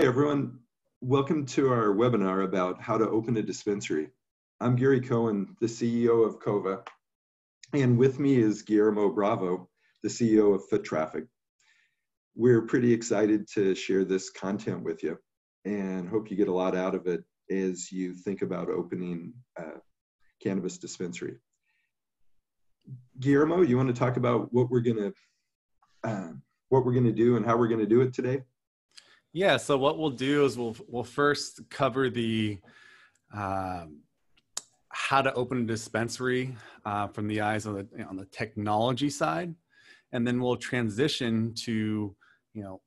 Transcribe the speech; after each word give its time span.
Hi, 0.00 0.06
everyone. 0.06 0.58
Welcome 1.02 1.44
to 1.44 1.70
our 1.70 1.94
webinar 1.94 2.42
about 2.42 2.80
how 2.80 2.96
to 2.96 3.06
open 3.10 3.36
a 3.36 3.42
dispensary. 3.42 4.08
I'm 4.58 4.74
Gary 4.74 4.98
Cohen, 4.98 5.54
the 5.60 5.66
CEO 5.66 6.26
of 6.26 6.40
Cova, 6.40 6.80
and 7.74 7.98
with 7.98 8.18
me 8.18 8.36
is 8.36 8.62
Guillermo 8.62 9.10
Bravo, 9.10 9.68
the 10.02 10.08
CEO 10.08 10.54
of 10.54 10.66
Foot 10.70 10.84
Traffic. 10.84 11.24
We're 12.34 12.62
pretty 12.62 12.94
excited 12.94 13.46
to 13.52 13.74
share 13.74 14.06
this 14.06 14.30
content 14.30 14.84
with 14.84 15.02
you 15.02 15.18
and 15.66 16.08
hope 16.08 16.30
you 16.30 16.36
get 16.38 16.48
a 16.48 16.54
lot 16.54 16.74
out 16.74 16.94
of 16.94 17.06
it 17.06 17.22
as 17.50 17.92
you 17.92 18.14
think 18.14 18.40
about 18.40 18.70
opening 18.70 19.34
a 19.58 19.64
cannabis 20.42 20.78
dispensary. 20.78 21.36
Guillermo, 23.18 23.60
you 23.60 23.76
want 23.76 23.94
to 23.94 24.00
talk 24.00 24.16
about 24.16 24.50
what 24.50 24.70
we're 24.70 24.80
going 24.80 24.96
to 24.96 25.12
uh, 26.04 26.32
what 26.70 26.86
we're 26.86 26.94
going 26.94 27.04
to 27.04 27.12
do 27.12 27.36
and 27.36 27.44
how 27.44 27.58
we're 27.58 27.68
going 27.68 27.80
to 27.80 27.86
do 27.86 28.00
it 28.00 28.14
today? 28.14 28.40
Yeah. 29.32 29.56
So 29.56 29.78
what 29.78 29.98
we'll 29.98 30.10
do 30.10 30.44
is 30.44 30.58
we'll 30.58 30.76
we'll 30.88 31.04
first 31.04 31.60
cover 31.70 32.10
the 32.10 32.58
um, 33.32 34.00
how 34.88 35.22
to 35.22 35.32
open 35.34 35.62
a 35.62 35.66
dispensary 35.66 36.56
uh, 36.84 37.06
from 37.08 37.28
the 37.28 37.40
eyes 37.40 37.66
on 37.66 37.74
the 37.74 38.04
on 38.04 38.16
the 38.16 38.26
technology 38.26 39.10
side, 39.10 39.54
and 40.12 40.26
then 40.26 40.40
we'll 40.40 40.56
transition 40.56 41.54
to 41.64 42.14
you 42.54 42.62
know 42.62 42.80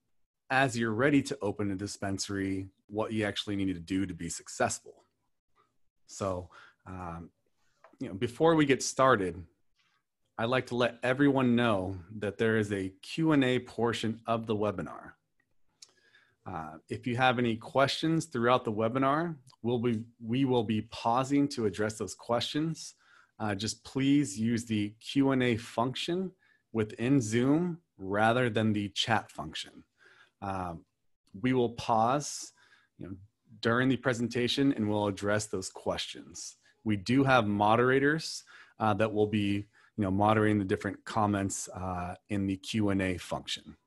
as 0.54 0.78
you're 0.78 0.94
ready 0.94 1.20
to 1.20 1.36
open 1.42 1.72
a 1.72 1.76
dispensary, 1.76 2.68
what 2.88 3.12
you 3.12 3.26
actually 3.26 3.56
need 3.56 3.74
to 3.74 3.80
do 3.80 4.06
to 4.06 4.14
be 4.14 4.30
successful. 4.30 5.04
So, 6.06 6.50
um, 6.86 7.32
you 8.00 8.08
know, 8.08 8.14
before 8.14 8.54
we 8.54 8.66
get 8.66 8.84
started, 8.84 9.42
I'd 10.38 10.50
like 10.50 10.68
to 10.68 10.76
let 10.76 11.00
everyone 11.02 11.56
know 11.56 11.98
that 12.20 12.38
there 12.38 12.58
is 12.58 12.72
a 12.72 12.90
Q&A 13.02 13.60
portion 13.60 14.20
of 14.28 14.46
the 14.46 14.56
webinar. 14.56 15.14
Uh, 16.46 16.74
if 16.90 17.08
you 17.08 17.16
have 17.16 17.40
any 17.40 17.56
questions 17.56 18.26
throughout 18.26 18.66
the 18.66 18.72
webinar, 18.72 19.36
we'll 19.62 19.80
be, 19.80 20.02
we 20.22 20.44
will 20.44 20.64
be 20.64 20.82
pausing 20.84 21.48
to 21.48 21.66
address 21.66 21.98
those 21.98 22.14
questions. 22.14 22.96
Uh, 23.40 23.56
just 23.56 23.84
please 23.84 24.38
use 24.38 24.66
the 24.66 24.94
Q&A 25.00 25.56
function 25.56 26.32
within 26.74 27.22
Zoom 27.22 27.78
rather 27.98 28.50
than 28.50 28.74
the 28.74 28.90
chat 28.90 29.32
function. 29.32 29.84
Um, 30.42 30.84
we 31.42 31.54
will 31.54 31.70
pause 31.70 32.52
you 33.00 33.08
know, 33.08 33.16
during 33.62 33.88
the 33.88 33.98
presentation 33.98 34.74
and 34.74 34.90
we'll 34.90 35.08
address 35.08 35.46
those 35.46 35.70
questions. 35.70 36.58
We 36.84 36.98
do 36.98 37.24
have 37.24 37.48
moderators 37.48 38.44
uh, 38.80 38.94
that 38.96 39.14
will 39.14 39.28
be 39.28 39.66
you 39.98 40.04
know, 40.04 40.12
moderating 40.12 40.60
the 40.60 40.66
different 40.66 41.04
comments 41.06 41.70
uh, 41.70 42.16
in 42.30 42.48
the 42.48 42.58
Q&A 42.58 43.18
function. 43.18 43.78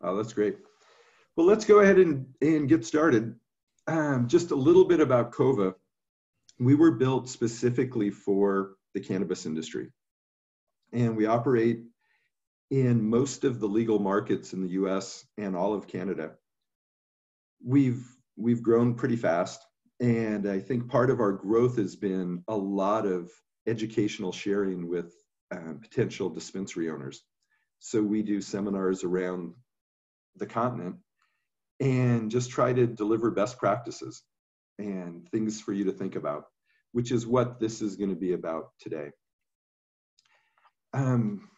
Oh, 0.00 0.16
that's 0.16 0.32
great. 0.32 0.56
Well, 1.36 1.46
let's 1.46 1.64
go 1.64 1.80
ahead 1.80 1.98
and, 1.98 2.26
and 2.42 2.68
get 2.68 2.84
started. 2.84 3.34
Um, 3.86 4.28
just 4.28 4.50
a 4.50 4.56
little 4.56 4.84
bit 4.84 5.00
about 5.00 5.32
Cova. 5.32 5.74
We 6.58 6.74
were 6.74 6.92
built 6.92 7.28
specifically 7.28 8.10
for 8.10 8.72
the 8.92 9.00
cannabis 9.00 9.46
industry. 9.46 9.90
And 10.92 11.16
we 11.16 11.24
operate 11.24 11.84
in 12.70 13.08
most 13.08 13.44
of 13.44 13.60
the 13.60 13.66
legal 13.66 13.98
markets 13.98 14.52
in 14.52 14.60
the 14.60 14.70
US 14.70 15.24
and 15.38 15.56
all 15.56 15.72
of 15.72 15.88
Canada. 15.88 16.32
We've, 17.64 18.06
we've 18.36 18.62
grown 18.62 18.94
pretty 18.94 19.16
fast. 19.16 19.64
And 20.00 20.46
I 20.46 20.60
think 20.60 20.88
part 20.88 21.08
of 21.08 21.20
our 21.20 21.32
growth 21.32 21.76
has 21.78 21.96
been 21.96 22.44
a 22.48 22.56
lot 22.56 23.06
of 23.06 23.30
educational 23.66 24.32
sharing 24.32 24.86
with 24.86 25.14
um, 25.50 25.78
potential 25.80 26.28
dispensary 26.28 26.90
owners. 26.90 27.22
So 27.78 28.02
we 28.02 28.22
do 28.22 28.42
seminars 28.42 29.02
around 29.02 29.54
the 30.36 30.46
continent 30.46 30.96
and 31.82 32.30
just 32.30 32.50
try 32.50 32.72
to 32.72 32.86
deliver 32.86 33.32
best 33.32 33.58
practices 33.58 34.22
and 34.78 35.28
things 35.30 35.60
for 35.60 35.72
you 35.72 35.84
to 35.84 35.92
think 35.92 36.14
about, 36.14 36.44
which 36.92 37.10
is 37.10 37.26
what 37.26 37.58
this 37.58 37.82
is 37.82 37.96
going 37.96 38.10
to 38.10 38.16
be 38.16 38.34
about 38.34 38.70
today. 38.80 39.10
Um, 40.94 41.48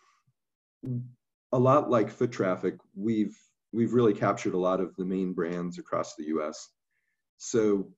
a 1.53 1.59
lot 1.59 1.91
like 1.91 2.11
foot 2.11 2.33
traffic, 2.33 2.77
we've 2.97 3.37
we've 3.73 3.93
really 3.93 4.15
captured 4.15 4.55
a 4.55 4.59
lot 4.59 4.81
of 4.81 4.97
the 4.97 5.05
main 5.05 5.35
brands 5.35 5.79
across 5.79 6.15
the 6.15 6.27
U.S. 6.29 6.71
So 7.37 7.93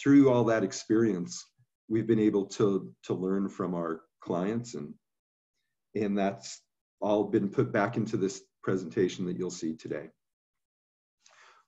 through 0.00 0.30
all 0.30 0.44
that 0.44 0.62
experience, 0.62 1.44
we've 1.88 2.06
been 2.06 2.20
able 2.20 2.46
to 2.46 2.94
to 3.04 3.14
learn 3.14 3.48
from 3.48 3.74
our 3.74 4.02
clients 4.20 4.74
and 4.74 4.94
and 5.96 6.16
that's 6.16 6.62
all 7.00 7.24
been 7.24 7.48
put 7.48 7.72
back 7.72 7.96
into 7.96 8.16
this 8.16 8.40
presentation 8.62 9.26
that 9.26 9.36
you'll 9.36 9.50
see 9.50 9.74
today. 9.74 10.10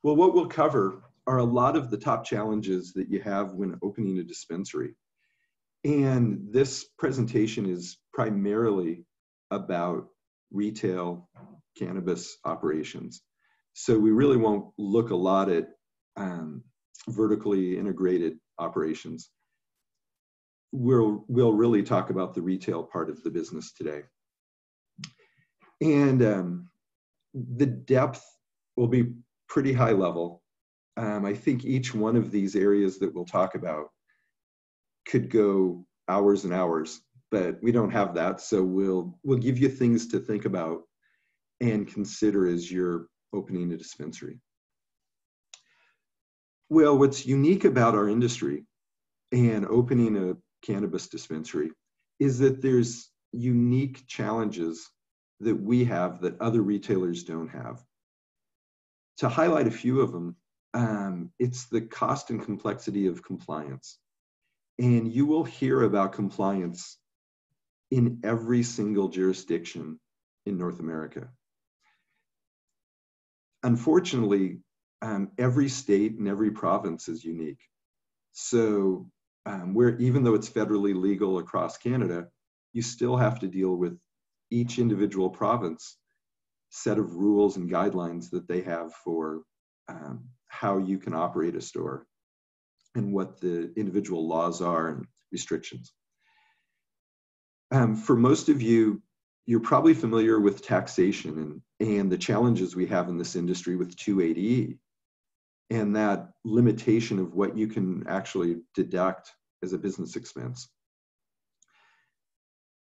Well, 0.05 0.17
what 0.17 0.35
we'll 0.35 0.47
cover 0.47 1.03
are 1.27 1.39
a 1.39 1.45
lot 1.45 1.77
of 1.77 1.91
the 1.91 1.97
top 1.97 2.27
challenges 2.27 2.93
that 2.93 3.09
you 3.09 3.23
have 3.23 3.55
when 3.55 3.79
opening 3.83 4.19
a 4.19 4.23
dispensary. 4.23 4.95
And 5.83 6.47
this 6.53 6.85
presentation 6.99 7.65
is 7.65 7.97
primarily 8.13 9.07
about 9.51 10.09
retail 10.53 11.31
cannabis 11.79 12.37
operations. 12.45 13.23
So 13.73 13.99
we 13.99 14.11
really 14.11 14.37
won't 14.37 14.67
look 14.77 15.09
a 15.09 15.17
lot 15.17 15.49
at 15.49 15.69
um, 16.19 16.63
vertically 17.09 17.79
integrated 17.79 18.39
operations. 18.59 19.31
We'll, 20.71 21.25
we'll 21.29 21.55
really 21.55 21.83
talk 21.83 22.11
about 22.11 22.35
the 22.35 22.43
retail 22.43 22.83
part 22.83 23.09
of 23.09 23.23
the 23.23 23.31
business 23.31 23.73
today. 23.73 24.03
And 25.81 26.23
um, 26.23 26.69
the 27.33 27.67
depth 27.67 28.23
will 28.77 28.89
be 28.89 29.15
pretty 29.49 29.73
high 29.73 29.93
level. 29.93 30.43
Um, 30.97 31.25
I 31.25 31.35
think 31.35 31.65
each 31.65 31.95
one 31.95 32.17
of 32.17 32.31
these 32.31 32.55
areas 32.55 32.99
that 32.99 33.15
we'll 33.15 33.25
talk 33.25 33.55
about 33.55 33.89
could 35.07 35.31
go 35.31 35.85
hours 36.09 36.45
and 36.45 36.53
hours, 36.53 37.01
but 37.31 37.63
we 37.63 37.73
don't 37.73 37.91
have 37.91 38.15
that. 38.15 38.41
So 38.41 38.63
we'll 38.63 39.19
we'll 39.25 39.39
give 39.39 39.59
you 39.59 39.69
things 39.69 40.07
to 40.09 40.19
think 40.19 40.45
about 40.45 40.83
and 41.61 41.87
consider 41.87 42.47
as 42.47 42.71
you're 42.71 43.07
opening 43.33 43.73
a 43.73 43.77
dispensary. 43.77 44.41
Well, 46.69 46.99
what's 46.99 47.27
unique 47.27 47.65
about 47.65 47.95
our 47.95 48.09
industry 48.09 48.65
and 49.33 49.67
opening 49.67 50.17
a 50.17 50.37
cannabis 50.65 51.09
dispensary 51.09 51.71
is 52.21 52.39
that 52.39 52.63
there's 52.63 53.11
unique 53.33 54.07
challenges 54.07 54.89
that 55.41 55.61
we 55.61 55.85
have 55.85 56.21
that 56.21 56.41
other 56.41 56.63
retailers 56.63 57.25
don't 57.25 57.49
have 57.49 57.83
to 59.19 59.29
highlight 59.29 59.67
a 59.67 59.73
few 59.73 60.01
of 60.01 60.13
them, 60.13 60.37
um, 60.75 61.31
it's 61.39 61.67
the 61.67 61.81
cost 61.81 62.31
and 62.31 62.43
complexity 62.43 63.07
of 63.07 63.23
compliance. 63.23 63.99
And 64.79 65.13
you 65.13 65.27
will 65.27 65.45
hear 65.45 65.83
about 65.83 66.13
compliance 66.13 66.99
in 67.91 68.21
every 68.25 68.63
single 68.63 69.09
jurisdiction 69.09 70.01
in 70.47 70.59
North 70.59 70.81
America. 70.81 71.29
Unfortunately, 73.63 74.59
um, 75.01 75.31
every 75.39 75.69
state 75.69 76.19
and 76.19 76.27
every 76.27 76.51
province 76.51 77.09
is 77.09 77.25
unique. 77.25 77.61
So, 78.33 79.09
um, 79.47 79.75
where 79.75 79.97
even 79.99 80.25
though 80.25 80.35
it's 80.35 80.49
federally 80.49 80.95
legal 80.95 81.39
across 81.39 81.77
Canada, 81.77 82.29
you 82.73 82.83
still 82.83 83.17
have 83.17 83.39
to 83.41 83.47
deal 83.47 83.77
with 83.77 83.99
each 84.51 84.79
individual 84.79 85.31
province 85.31 85.97
set 86.75 86.99
of 86.99 87.15
rules 87.15 87.57
and 87.57 87.71
guidelines 87.71 88.29
that 88.31 88.49
they 88.49 88.61
have 88.61 88.93
for 88.93 89.43
um, 89.89 90.25
how 90.49 90.77
you 90.77 90.99
can 90.99 91.15
operate 91.15 91.55
a 91.55 91.61
store 91.61 92.05
and 92.97 93.13
what 93.13 93.41
the 93.41 93.73
individual 93.77 94.27
laws 94.27 94.61
are 94.61 94.89
and 94.89 95.07
restrictions. 95.31 95.93
Um, 97.71 97.95
for 97.95 98.17
most 98.17 98.49
of 98.49 98.61
you, 98.61 99.01
you're 99.47 99.61
probably 99.61 99.95
familiar 99.95 100.41
with 100.41 100.63
taxation 100.63 101.63
and, 101.81 101.89
and 101.89 102.11
the 102.11 102.19
challenges 102.19 102.75
we 102.75 102.87
have 102.87 103.09
in 103.09 103.19
this 103.19 103.37
industry 103.37 103.77
with 103.77 103.95
280E 103.95 104.77
and 105.71 105.95
that 105.95 106.31
limitation 106.45 107.21
of 107.21 107.35
what 107.35 107.57
you 107.57 107.69
can 107.69 108.05
actually 108.09 108.57
deduct 108.75 109.31
as 109.63 109.73
a 109.73 109.79
business 109.79 110.17
expense. 110.17 110.69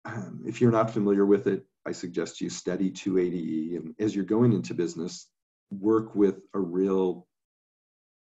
Um, 0.05 0.41
if 0.47 0.61
you're 0.61 0.71
not 0.71 0.89
familiar 0.89 1.27
with 1.27 1.45
it, 1.45 1.65
I 1.85 1.91
suggest 1.91 2.41
you 2.41 2.49
study 2.49 2.91
280E 2.91 3.75
and 3.75 3.95
as 3.99 4.15
you're 4.15 4.25
going 4.25 4.53
into 4.53 4.73
business, 4.73 5.27
work 5.71 6.15
with 6.15 6.39
a 6.53 6.59
real 6.59 7.27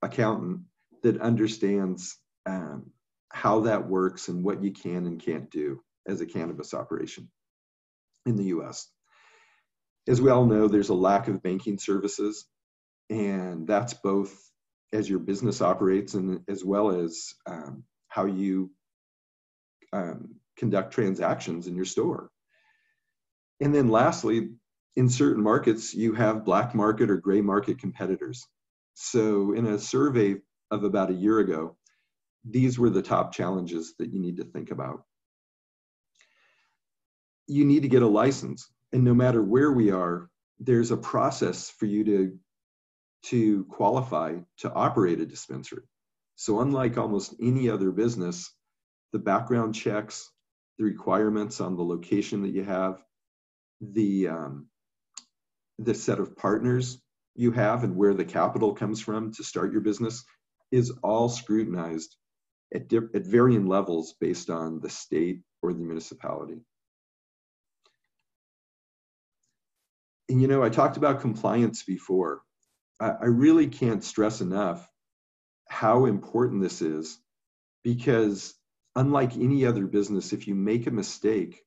accountant 0.02 0.60
that 1.02 1.20
understands 1.20 2.16
um, 2.46 2.90
how 3.32 3.60
that 3.60 3.88
works 3.88 4.28
and 4.28 4.44
what 4.44 4.62
you 4.62 4.70
can 4.70 5.06
and 5.06 5.20
can't 5.20 5.50
do 5.50 5.80
as 6.06 6.20
a 6.20 6.26
cannabis 6.26 6.74
operation 6.74 7.30
in 8.26 8.36
the 8.36 8.44
US. 8.44 8.88
As 10.06 10.20
we 10.20 10.30
all 10.30 10.46
know, 10.46 10.68
there's 10.68 10.88
a 10.88 10.94
lack 10.94 11.28
of 11.28 11.42
banking 11.42 11.78
services, 11.78 12.46
and 13.10 13.66
that's 13.66 13.94
both 13.94 14.34
as 14.92 15.08
your 15.08 15.18
business 15.18 15.60
operates 15.60 16.14
and 16.14 16.40
as 16.48 16.64
well 16.64 16.90
as 16.90 17.34
um, 17.46 17.84
how 18.08 18.24
you 18.24 18.70
um, 19.92 20.36
conduct 20.56 20.92
transactions 20.92 21.66
in 21.66 21.76
your 21.76 21.84
store. 21.84 22.30
And 23.60 23.74
then 23.74 23.88
lastly, 23.88 24.50
in 24.96 25.08
certain 25.08 25.42
markets, 25.42 25.94
you 25.94 26.12
have 26.14 26.44
black 26.44 26.74
market 26.74 27.10
or 27.10 27.16
gray 27.16 27.40
market 27.40 27.78
competitors. 27.78 28.46
So, 28.94 29.52
in 29.52 29.66
a 29.66 29.78
survey 29.78 30.36
of 30.70 30.84
about 30.84 31.10
a 31.10 31.14
year 31.14 31.38
ago, 31.38 31.76
these 32.44 32.78
were 32.78 32.90
the 32.90 33.02
top 33.02 33.32
challenges 33.32 33.94
that 33.98 34.12
you 34.12 34.20
need 34.20 34.36
to 34.38 34.44
think 34.44 34.70
about. 34.70 35.04
You 37.46 37.64
need 37.64 37.82
to 37.82 37.88
get 37.88 38.02
a 38.02 38.08
license, 38.08 38.68
and 38.92 39.04
no 39.04 39.14
matter 39.14 39.42
where 39.42 39.72
we 39.72 39.90
are, 39.90 40.28
there's 40.58 40.90
a 40.90 40.96
process 40.96 41.70
for 41.70 41.86
you 41.86 42.04
to 42.04 42.38
to 43.24 43.64
qualify 43.64 44.36
to 44.58 44.72
operate 44.72 45.20
a 45.20 45.26
dispensary. 45.26 45.82
So, 46.36 46.60
unlike 46.60 46.98
almost 46.98 47.34
any 47.40 47.68
other 47.68 47.90
business, 47.90 48.52
the 49.12 49.18
background 49.18 49.74
checks, 49.74 50.30
the 50.78 50.84
requirements 50.84 51.60
on 51.60 51.76
the 51.76 51.84
location 51.84 52.42
that 52.42 52.50
you 52.54 52.64
have, 52.64 53.02
the 53.80 54.28
um, 54.28 54.68
the 55.78 55.94
set 55.94 56.18
of 56.18 56.36
partners 56.36 57.00
you 57.34 57.52
have, 57.52 57.84
and 57.84 57.96
where 57.96 58.14
the 58.14 58.24
capital 58.24 58.74
comes 58.74 59.00
from 59.00 59.32
to 59.34 59.44
start 59.44 59.72
your 59.72 59.80
business 59.80 60.24
is 60.72 60.90
all 61.02 61.28
scrutinized 61.28 62.16
at, 62.74 62.92
at 62.92 63.26
varying 63.26 63.66
levels 63.66 64.14
based 64.20 64.50
on 64.50 64.80
the 64.80 64.90
state 64.90 65.40
or 65.62 65.72
the 65.72 65.78
municipality. 65.78 66.60
And 70.28 70.42
you 70.42 70.48
know, 70.48 70.62
I 70.62 70.68
talked 70.68 70.96
about 70.96 71.20
compliance 71.20 71.84
before. 71.84 72.42
I, 73.00 73.10
I 73.10 73.26
really 73.26 73.68
can't 73.68 74.04
stress 74.04 74.40
enough 74.40 74.86
how 75.68 76.06
important 76.06 76.62
this 76.62 76.82
is 76.82 77.18
because, 77.84 78.54
unlike 78.96 79.36
any 79.36 79.64
other 79.64 79.86
business, 79.86 80.32
if 80.32 80.48
you 80.48 80.54
make 80.54 80.86
a 80.86 80.90
mistake, 80.90 81.62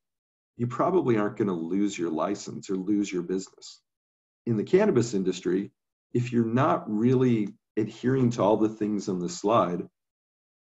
you 0.58 0.68
probably 0.68 1.18
aren't 1.18 1.38
going 1.38 1.48
to 1.48 1.54
lose 1.54 1.98
your 1.98 2.12
license 2.12 2.70
or 2.70 2.76
lose 2.76 3.12
your 3.12 3.24
business. 3.24 3.82
In 4.46 4.58
the 4.58 4.64
cannabis 4.64 5.14
industry, 5.14 5.72
if 6.14 6.32
you're 6.32 6.46
not 6.46 6.90
really 6.90 7.50
adhering 7.78 8.30
to 8.32 8.42
all 8.42 8.58
the 8.58 8.70
things 8.70 9.08
on 9.08 9.20
the 9.20 9.30
slide 9.30 9.88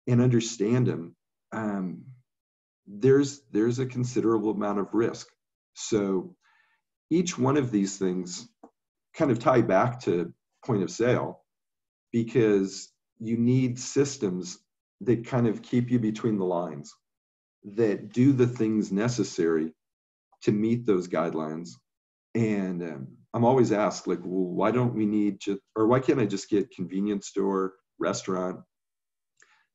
and 0.08 0.22
understand 0.22 0.88
them, 0.88 1.16
um, 1.52 2.04
there's 2.86 3.42
there's 3.52 3.80
a 3.80 3.86
considerable 3.86 4.52
amount 4.52 4.80
of 4.80 4.94
risk. 4.94 5.28
So 5.74 6.36
each 7.10 7.38
one 7.38 7.58
of 7.58 7.72
these 7.72 7.98
things 7.98 8.48
kind 9.14 9.32
of 9.32 9.40
tie 9.40 9.62
back 9.62 10.02
to 10.02 10.34
point 10.66 10.84
of 10.84 10.92
sale 10.92 11.44
because 12.12 12.90
you 13.20 13.38
need 13.38 13.80
systems 13.80 14.60
that 15.02 15.26
kind 15.26 15.48
of 15.48 15.62
keep 15.62 15.92
you 15.92 16.00
between 16.00 16.38
the 16.38 16.46
lines 16.46 16.94
that 17.76 18.12
do 18.14 18.32
the 18.32 18.48
things 18.48 18.92
necessary 18.92 19.74
to 20.44 20.52
meet 20.52 20.86
those 20.86 21.08
guidelines. 21.08 21.70
And 22.36 22.84
um, 22.84 23.08
i'm 23.34 23.44
always 23.44 23.72
asked 23.72 24.08
like 24.08 24.20
well 24.24 24.54
why 24.54 24.72
don't 24.72 24.96
we 24.96 25.06
need 25.06 25.40
just 25.40 25.60
or 25.76 25.86
why 25.86 26.00
can't 26.00 26.20
i 26.20 26.26
just 26.26 26.50
get 26.50 26.72
convenience 26.72 27.28
store 27.28 27.74
restaurant 28.00 28.60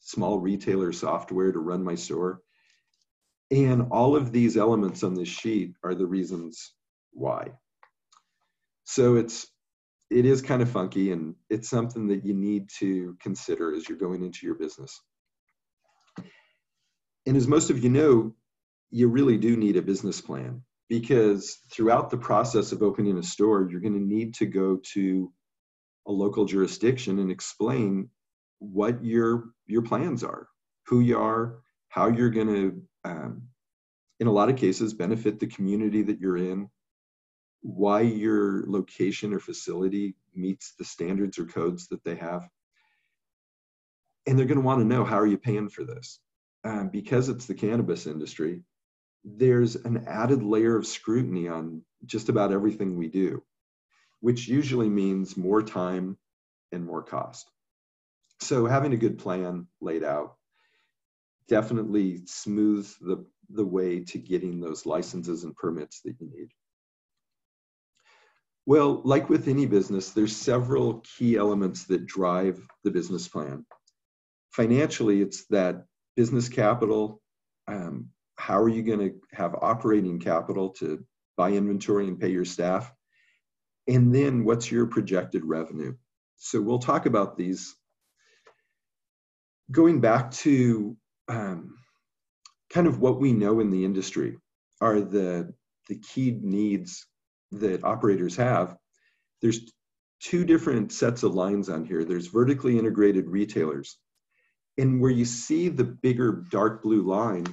small 0.02 0.38
retailer 0.40 0.92
software 0.92 1.52
to 1.52 1.58
run 1.58 1.82
my 1.82 1.94
store? 1.94 2.40
And 3.50 3.88
all 3.90 4.16
of 4.16 4.32
these 4.32 4.56
elements 4.56 5.02
on 5.02 5.14
this 5.14 5.28
sheet 5.28 5.74
are 5.84 5.94
the 5.94 6.06
reasons 6.06 6.72
why. 7.12 7.52
So 8.84 9.16
it's 9.16 9.46
it 10.10 10.26
is 10.26 10.42
kind 10.42 10.60
of 10.60 10.68
funky 10.70 11.12
and 11.12 11.34
it's 11.48 11.70
something 11.70 12.06
that 12.08 12.24
you 12.24 12.34
need 12.34 12.68
to 12.78 13.16
consider 13.22 13.74
as 13.74 13.88
you're 13.88 13.96
going 13.96 14.22
into 14.22 14.44
your 14.44 14.56
business. 14.56 15.00
And 17.24 17.36
as 17.36 17.48
most 17.48 17.70
of 17.70 17.82
you 17.82 17.88
know, 17.88 18.34
you 18.92 19.08
really 19.08 19.38
do 19.38 19.56
need 19.56 19.76
a 19.76 19.82
business 19.82 20.20
plan 20.20 20.62
because 20.88 21.58
throughout 21.70 22.10
the 22.10 22.18
process 22.18 22.70
of 22.70 22.82
opening 22.82 23.16
a 23.16 23.22
store, 23.22 23.66
you're 23.68 23.80
going 23.80 23.94
to 23.94 24.14
need 24.14 24.34
to 24.34 24.46
go 24.46 24.78
to 24.92 25.32
a 26.06 26.12
local 26.12 26.44
jurisdiction 26.44 27.18
and 27.18 27.30
explain 27.30 28.10
what 28.58 29.02
your 29.02 29.44
your 29.66 29.82
plans 29.82 30.22
are, 30.22 30.46
who 30.86 31.00
you 31.00 31.18
are, 31.18 31.60
how 31.88 32.08
you're 32.08 32.30
going 32.30 32.48
to, 32.48 32.82
um, 33.04 33.42
in 34.20 34.26
a 34.26 34.32
lot 34.32 34.50
of 34.50 34.56
cases, 34.56 34.92
benefit 34.92 35.40
the 35.40 35.46
community 35.46 36.02
that 36.02 36.20
you're 36.20 36.36
in, 36.36 36.68
why 37.62 38.02
your 38.02 38.64
location 38.66 39.32
or 39.32 39.38
facility 39.38 40.14
meets 40.34 40.74
the 40.78 40.84
standards 40.84 41.38
or 41.38 41.46
codes 41.46 41.88
that 41.88 42.04
they 42.04 42.16
have. 42.16 42.46
And 44.26 44.38
they're 44.38 44.46
going 44.46 44.60
to 44.60 44.64
want 44.64 44.80
to 44.80 44.86
know 44.86 45.04
how 45.04 45.18
are 45.18 45.26
you 45.26 45.38
paying 45.38 45.70
for 45.70 45.84
this? 45.84 46.20
Um, 46.64 46.90
because 46.90 47.28
it's 47.28 47.46
the 47.46 47.54
cannabis 47.54 48.06
industry, 48.06 48.62
there's 49.24 49.76
an 49.76 50.04
added 50.06 50.42
layer 50.42 50.76
of 50.76 50.86
scrutiny 50.86 51.48
on 51.48 51.82
just 52.04 52.28
about 52.28 52.52
everything 52.52 52.96
we 52.96 53.08
do, 53.08 53.42
which 54.20 54.48
usually 54.48 54.88
means 54.88 55.36
more 55.36 55.62
time 55.62 56.16
and 56.72 56.84
more 56.84 57.02
cost. 57.02 57.50
So 58.40 58.66
having 58.66 58.92
a 58.92 58.96
good 58.96 59.18
plan 59.18 59.66
laid 59.80 60.02
out 60.02 60.34
definitely 61.48 62.22
smooths 62.26 62.96
the, 63.00 63.24
the 63.50 63.64
way 63.64 64.00
to 64.00 64.18
getting 64.18 64.60
those 64.60 64.86
licenses 64.86 65.44
and 65.44 65.54
permits 65.54 66.00
that 66.00 66.16
you 66.18 66.28
need. 66.28 66.48
Well, 68.64 69.02
like 69.04 69.28
with 69.28 69.48
any 69.48 69.66
business, 69.66 70.10
there's 70.10 70.36
several 70.36 71.04
key 71.16 71.36
elements 71.36 71.84
that 71.86 72.06
drive 72.06 72.60
the 72.84 72.90
business 72.90 73.26
plan. 73.28 73.66
Financially, 74.52 75.20
it's 75.20 75.46
that 75.46 75.84
business 76.16 76.48
capital. 76.48 77.20
Um, 77.66 78.10
how 78.36 78.58
are 78.60 78.68
you 78.68 78.82
going 78.82 78.98
to 78.98 79.14
have 79.32 79.54
operating 79.60 80.18
capital 80.18 80.70
to 80.70 81.04
buy 81.36 81.50
inventory 81.50 82.08
and 82.08 82.18
pay 82.18 82.30
your 82.30 82.44
staff? 82.44 82.92
And 83.88 84.14
then 84.14 84.44
what's 84.44 84.70
your 84.70 84.86
projected 84.86 85.44
revenue? 85.44 85.94
So 86.36 86.60
we'll 86.60 86.78
talk 86.78 87.06
about 87.06 87.36
these. 87.36 87.74
Going 89.70 90.00
back 90.00 90.30
to 90.32 90.96
um, 91.28 91.78
kind 92.70 92.86
of 92.86 93.00
what 93.00 93.20
we 93.20 93.32
know 93.32 93.60
in 93.60 93.70
the 93.70 93.84
industry 93.84 94.38
are 94.80 95.00
the, 95.00 95.52
the 95.88 95.98
key 95.98 96.38
needs 96.40 97.06
that 97.52 97.84
operators 97.84 98.36
have, 98.36 98.76
there's 99.40 99.60
two 100.20 100.44
different 100.44 100.92
sets 100.92 101.22
of 101.22 101.34
lines 101.34 101.68
on 101.68 101.84
here. 101.84 102.04
There's 102.04 102.28
vertically 102.28 102.78
integrated 102.78 103.28
retailers. 103.28 103.98
And 104.78 105.00
where 105.00 105.10
you 105.10 105.24
see 105.24 105.68
the 105.68 105.84
bigger 105.84 106.44
dark 106.50 106.82
blue 106.82 107.02
line, 107.02 107.46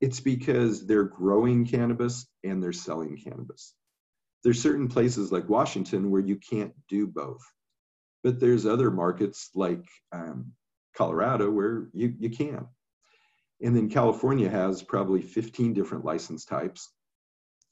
it's 0.00 0.20
because 0.20 0.86
they're 0.86 1.04
growing 1.04 1.66
cannabis 1.66 2.26
and 2.44 2.62
they're 2.62 2.72
selling 2.72 3.16
cannabis. 3.16 3.74
There's 4.44 4.60
certain 4.60 4.88
places 4.88 5.32
like 5.32 5.48
Washington 5.48 6.10
where 6.10 6.20
you 6.20 6.36
can't 6.36 6.72
do 6.88 7.06
both. 7.06 7.42
But 8.22 8.40
there's 8.40 8.66
other 8.66 8.90
markets 8.90 9.50
like 9.54 9.84
um, 10.12 10.52
Colorado 10.96 11.50
where 11.50 11.88
you, 11.92 12.14
you 12.18 12.30
can. 12.30 12.66
And 13.62 13.74
then 13.74 13.88
California 13.88 14.50
has 14.50 14.82
probably 14.82 15.22
15 15.22 15.72
different 15.72 16.04
license 16.04 16.44
types. 16.44 16.90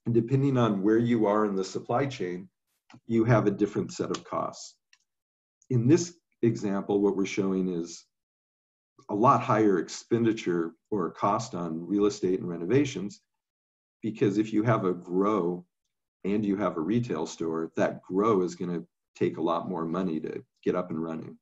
And 0.06 0.14
depending 0.14 0.56
on 0.56 0.82
where 0.82 0.98
you 0.98 1.26
are 1.26 1.44
in 1.44 1.56
the 1.56 1.64
supply 1.64 2.06
chain, 2.06 2.48
you 3.06 3.24
have 3.24 3.46
a 3.46 3.50
different 3.50 3.92
set 3.92 4.10
of 4.10 4.24
costs. 4.24 4.76
In 5.70 5.86
this 5.88 6.14
example, 6.42 7.00
what 7.00 7.16
we're 7.16 7.26
showing 7.26 7.68
is 7.68 8.04
a 9.10 9.14
lot 9.14 9.42
higher 9.42 9.78
expenditure 9.78 10.72
or 10.90 11.10
cost 11.10 11.54
on 11.54 11.86
real 11.86 12.06
estate 12.06 12.40
and 12.40 12.48
renovations 12.48 13.20
because 14.02 14.38
if 14.38 14.52
you 14.52 14.62
have 14.62 14.84
a 14.84 14.92
grow 14.92 15.64
and 16.24 16.44
you 16.44 16.56
have 16.56 16.76
a 16.76 16.80
retail 16.80 17.26
store, 17.26 17.72
that 17.76 18.02
grow 18.02 18.42
is 18.42 18.54
going 18.54 18.70
to 18.70 18.86
take 19.16 19.36
a 19.36 19.42
lot 19.42 19.68
more 19.68 19.84
money 19.84 20.20
to 20.20 20.42
get 20.62 20.74
up 20.74 20.90
and 20.90 21.02
running. 21.02 21.38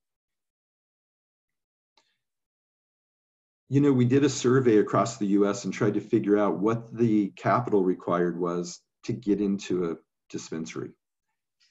you 3.73 3.81
know, 3.81 3.91
we 3.91 4.05
did 4.05 4.23
a 4.23 4.29
survey 4.29 4.77
across 4.77 5.17
the 5.17 5.29
US 5.29 5.65
and 5.65 5.73
tried 5.73 5.95
to 5.95 6.01
figure 6.03 6.37
out 6.37 6.59
what 6.59 6.95
the 6.95 7.29
capital 7.37 7.83
required 7.83 8.39
was 8.39 8.83
to 9.05 9.15
get 9.15 9.41
into 9.41 9.91
a 9.91 9.97
dispensary. 10.29 10.91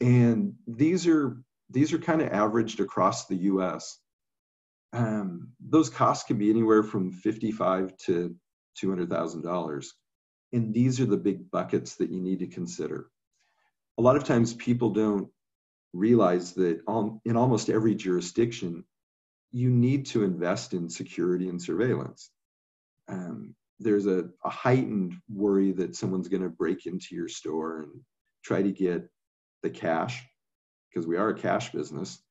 And 0.01 0.55
these 0.65 1.05
are 1.05 1.37
these 1.69 1.93
are 1.93 1.99
kind 1.99 2.23
of 2.23 2.29
averaged 2.29 2.79
across 2.79 3.27
the 3.27 3.35
US. 3.51 3.99
Um, 4.93 5.49
those 5.59 5.89
costs 5.89 6.25
can 6.25 6.37
be 6.37 6.49
anywhere 6.49 6.83
from 6.83 7.11
55 7.11 7.95
to 8.05 8.35
$200,000. 8.81 9.85
And 10.53 10.73
these 10.73 10.99
are 10.99 11.05
the 11.05 11.17
big 11.17 11.49
buckets 11.49 11.95
that 11.95 12.09
you 12.09 12.19
need 12.19 12.39
to 12.39 12.47
consider. 12.47 13.09
A 13.97 14.01
lot 14.01 14.15
of 14.15 14.23
times 14.23 14.53
people 14.53 14.89
don't 14.89 15.29
realize 15.93 16.53
that 16.53 16.81
in 17.25 17.37
almost 17.37 17.69
every 17.69 17.95
jurisdiction, 17.95 18.83
you 19.51 19.69
need 19.69 20.05
to 20.07 20.23
invest 20.23 20.73
in 20.73 20.89
security 20.89 21.49
and 21.49 21.61
surveillance. 21.61 22.31
Um, 23.09 23.55
there's 23.79 24.05
a, 24.05 24.29
a, 24.45 24.49
heightened 24.49 25.15
worry 25.27 25.71
that 25.73 25.95
someone's 25.95 26.27
going 26.27 26.43
to 26.43 26.49
break 26.49 26.85
into 26.85 27.15
your 27.15 27.27
store 27.27 27.81
and 27.81 27.91
try 28.43 28.61
to 28.61 28.71
get 28.71 29.09
the 29.63 29.69
cash, 29.69 30.23
because 30.89 31.07
we 31.07 31.17
are 31.17 31.29
a 31.29 31.37
cash 31.37 31.71
business, 31.71 32.21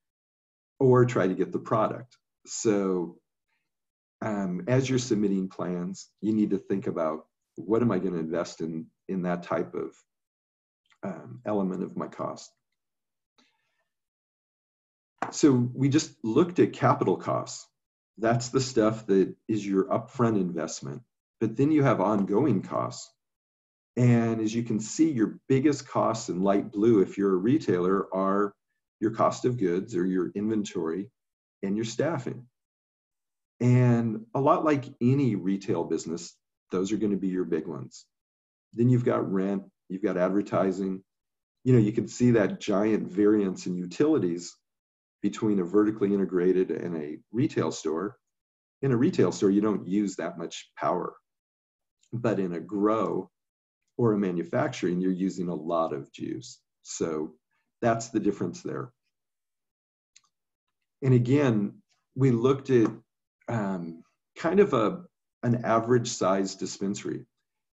or 0.79 1.05
try 1.05 1.27
to 1.27 1.35
get 1.35 1.53
the 1.53 1.59
product. 1.59 2.17
So, 2.47 3.19
um, 4.23 4.65
as 4.69 4.89
you're 4.89 4.99
submitting 4.99 5.49
plans, 5.49 6.09
you 6.21 6.33
need 6.33 6.51
to 6.51 6.59
think 6.59 6.87
about 6.87 7.27
what 7.57 7.83
am 7.83 7.91
I 7.91 7.99
going 7.99 8.15
to 8.15 8.21
invest 8.21 8.61
in 8.61 8.87
in 9.09 9.23
that 9.23 9.43
type 9.43 9.75
of 9.75 9.95
um, 11.03 11.41
element 11.47 11.83
of 11.83 11.97
my 11.97 12.07
cost. 12.07 12.51
so 15.33 15.71
we 15.75 15.89
just 15.89 16.13
looked 16.25 16.59
at 16.59 16.73
capital 16.73 17.17
costs. 17.17 17.67
That's 18.19 18.49
the 18.49 18.61
stuff 18.61 19.07
that 19.07 19.35
is 19.49 19.67
your 19.67 19.85
upfront 19.85 20.37
investment. 20.41 21.03
But 21.41 21.57
then 21.57 21.71
you 21.71 21.83
have 21.83 22.01
ongoing 22.01 22.63
costs. 22.63 23.11
And 23.97 24.41
as 24.41 24.55
you 24.55 24.63
can 24.63 24.81
see, 24.81 25.11
your 25.11 25.39
biggest 25.49 25.89
costs 25.89 26.29
in 26.29 26.43
light 26.43 26.71
blue, 26.71 27.01
if 27.01 27.17
you're 27.17 27.35
a 27.35 27.39
retailer, 27.39 28.13
are 28.15 28.55
your 29.01 29.11
cost 29.11 29.45
of 29.45 29.59
goods 29.59 29.97
or 29.97 30.07
your 30.07 30.31
inventory 30.35 31.11
and 31.63 31.77
your 31.77 31.85
staffing. 31.85 32.47
And 33.61 34.25
a 34.35 34.41
lot 34.41 34.65
like 34.65 34.85
any 35.01 35.35
retail 35.35 35.85
business, 35.85 36.35
those 36.71 36.93
are 36.93 36.97
going 36.97 37.13
to 37.13 37.19
be 37.19 37.29
your 37.29 37.45
big 37.45 37.67
ones. 37.67 38.07
Then 38.73 38.89
you've 38.89 39.05
got 39.05 39.31
rent, 39.31 39.65
you've 39.89 40.03
got 40.03 40.17
advertising. 40.17 41.03
You 41.65 41.75
know, 41.75 41.79
you 41.79 41.93
can 41.93 42.09
see 42.09 42.31
that 42.33 42.61
giant 42.61 43.11
variance 43.11 43.67
in 43.67 43.77
utilities 43.77 44.57
between 45.21 45.61
a 45.61 45.65
vertically 45.65 46.15
integrated 46.15 46.71
and 46.71 46.97
a 46.97 47.19
retail 47.33 47.71
store. 47.71 48.17
In 48.81 48.93
a 48.93 48.97
retail 48.97 49.31
store, 49.33 49.51
you 49.51 49.61
don't 49.61 49.87
use 49.87 50.17
that 50.17 50.39
much 50.39 50.71
power. 50.79 51.15
But 52.13 52.41
in 52.41 52.55
a 52.55 52.61
grow 52.61 53.31
or 53.99 54.15
a 54.15 54.19
manufacturing, 54.19 55.01
you're 55.01 55.13
using 55.13 55.49
a 55.49 55.55
lot 55.55 55.93
of 55.93 56.11
juice. 56.13 56.59
So 56.83 57.35
that's 57.83 58.09
the 58.09 58.21
difference 58.21 58.63
there. 58.63 58.93
And 61.03 61.15
again, 61.15 61.83
we 62.15 62.31
looked 62.31 62.71
at 62.71 62.91
um, 63.49 64.03
kind 64.37 64.61
of 64.61 64.73
a 64.75 65.03
an 65.43 65.65
average 65.65 66.09
size 66.09 66.55
dispensary. 66.55 67.25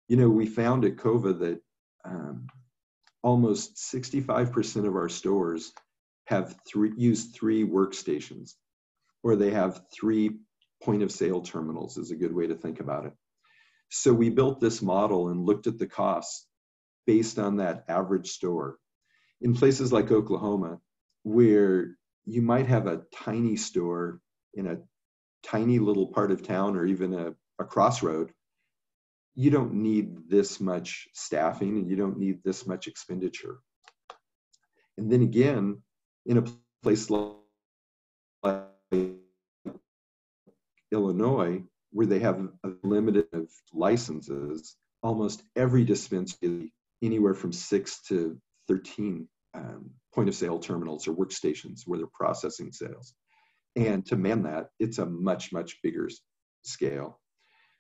You 0.09 0.17
know, 0.17 0.29
we 0.29 0.47
found 0.47 0.85
at 0.85 0.99
COVA 0.99 1.33
that 1.35 1.61
um, 2.05 2.47
almost 3.23 3.77
65% 3.77 4.87
of 4.87 4.95
our 4.95 5.09
stores 5.09 5.73
have 6.27 6.55
three 6.67 6.93
use 6.97 7.27
three 7.27 7.65
workstations, 7.65 8.53
or 9.23 9.35
they 9.35 9.51
have 9.51 9.81
three 9.93 10.39
point 10.83 11.03
of 11.03 11.11
sale 11.11 11.41
terminals 11.41 11.97
is 11.97 12.11
a 12.11 12.17
good 12.17 12.33
way 12.33 12.47
to 12.47 12.55
think 12.55 12.81
about 12.81 13.07
it. 13.07 13.13
So 13.91 14.13
we 14.13 14.31
built 14.31 14.61
this 14.61 14.83
model 14.83 15.29
and 15.29 15.45
looked 15.45 15.67
at 15.67 15.79
the 15.79 15.87
costs 15.87 16.47
based 17.07 17.39
on 17.39 17.57
that 17.57 17.85
average 17.89 18.31
store. 18.31 18.79
In 19.41 19.55
places 19.55 19.93
like 19.93 20.11
Oklahoma, 20.11 20.79
where 21.23 21.97
you 22.27 22.43
might 22.43 22.67
have 22.67 22.87
a 22.87 23.03
tiny 23.15 23.57
store 23.57 24.21
in 24.55 24.67
a 24.67 24.79
tiny 25.43 25.79
little 25.79 26.09
part 26.09 26.31
of 26.31 26.43
town 26.43 26.77
or 26.77 26.85
even 26.85 27.15
a, 27.15 27.35
a 27.61 27.65
crossroad, 27.65 28.33
you 29.35 29.51
don't 29.51 29.75
need 29.75 30.29
this 30.29 30.61
much 30.61 31.09
staffing 31.15 31.77
and 31.79 31.89
you 31.89 31.97
don't 31.97 32.19
need 32.19 32.43
this 32.43 32.67
much 32.67 32.89
expenditure. 32.89 33.59
And 34.99 35.13
then 35.13 35.23
again, 35.23 35.83
in 36.25 36.39
a 36.39 36.45
place 36.83 37.11
like 37.11 37.35
Illinois, 40.91 41.63
where 41.93 42.07
they 42.07 42.19
have 42.19 42.49
a 42.65 42.71
limited 42.83 43.27
of 43.33 43.49
licenses, 43.73 44.77
almost 45.03 45.43
every 45.55 45.85
dispensary, 45.85 46.73
anywhere 47.03 47.35
from 47.35 47.53
six 47.53 48.01
to 48.09 48.41
13 48.69 49.29
um, 49.55 49.91
point 50.17 50.29
of 50.31 50.35
sale 50.35 50.59
terminals 50.59 51.07
or 51.07 51.15
workstations 51.15 51.83
where 51.87 51.99
they're 51.99 52.09
processing 52.13 52.73
sales. 52.73 53.15
And 53.77 54.05
to 54.07 54.17
man 54.17 54.43
that, 54.45 54.71
it's 54.81 54.99
a 54.99 55.05
much, 55.05 55.53
much 55.53 55.77
bigger 55.83 56.09
scale. 56.65 57.21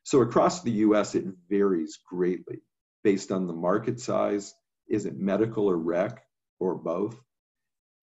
So 0.02 0.20
across 0.20 0.62
the 0.62 0.70
US, 0.70 1.14
it 1.14 1.24
varies 1.48 1.98
greatly 2.08 2.60
based 3.02 3.32
on 3.32 3.46
the 3.46 3.54
market 3.54 3.98
size. 3.98 4.54
Is 4.86 5.06
it 5.06 5.18
medical 5.18 5.66
or 5.66 5.78
rec 5.78 6.22
or 6.60 6.74
both? 6.74 7.18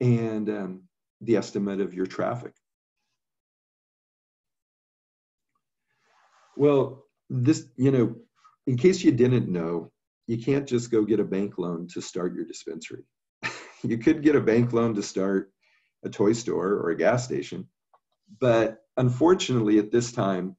And 0.02 0.50
um, 0.50 0.84
the 1.22 1.38
estimate 1.38 1.80
of 1.80 1.94
your 1.94 2.08
traffic. 2.08 2.54
Well, 6.58 7.06
this, 7.30 7.68
you 7.78 7.92
know, 7.92 8.16
in 8.66 8.78
case 8.78 9.04
you 9.04 9.12
didn't 9.12 9.48
know, 9.48 9.92
you 10.26 10.38
can't 10.38 10.68
just 10.68 10.90
go 10.90 11.04
get 11.04 11.20
a 11.20 11.24
bank 11.24 11.58
loan 11.58 11.88
to 11.94 12.02
start 12.02 12.34
your 12.34 12.46
dispensary. 12.46 13.04
You 13.84 13.98
could 13.98 14.22
get 14.24 14.36
a 14.36 14.42
bank 14.42 14.74
loan 14.74 14.96
to 14.96 15.04
start 15.04 15.52
a 16.04 16.10
toy 16.10 16.34
store 16.34 16.74
or 16.74 16.90
a 16.90 16.98
gas 16.98 17.24
station, 17.24 17.68
but 18.40 18.80
unfortunately, 18.98 19.80
at 19.80 19.92
this 19.92 20.12
time, 20.12 20.56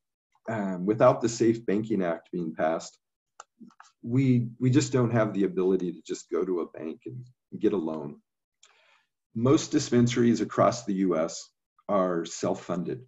um, 0.51 0.87
without 0.87 1.21
the 1.21 1.29
Safe 1.29 1.65
Banking 1.65 2.03
Act 2.03 2.31
being 2.33 2.55
passed, 2.55 2.99
we 4.03 4.49
we 4.61 4.71
just 4.71 4.93
don't 4.93 5.13
have 5.13 5.33
the 5.33 5.45
ability 5.45 5.93
to 5.93 6.03
just 6.07 6.31
go 6.31 6.45
to 6.45 6.61
a 6.61 6.79
bank 6.79 7.01
and 7.07 7.25
get 7.59 7.73
a 7.73 7.77
loan. 7.77 8.21
Most 9.35 9.71
dispensaries 9.71 10.41
across 10.41 10.85
the 10.85 10.95
U.S. 10.95 11.51
are 11.89 12.25
self-funded. 12.25 13.03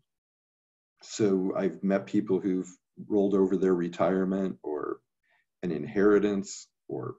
So 1.03 1.53
I've 1.57 1.83
met 1.85 2.07
people 2.07 2.41
who've 2.41 2.69
rolled 3.07 3.35
over 3.35 3.57
their 3.57 3.75
retirement 3.75 4.59
or 4.63 4.99
an 5.63 5.71
inheritance 5.71 6.67
or 6.89 7.17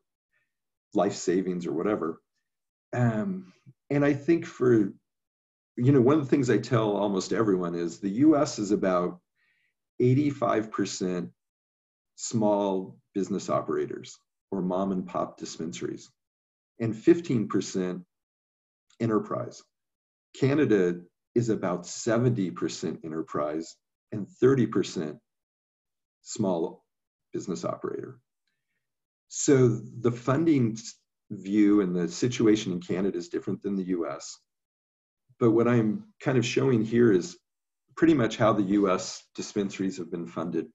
life 0.93 1.15
savings 1.15 1.67
or 1.67 1.73
whatever. 1.73 2.19
Um, 2.93 3.53
and 3.89 4.03
I 4.03 4.13
think 4.13 4.45
for 4.45 4.91
you 5.77 5.91
know, 5.91 6.01
one 6.01 6.17
of 6.17 6.23
the 6.23 6.29
things 6.29 6.49
I 6.49 6.57
tell 6.57 6.97
almost 6.97 7.31
everyone 7.31 7.75
is 7.75 7.99
the 7.99 8.09
US 8.09 8.57
is 8.57 8.71
about 8.71 9.19
85% 10.01 11.29
small 12.15 12.97
business 13.13 13.49
operators 13.49 14.17
or 14.51 14.61
mom 14.61 14.91
and 14.91 15.05
pop 15.05 15.37
dispensaries 15.37 16.09
and 16.79 16.95
15% 16.95 18.03
enterprise. 18.99 19.63
Canada 20.35 21.01
is 21.35 21.49
about 21.49 21.83
70% 21.83 23.05
enterprise 23.05 23.75
and 24.11 24.27
30% 24.41 25.19
small 26.23 26.83
business 27.33 27.63
operator. 27.63 28.19
So 29.27 29.79
the 29.99 30.11
funding 30.11 30.77
view 31.31 31.81
and 31.81 31.95
the 31.95 32.07
situation 32.07 32.71
in 32.71 32.81
Canada 32.81 33.17
is 33.17 33.29
different 33.29 33.61
than 33.61 33.75
the 33.75 33.87
US. 33.87 34.39
But 35.39 35.51
what 35.51 35.67
I'm 35.67 36.05
kind 36.19 36.37
of 36.37 36.45
showing 36.45 36.83
here 36.83 37.11
is 37.11 37.37
pretty 37.95 38.13
much 38.13 38.37
how 38.37 38.53
the 38.53 38.63
US 38.63 39.23
dispensaries 39.35 39.97
have 39.97 40.11
been 40.11 40.27
funded. 40.27 40.67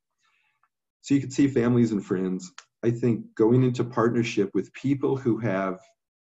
So 1.01 1.15
you 1.15 1.21
can 1.21 1.31
see 1.31 1.49
families 1.49 1.93
and 1.93 2.05
friends. 2.05 2.53
I 2.85 2.91
think 2.91 3.25
going 3.37 3.63
into 3.63 3.85
partnership 3.85 4.51
with 4.55 4.73
people 4.73 5.17
who 5.17 5.39
have 5.39 5.79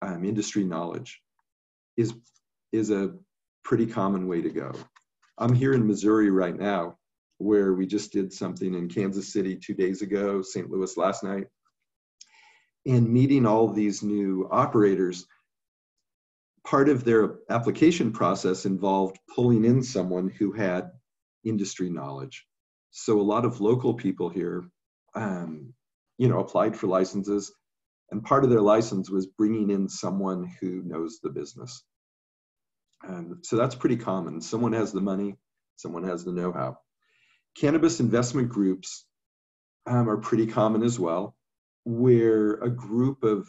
um, 0.03 0.25
industry 0.25 0.65
knowledge 0.65 1.21
is, 1.97 2.15
is 2.73 2.91
a 2.91 3.15
pretty 3.65 3.87
common 3.87 4.29
way 4.29 4.41
to 4.43 4.51
go. 4.51 4.73
I'm 5.39 5.55
here 5.55 5.75
in 5.75 5.87
Missouri 5.87 6.31
right 6.31 6.57
now, 6.57 6.97
where 7.39 7.75
we 7.75 7.87
just 7.87 8.13
did 8.13 8.33
something 8.33 8.75
in 8.75 8.89
Kansas 8.89 9.33
City 9.33 9.57
two 9.57 9.75
days 9.75 10.03
ago, 10.03 10.43
St. 10.43 10.69
Louis 10.71 10.97
last 10.97 11.23
night, 11.23 11.47
and 12.88 13.09
meeting 13.09 13.47
all 13.47 13.68
these 13.68 14.02
new 14.02 14.49
operators 14.50 15.26
part 16.68 16.88
of 16.88 17.04
their 17.04 17.37
application 17.49 18.12
process 18.12 18.66
involved 18.66 19.18
pulling 19.35 19.64
in 19.64 19.83
someone 19.83 20.28
who 20.28 20.52
had 20.52 20.90
industry 21.45 21.88
knowledge. 21.88 22.45
So 22.90 23.21
a 23.21 23.23
lot 23.23 23.47
of 23.47 23.61
local 23.61 23.95
people 23.95 24.28
here, 24.28 24.68
um, 25.14 25.73
you 26.18 26.28
know, 26.28 26.40
applied 26.40 26.76
for 26.76 26.87
licenses, 26.87 27.52
and 28.11 28.25
part 28.25 28.45
of 28.45 28.50
their 28.50 28.61
license 28.61 29.09
was 29.09 29.26
bringing 29.26 29.71
in 29.71 29.88
someone 29.88 30.50
who 30.61 30.83
knows 30.85 31.21
the 31.23 31.30
business. 31.30 31.85
And 33.02 33.37
so 33.42 33.57
that's 33.57 33.75
pretty 33.75 33.97
common. 33.97 34.40
Someone 34.40 34.73
has 34.73 34.92
the 34.92 35.00
money, 35.00 35.37
someone 35.76 36.04
has 36.04 36.25
the 36.25 36.33
know-how. 36.33 36.78
Cannabis 37.57 38.00
investment 38.00 38.49
groups 38.50 39.07
um, 39.87 40.09
are 40.09 40.18
pretty 40.18 40.47
common 40.47 40.83
as 40.83 40.99
well, 40.99 41.35
where 41.88 42.57
a 42.57 42.68
group 42.68 43.25
of 43.25 43.49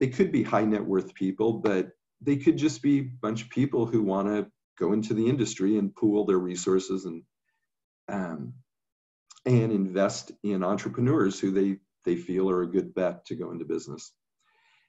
they 0.00 0.08
could 0.08 0.32
be 0.32 0.42
high 0.42 0.64
net 0.64 0.84
worth 0.84 1.14
people, 1.14 1.60
but 1.60 1.90
they 2.20 2.36
could 2.36 2.58
just 2.58 2.82
be 2.82 2.98
a 2.98 3.10
bunch 3.20 3.42
of 3.42 3.50
people 3.50 3.86
who 3.86 4.02
want 4.02 4.26
to 4.26 4.50
go 4.76 4.92
into 4.92 5.14
the 5.14 5.28
industry 5.28 5.78
and 5.78 5.94
pool 5.94 6.26
their 6.26 6.40
resources 6.40 7.04
and 7.04 7.22
um, 8.08 8.54
and 9.46 9.70
invest 9.70 10.32
in 10.42 10.64
entrepreneurs 10.64 11.38
who 11.38 11.52
they 11.52 11.76
they 12.04 12.16
feel 12.16 12.50
are 12.50 12.62
a 12.62 12.70
good 12.70 12.92
bet 12.94 13.24
to 13.26 13.36
go 13.36 13.52
into 13.52 13.64
business. 13.64 14.12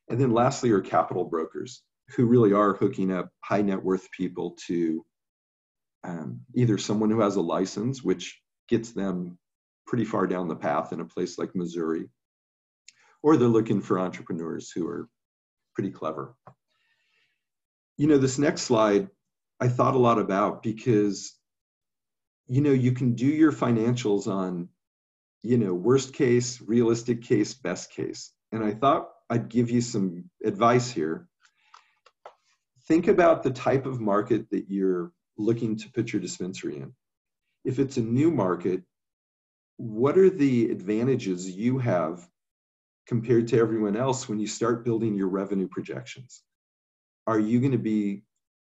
And 0.09 0.19
then 0.19 0.31
lastly 0.31 0.71
are 0.71 0.81
capital 0.81 1.25
brokers 1.25 1.83
who 2.15 2.25
really 2.25 2.53
are 2.53 2.73
hooking 2.73 3.11
up 3.11 3.29
high 3.43 3.61
net 3.61 3.83
worth 3.83 4.09
people 4.09 4.57
to 4.65 5.05
um, 6.03 6.41
either 6.55 6.79
someone 6.79 7.11
who 7.11 7.21
has 7.21 7.35
a 7.35 7.41
license, 7.41 8.03
which 8.03 8.41
gets 8.67 8.91
them 8.93 9.37
pretty 9.85 10.05
far 10.05 10.25
down 10.25 10.47
the 10.47 10.55
path 10.55 10.91
in 10.91 11.01
a 11.01 11.05
place 11.05 11.37
like 11.37 11.55
Missouri, 11.55 12.09
or 13.23 13.37
they're 13.37 13.47
looking 13.47 13.81
for 13.81 13.99
entrepreneurs 13.99 14.71
who 14.71 14.87
are 14.87 15.07
pretty 15.73 15.89
clever 15.89 16.35
you 17.97 18.07
know, 18.07 18.17
this 18.17 18.37
next 18.37 18.63
slide 18.63 19.09
I 19.59 19.67
thought 19.67 19.95
a 19.95 19.99
lot 19.99 20.19
about 20.19 20.63
because, 20.63 21.33
you 22.47 22.61
know, 22.61 22.71
you 22.71 22.91
can 22.91 23.13
do 23.13 23.27
your 23.27 23.51
financials 23.51 24.27
on, 24.27 24.69
you 25.41 25.57
know, 25.57 25.73
worst 25.73 26.13
case, 26.13 26.59
realistic 26.59 27.21
case, 27.21 27.53
best 27.53 27.91
case. 27.91 28.31
And 28.51 28.63
I 28.63 28.71
thought 28.71 29.09
I'd 29.29 29.49
give 29.49 29.69
you 29.69 29.81
some 29.81 30.29
advice 30.43 30.91
here. 30.91 31.27
think 32.87 33.07
about 33.07 33.43
the 33.43 33.51
type 33.51 33.85
of 33.85 34.01
market 34.01 34.49
that 34.49 34.69
you're 34.69 35.13
looking 35.37 35.77
to 35.77 35.89
put 35.91 36.11
your 36.11 36.21
dispensary 36.21 36.77
in. 36.77 36.93
If 37.63 37.79
it's 37.79 37.95
a 37.95 38.01
new 38.01 38.29
market, 38.31 38.83
what 39.77 40.17
are 40.17 40.29
the 40.29 40.69
advantages 40.69 41.49
you 41.49 41.77
have 41.77 42.27
compared 43.07 43.47
to 43.49 43.57
everyone 43.57 43.95
else 43.95 44.29
when 44.29 44.39
you 44.39 44.47
start 44.47 44.85
building 44.85 45.15
your 45.15 45.27
revenue 45.27 45.67
projections? 45.67 46.41
Are 47.27 47.39
you 47.39 47.59
going 47.59 47.71
to 47.71 47.77
be 47.77 48.23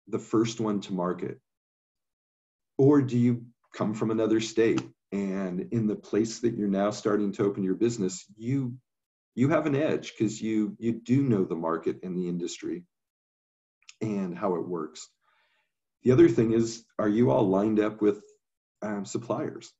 the 0.07 0.19
first 0.19 0.59
one 0.59 0.81
to 0.81 0.93
market? 0.93 1.39
Or 2.77 3.01
do 3.01 3.17
you 3.17 3.45
come 3.73 3.93
from 3.93 4.11
another 4.11 4.39
state 4.39 4.81
and 5.13 5.67
in 5.71 5.85
the 5.85 5.95
place 5.95 6.39
that 6.39 6.57
you're 6.57 6.67
now 6.67 6.89
starting 6.89 7.31
to 7.33 7.45
open 7.45 7.63
your 7.63 7.75
business, 7.75 8.25
you 8.35 8.75
you 9.35 9.49
have 9.49 9.67
an 9.67 9.75
edge 9.75 10.11
because 10.11 10.41
you 10.41 10.75
you 10.79 10.93
do 10.93 11.21
know 11.21 11.43
the 11.43 11.55
market 11.55 11.99
and 12.01 12.17
the 12.17 12.27
industry 12.27 12.83
and 14.01 14.35
how 14.35 14.55
it 14.55 14.67
works. 14.67 15.07
The 16.01 16.11
other 16.11 16.27
thing 16.27 16.53
is, 16.53 16.83
are 16.97 17.07
you 17.07 17.29
all 17.29 17.47
lined 17.47 17.79
up 17.79 18.01
with 18.01 18.21
um, 18.81 19.05
suppliers? 19.05 19.71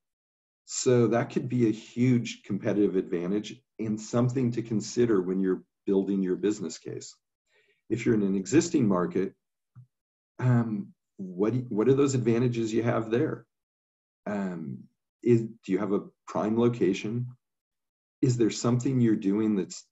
So 0.66 1.08
that 1.08 1.32
could 1.32 1.50
be 1.50 1.68
a 1.68 1.72
huge 1.72 2.44
competitive 2.44 2.96
advantage 2.96 3.60
and 3.80 4.00
something 4.00 4.52
to 4.52 4.62
consider 4.62 5.22
when 5.22 5.40
you're 5.40 5.64
building 5.86 6.24
your 6.24 6.36
business 6.36 6.78
case. 6.78 7.16
If 7.90 8.06
you're 8.06 8.16
in 8.16 8.24
an 8.24 8.36
existing 8.36 8.88
market, 8.88 9.34
um, 10.40 10.94
what 11.18 11.54
what 11.70 11.88
are 11.88 11.94
those 11.94 12.16
advantages 12.16 12.74
you 12.74 12.84
have 12.84 13.12
there? 13.12 13.46
Um, 14.26 14.86
is 15.22 15.42
do 15.42 15.72
you 15.72 15.80
have 15.80 15.94
a 15.94 16.06
prime 16.28 16.58
location? 16.58 17.28
Is 18.22 18.38
there 18.38 18.50
something 18.50 19.00
you're 19.00 19.16
doing 19.16 19.56
that's 19.56 19.86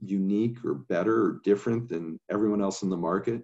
unique 0.00 0.64
or 0.64 0.74
better 0.74 1.24
or 1.24 1.40
different 1.44 1.88
than 1.88 2.18
everyone 2.30 2.62
else 2.62 2.82
in 2.82 2.90
the 2.90 2.96
market? 2.96 3.42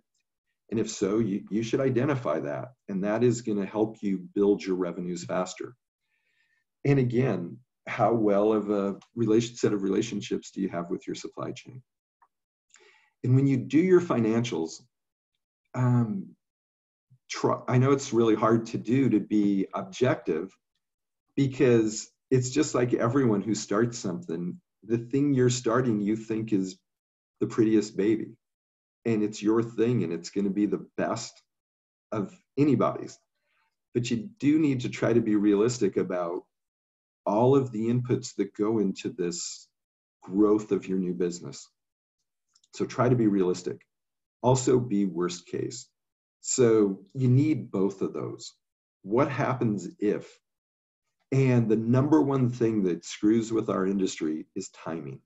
And 0.71 0.81
if 0.81 0.91
so, 0.91 1.19
you, 1.19 1.45
you 1.51 1.63
should 1.63 1.81
identify 1.81 2.41
that. 2.41 2.73
And 2.89 3.05
that 3.05 3.23
is 3.23 3.43
going 3.43 3.59
to 3.59 3.67
help 3.67 3.97
you 4.01 4.27
build 4.35 4.65
your 4.65 4.77
revenues 4.77 5.25
faster. 5.25 5.77
And 6.85 6.99
again, 6.99 7.59
how 7.87 8.13
well 8.13 8.53
of 8.53 8.71
a 8.71 8.97
relation, 9.15 9.57
set 9.57 9.73
of 9.73 9.83
relationships 9.83 10.51
do 10.51 10.61
you 10.61 10.69
have 10.69 10.91
with 10.91 11.07
your 11.07 11.15
supply 11.15 11.53
chain? 11.53 11.83
And 13.25 13.35
when 13.35 13.47
you 13.47 13.57
do 13.57 13.79
your 13.79 14.01
financials, 14.01 14.83
um, 15.75 16.35
try, 17.31 17.59
I 17.69 17.79
know 17.79 17.93
it's 17.93 18.13
really 18.13 18.35
hard 18.35 18.67
to 18.67 18.79
do 18.79 19.09
to 19.11 19.21
be 19.21 19.67
objective 19.75 20.51
because 21.37 22.11
it's 22.31 22.51
just 22.51 22.75
like 22.75 22.95
everyone 22.95 23.43
who 23.43 23.55
starts 23.55 23.99
something, 23.99 24.61
the 24.83 24.99
thing 24.99 25.35
you're 25.35 25.51
starting 25.51 26.01
you 26.01 26.17
think 26.17 26.53
is 26.53 26.79
the 27.41 27.47
prettiest 27.47 27.97
baby 27.97 28.37
and 29.05 29.23
it's 29.23 29.43
your 29.43 29.63
thing 29.63 30.03
and 30.03 30.13
it's 30.13 30.31
going 30.31 30.45
to 30.45 30.51
be 30.51 30.67
the 30.67 30.87
best 30.97 31.43
of 32.13 32.37
anybody's. 32.59 33.19
But 33.95 34.11
you 34.11 34.29
do 34.39 34.59
need 34.59 34.81
to 34.81 34.89
try 34.89 35.13
to 35.13 35.21
be 35.21 35.37
realistic 35.37 35.97
about 35.97 36.43
all 37.27 37.57
of 37.57 37.73
the 37.73 37.89
inputs 37.89 38.35
that 38.37 38.55
go 38.55 38.79
into 38.79 39.11
this 39.11 39.69
growth 40.23 40.73
of 40.73 40.87
your 40.87 40.99
new 40.99 41.15
business. 41.15 41.69
So 42.75 42.85
try 42.85 43.09
to 43.09 43.17
be 43.17 43.27
realistic. 43.27 43.81
Also, 44.43 44.79
be 44.79 45.07
worst 45.07 45.47
case. 45.47 45.89
So 46.41 47.01
you 47.15 47.29
need 47.29 47.71
both 47.71 48.03
of 48.03 48.13
those. 48.13 48.55
What 49.03 49.31
happens 49.31 49.89
if? 49.99 50.39
And 51.33 51.69
the 51.69 51.77
number 51.77 52.23
one 52.23 52.51
thing 52.51 52.85
that 52.85 53.05
screws 53.05 53.53
with 53.53 53.69
our 53.69 53.87
industry 53.87 54.47
is 54.55 54.69
timing. 54.71 55.21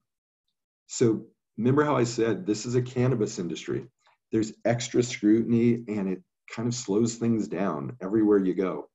So 0.86 1.26
remember 1.58 1.84
how 1.84 1.96
I 1.96 2.04
said 2.04 2.46
this 2.46 2.64
is 2.64 2.74
a 2.74 2.82
cannabis 2.82 3.38
industry. 3.38 3.86
There's 4.32 4.52
extra 4.64 5.02
scrutiny 5.02 5.84
and 5.88 6.08
it 6.08 6.22
kind 6.54 6.68
of 6.68 6.74
slows 6.74 7.16
things 7.16 7.48
down 7.48 7.96
everywhere 8.00 8.38
you 8.38 8.54
go. 8.54 8.88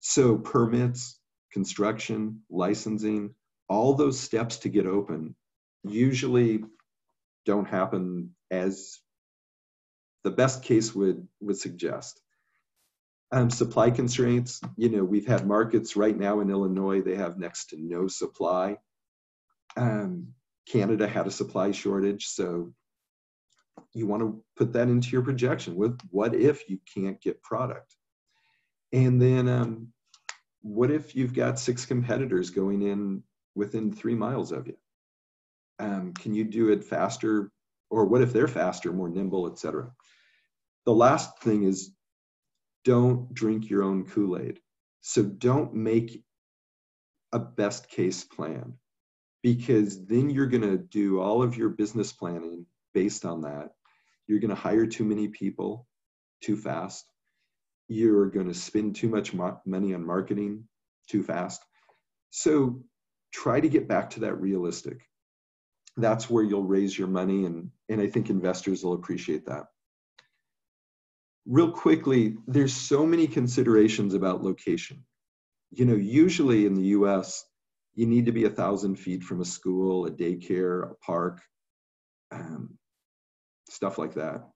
So 0.00 0.36
permits, 0.36 1.17
construction, 1.52 2.42
licensing, 2.50 3.34
all 3.68 3.94
those 3.94 4.18
steps 4.18 4.58
to 4.58 4.68
get 4.68 4.86
open 4.86 5.34
usually 5.84 6.64
don't 7.44 7.68
happen 7.68 8.34
as 8.50 8.98
the 10.24 10.30
best 10.30 10.62
case 10.62 10.94
would 10.94 11.26
would 11.40 11.58
suggest. 11.58 12.20
Um, 13.30 13.50
supply 13.50 13.90
constraints, 13.90 14.60
you 14.76 14.88
know, 14.88 15.04
we've 15.04 15.26
had 15.26 15.46
markets 15.46 15.96
right 15.96 16.16
now 16.16 16.40
in 16.40 16.50
Illinois, 16.50 17.02
they 17.02 17.16
have 17.16 17.38
next 17.38 17.66
to 17.70 17.76
no 17.78 18.08
supply. 18.08 18.78
Um, 19.76 20.28
Canada 20.66 21.06
had 21.06 21.26
a 21.26 21.30
supply 21.30 21.72
shortage. 21.72 22.26
So 22.26 22.72
you 23.92 24.06
want 24.06 24.22
to 24.22 24.42
put 24.56 24.72
that 24.72 24.88
into 24.88 25.10
your 25.10 25.22
projection 25.22 25.76
with 25.76 25.98
what 26.10 26.34
if 26.34 26.68
you 26.68 26.78
can't 26.94 27.20
get 27.20 27.42
product? 27.42 27.94
And 28.92 29.20
then 29.20 29.48
um, 29.48 29.92
what 30.62 30.90
if 30.90 31.14
you've 31.14 31.34
got 31.34 31.58
six 31.58 31.86
competitors 31.86 32.50
going 32.50 32.82
in 32.82 33.22
within 33.54 33.92
three 33.92 34.14
miles 34.14 34.52
of 34.52 34.66
you? 34.66 34.76
Um, 35.78 36.12
can 36.14 36.34
you 36.34 36.44
do 36.44 36.70
it 36.70 36.84
faster? 36.84 37.50
Or 37.90 38.04
what 38.04 38.20
if 38.20 38.32
they're 38.32 38.48
faster, 38.48 38.92
more 38.92 39.08
nimble, 39.08 39.50
et 39.50 39.58
cetera? 39.58 39.90
The 40.84 40.92
last 40.92 41.38
thing 41.40 41.64
is 41.64 41.94
don't 42.84 43.32
drink 43.34 43.70
your 43.70 43.82
own 43.82 44.06
Kool 44.06 44.38
Aid. 44.38 44.60
So 45.00 45.22
don't 45.22 45.74
make 45.74 46.22
a 47.32 47.38
best 47.38 47.88
case 47.88 48.24
plan 48.24 48.74
because 49.42 50.06
then 50.06 50.30
you're 50.30 50.46
going 50.46 50.62
to 50.62 50.78
do 50.78 51.20
all 51.20 51.42
of 51.42 51.56
your 51.56 51.68
business 51.68 52.12
planning 52.12 52.66
based 52.94 53.24
on 53.24 53.42
that. 53.42 53.70
You're 54.26 54.40
going 54.40 54.50
to 54.50 54.54
hire 54.54 54.86
too 54.86 55.04
many 55.04 55.28
people 55.28 55.86
too 56.42 56.56
fast. 56.56 57.06
You're 57.88 58.30
going 58.30 58.48
to 58.48 58.54
spend 58.54 58.96
too 58.96 59.08
much 59.08 59.32
money 59.34 59.94
on 59.94 60.06
marketing 60.06 60.64
too 61.08 61.22
fast. 61.22 61.62
So 62.30 62.82
try 63.32 63.60
to 63.60 63.68
get 63.68 63.88
back 63.88 64.10
to 64.10 64.20
that 64.20 64.40
realistic. 64.40 65.00
That's 65.96 66.30
where 66.30 66.44
you'll 66.44 66.64
raise 66.64 66.96
your 66.96 67.08
money, 67.08 67.44
and, 67.44 67.70
and 67.88 68.00
I 68.00 68.06
think 68.06 68.30
investors 68.30 68.84
will 68.84 68.92
appreciate 68.92 69.46
that. 69.46 69.64
Real 71.46 71.70
quickly, 71.70 72.36
there's 72.46 72.74
so 72.74 73.06
many 73.06 73.26
considerations 73.26 74.14
about 74.14 74.44
location. 74.44 75.04
You 75.70 75.86
know, 75.86 75.96
usually 75.96 76.66
in 76.66 76.74
the 76.74 76.88
US, 76.98 77.44
you 77.94 78.06
need 78.06 78.26
to 78.26 78.32
be 78.32 78.44
a 78.44 78.50
thousand 78.50 78.96
feet 78.96 79.24
from 79.24 79.40
a 79.40 79.44
school, 79.44 80.06
a 80.06 80.10
daycare, 80.10 80.90
a 80.90 80.94
park, 80.96 81.40
um, 82.30 82.78
stuff 83.68 83.98
like 83.98 84.14
that. 84.14 84.48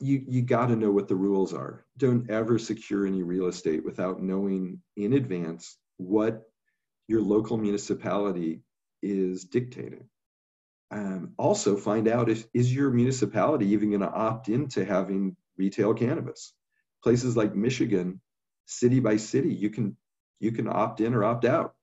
You, 0.00 0.22
you 0.28 0.42
got 0.42 0.66
to 0.66 0.76
know 0.76 0.90
what 0.90 1.08
the 1.08 1.16
rules 1.16 1.52
are. 1.52 1.84
Don't 1.96 2.30
ever 2.30 2.58
secure 2.58 3.06
any 3.06 3.22
real 3.22 3.46
estate 3.46 3.84
without 3.84 4.22
knowing 4.22 4.80
in 4.96 5.14
advance 5.14 5.76
what 5.96 6.42
your 7.08 7.20
local 7.20 7.56
municipality 7.56 8.62
is 9.02 9.44
dictating. 9.44 10.08
Um, 10.90 11.32
also, 11.36 11.76
find 11.76 12.08
out 12.08 12.30
if 12.30 12.46
is 12.54 12.74
your 12.74 12.90
municipality 12.90 13.66
even 13.66 13.90
going 13.90 14.00
to 14.00 14.10
opt 14.10 14.48
into 14.48 14.84
having 14.84 15.36
retail 15.56 15.92
cannabis. 15.92 16.54
Places 17.02 17.36
like 17.36 17.54
Michigan, 17.54 18.20
city 18.66 19.00
by 19.00 19.16
city, 19.16 19.52
you 19.52 19.70
can 19.70 19.96
you 20.40 20.52
can 20.52 20.68
opt 20.68 21.00
in 21.00 21.14
or 21.14 21.24
opt 21.24 21.44
out. 21.44 21.74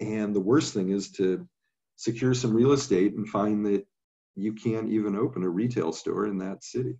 And 0.00 0.34
the 0.34 0.40
worst 0.40 0.74
thing 0.74 0.90
is 0.90 1.10
to 1.12 1.48
secure 1.96 2.34
some 2.34 2.52
real 2.52 2.72
estate 2.72 3.14
and 3.14 3.28
find 3.28 3.64
that 3.66 3.86
you 4.36 4.52
can't 4.52 4.90
even 4.90 5.16
open 5.16 5.42
a 5.44 5.48
retail 5.48 5.92
store 5.92 6.26
in 6.26 6.38
that 6.38 6.64
city. 6.64 6.96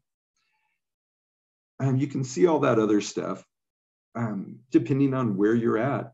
And 1.88 2.00
you 2.00 2.06
can 2.06 2.24
see 2.24 2.46
all 2.46 2.60
that 2.60 2.78
other 2.78 3.00
stuff 3.00 3.44
um, 4.14 4.60
depending 4.70 5.14
on 5.14 5.36
where 5.36 5.54
you're 5.54 5.78
at. 5.78 6.12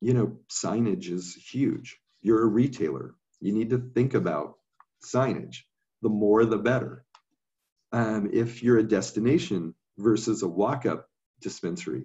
You 0.00 0.14
know, 0.14 0.36
signage 0.48 1.10
is 1.10 1.34
huge. 1.34 1.98
You're 2.22 2.42
a 2.42 2.46
retailer. 2.46 3.14
You 3.40 3.52
need 3.52 3.70
to 3.70 3.90
think 3.94 4.14
about 4.14 4.54
signage. 5.04 5.58
The 6.02 6.08
more, 6.08 6.44
the 6.44 6.58
better. 6.58 7.04
Um, 7.92 8.30
if 8.32 8.62
you're 8.62 8.78
a 8.78 8.88
destination 8.88 9.74
versus 9.96 10.42
a 10.42 10.48
walk 10.48 10.86
up 10.86 11.08
dispensary, 11.40 12.04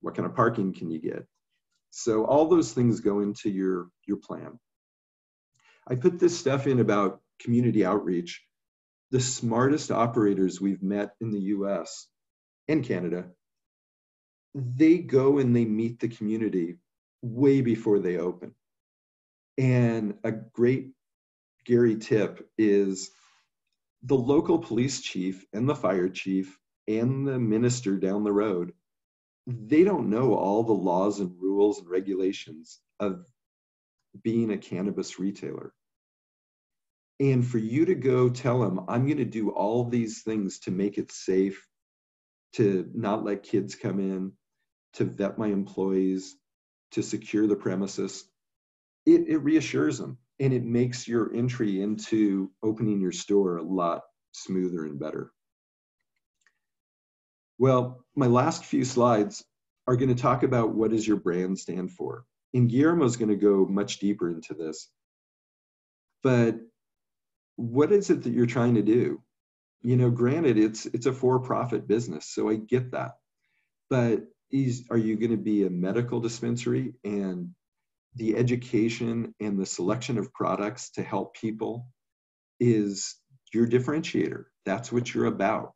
what 0.00 0.14
kind 0.14 0.24
of 0.24 0.34
parking 0.34 0.72
can 0.72 0.90
you 0.90 0.98
get? 0.98 1.26
So 1.90 2.24
all 2.24 2.48
those 2.48 2.72
things 2.72 3.00
go 3.00 3.20
into 3.20 3.50
your, 3.50 3.88
your 4.06 4.16
plan. 4.16 4.58
I 5.86 5.96
put 5.96 6.18
this 6.18 6.38
stuff 6.38 6.66
in 6.66 6.80
about 6.80 7.20
community 7.40 7.84
outreach. 7.84 8.42
The 9.10 9.20
smartest 9.20 9.90
operators 9.90 10.60
we've 10.60 10.82
met 10.82 11.10
in 11.20 11.30
the 11.32 11.40
US 11.40 12.06
and 12.70 12.84
Canada, 12.84 13.26
they 14.54 14.98
go 14.98 15.38
and 15.38 15.54
they 15.54 15.66
meet 15.66 16.00
the 16.00 16.08
community 16.08 16.78
way 17.22 17.60
before 17.60 17.98
they 17.98 18.18
open. 18.18 18.54
And 19.58 20.14
a 20.24 20.32
great 20.32 20.92
Gary 21.66 21.96
tip 21.96 22.48
is 22.58 23.10
the 24.02 24.16
local 24.16 24.58
police 24.58 25.02
chief 25.02 25.44
and 25.52 25.68
the 25.68 25.76
fire 25.76 26.08
chief 26.08 26.58
and 26.88 27.28
the 27.28 27.38
minister 27.38 27.96
down 27.98 28.24
the 28.24 28.32
road 28.32 28.72
they 29.46 29.84
don't 29.84 30.10
know 30.10 30.34
all 30.34 30.64
the 30.64 30.72
laws 30.72 31.20
and 31.20 31.32
rules 31.40 31.80
and 31.80 31.88
regulations 31.88 32.80
of 33.00 33.26
being 34.22 34.52
a 34.52 34.58
cannabis 34.58 35.18
retailer. 35.18 35.72
And 37.20 37.46
for 37.46 37.58
you 37.58 37.86
to 37.86 37.94
go 37.94 38.30
tell 38.30 38.60
them, 38.60 38.80
I'm 38.88 39.06
going 39.06 39.18
to 39.18 39.24
do 39.24 39.50
all 39.50 39.84
these 39.84 40.22
things 40.22 40.60
to 40.60 40.70
make 40.70 40.98
it 40.98 41.12
safe, 41.12 41.66
to 42.54 42.90
not 42.94 43.24
let 43.24 43.42
kids 43.42 43.74
come 43.74 44.00
in, 44.00 44.32
to 44.94 45.04
vet 45.04 45.38
my 45.38 45.48
employees, 45.48 46.36
to 46.92 47.02
secure 47.02 47.46
the 47.46 47.56
premises, 47.56 48.24
it, 49.06 49.28
it 49.28 49.38
reassures 49.38 49.98
them 49.98 50.18
and 50.40 50.52
it 50.52 50.64
makes 50.64 51.06
your 51.06 51.32
entry 51.34 51.80
into 51.80 52.50
opening 52.62 53.00
your 53.00 53.12
store 53.12 53.58
a 53.58 53.62
lot 53.62 54.02
smoother 54.32 54.84
and 54.84 54.98
better. 54.98 55.30
Well, 57.58 58.04
my 58.16 58.26
last 58.26 58.64
few 58.64 58.84
slides 58.84 59.44
are 59.86 59.96
going 59.96 60.08
to 60.08 60.20
talk 60.20 60.42
about 60.42 60.74
what 60.74 60.90
does 60.90 61.06
your 61.06 61.18
brand 61.18 61.58
stand 61.58 61.92
for. 61.92 62.24
And 62.54 62.68
Guillermo 62.68 63.04
is 63.04 63.16
going 63.16 63.28
to 63.28 63.36
go 63.36 63.66
much 63.66 63.98
deeper 63.98 64.30
into 64.30 64.54
this. 64.54 64.88
But 66.22 66.56
what 67.56 67.92
is 67.92 68.10
it 68.10 68.22
that 68.22 68.32
you're 68.32 68.46
trying 68.46 68.74
to 68.76 68.82
do? 68.82 69.22
You 69.82 69.96
know, 69.96 70.10
granted, 70.10 70.58
it's 70.58 70.86
it's 70.86 71.06
a 71.06 71.12
for-profit 71.12 71.88
business, 71.88 72.26
so 72.26 72.50
I 72.50 72.56
get 72.56 72.92
that. 72.92 73.12
But 73.88 74.24
is 74.50 74.84
are 74.90 74.98
you 74.98 75.16
going 75.16 75.30
to 75.30 75.36
be 75.36 75.64
a 75.64 75.70
medical 75.70 76.20
dispensary 76.20 76.94
and 77.04 77.50
the 78.16 78.36
education 78.36 79.34
and 79.40 79.58
the 79.58 79.66
selection 79.66 80.18
of 80.18 80.32
products 80.32 80.90
to 80.90 81.02
help 81.02 81.34
people 81.34 81.86
is 82.58 83.16
your 83.54 83.66
differentiator. 83.66 84.44
That's 84.66 84.92
what 84.92 85.14
you're 85.14 85.26
about. 85.26 85.74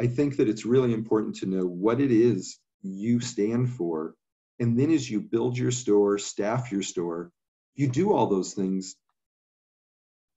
I 0.00 0.06
think 0.06 0.36
that 0.36 0.48
it's 0.48 0.64
really 0.64 0.92
important 0.92 1.36
to 1.36 1.46
know 1.46 1.66
what 1.66 2.00
it 2.00 2.12
is 2.12 2.58
you 2.82 3.20
stand 3.20 3.70
for. 3.70 4.14
And 4.60 4.78
then 4.78 4.90
as 4.90 5.10
you 5.10 5.20
build 5.20 5.58
your 5.58 5.70
store, 5.70 6.18
staff 6.18 6.70
your 6.70 6.82
store, 6.82 7.30
you 7.74 7.88
do 7.88 8.12
all 8.12 8.26
those 8.26 8.54
things 8.54 8.96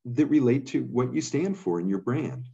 that 0.06 0.26
relate 0.28 0.68
to 0.68 0.82
what 0.84 1.14
you 1.14 1.22
stand 1.22 1.58
for 1.58 1.80
in 1.80 1.88
your 1.88 2.00
brand. 2.00 2.46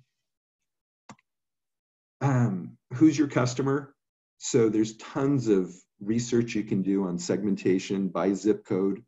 Um, 2.21 2.77
who's 2.93 3.17
your 3.17 3.27
customer? 3.27 3.93
So 4.37 4.69
there's 4.69 4.97
tons 4.97 5.47
of 5.47 5.73
research 5.99 6.55
you 6.55 6.63
can 6.63 6.81
do 6.81 7.07
on 7.07 7.17
segmentation 7.17 8.09
by 8.09 8.33
zip 8.33 8.65
code 8.65 9.03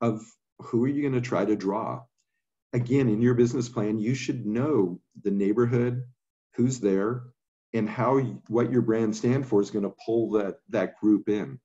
of 0.00 0.22
who 0.58 0.84
are 0.84 0.88
you 0.88 1.02
going 1.02 1.20
to 1.20 1.26
try 1.26 1.44
to 1.44 1.56
draw. 1.56 2.02
Again, 2.72 3.08
in 3.08 3.20
your 3.20 3.34
business 3.34 3.68
plan, 3.68 3.98
you 3.98 4.14
should 4.14 4.46
know 4.46 5.00
the 5.22 5.30
neighborhood, 5.30 6.04
who's 6.54 6.80
there, 6.80 7.24
and 7.72 7.88
how 7.88 8.18
what 8.48 8.70
your 8.70 8.82
brand 8.82 9.16
stand 9.16 9.46
for 9.46 9.60
is 9.60 9.70
going 9.70 9.84
to 9.84 9.94
pull 10.04 10.32
that 10.32 10.56
that 10.68 10.98
group 11.00 11.28
in. 11.28 11.58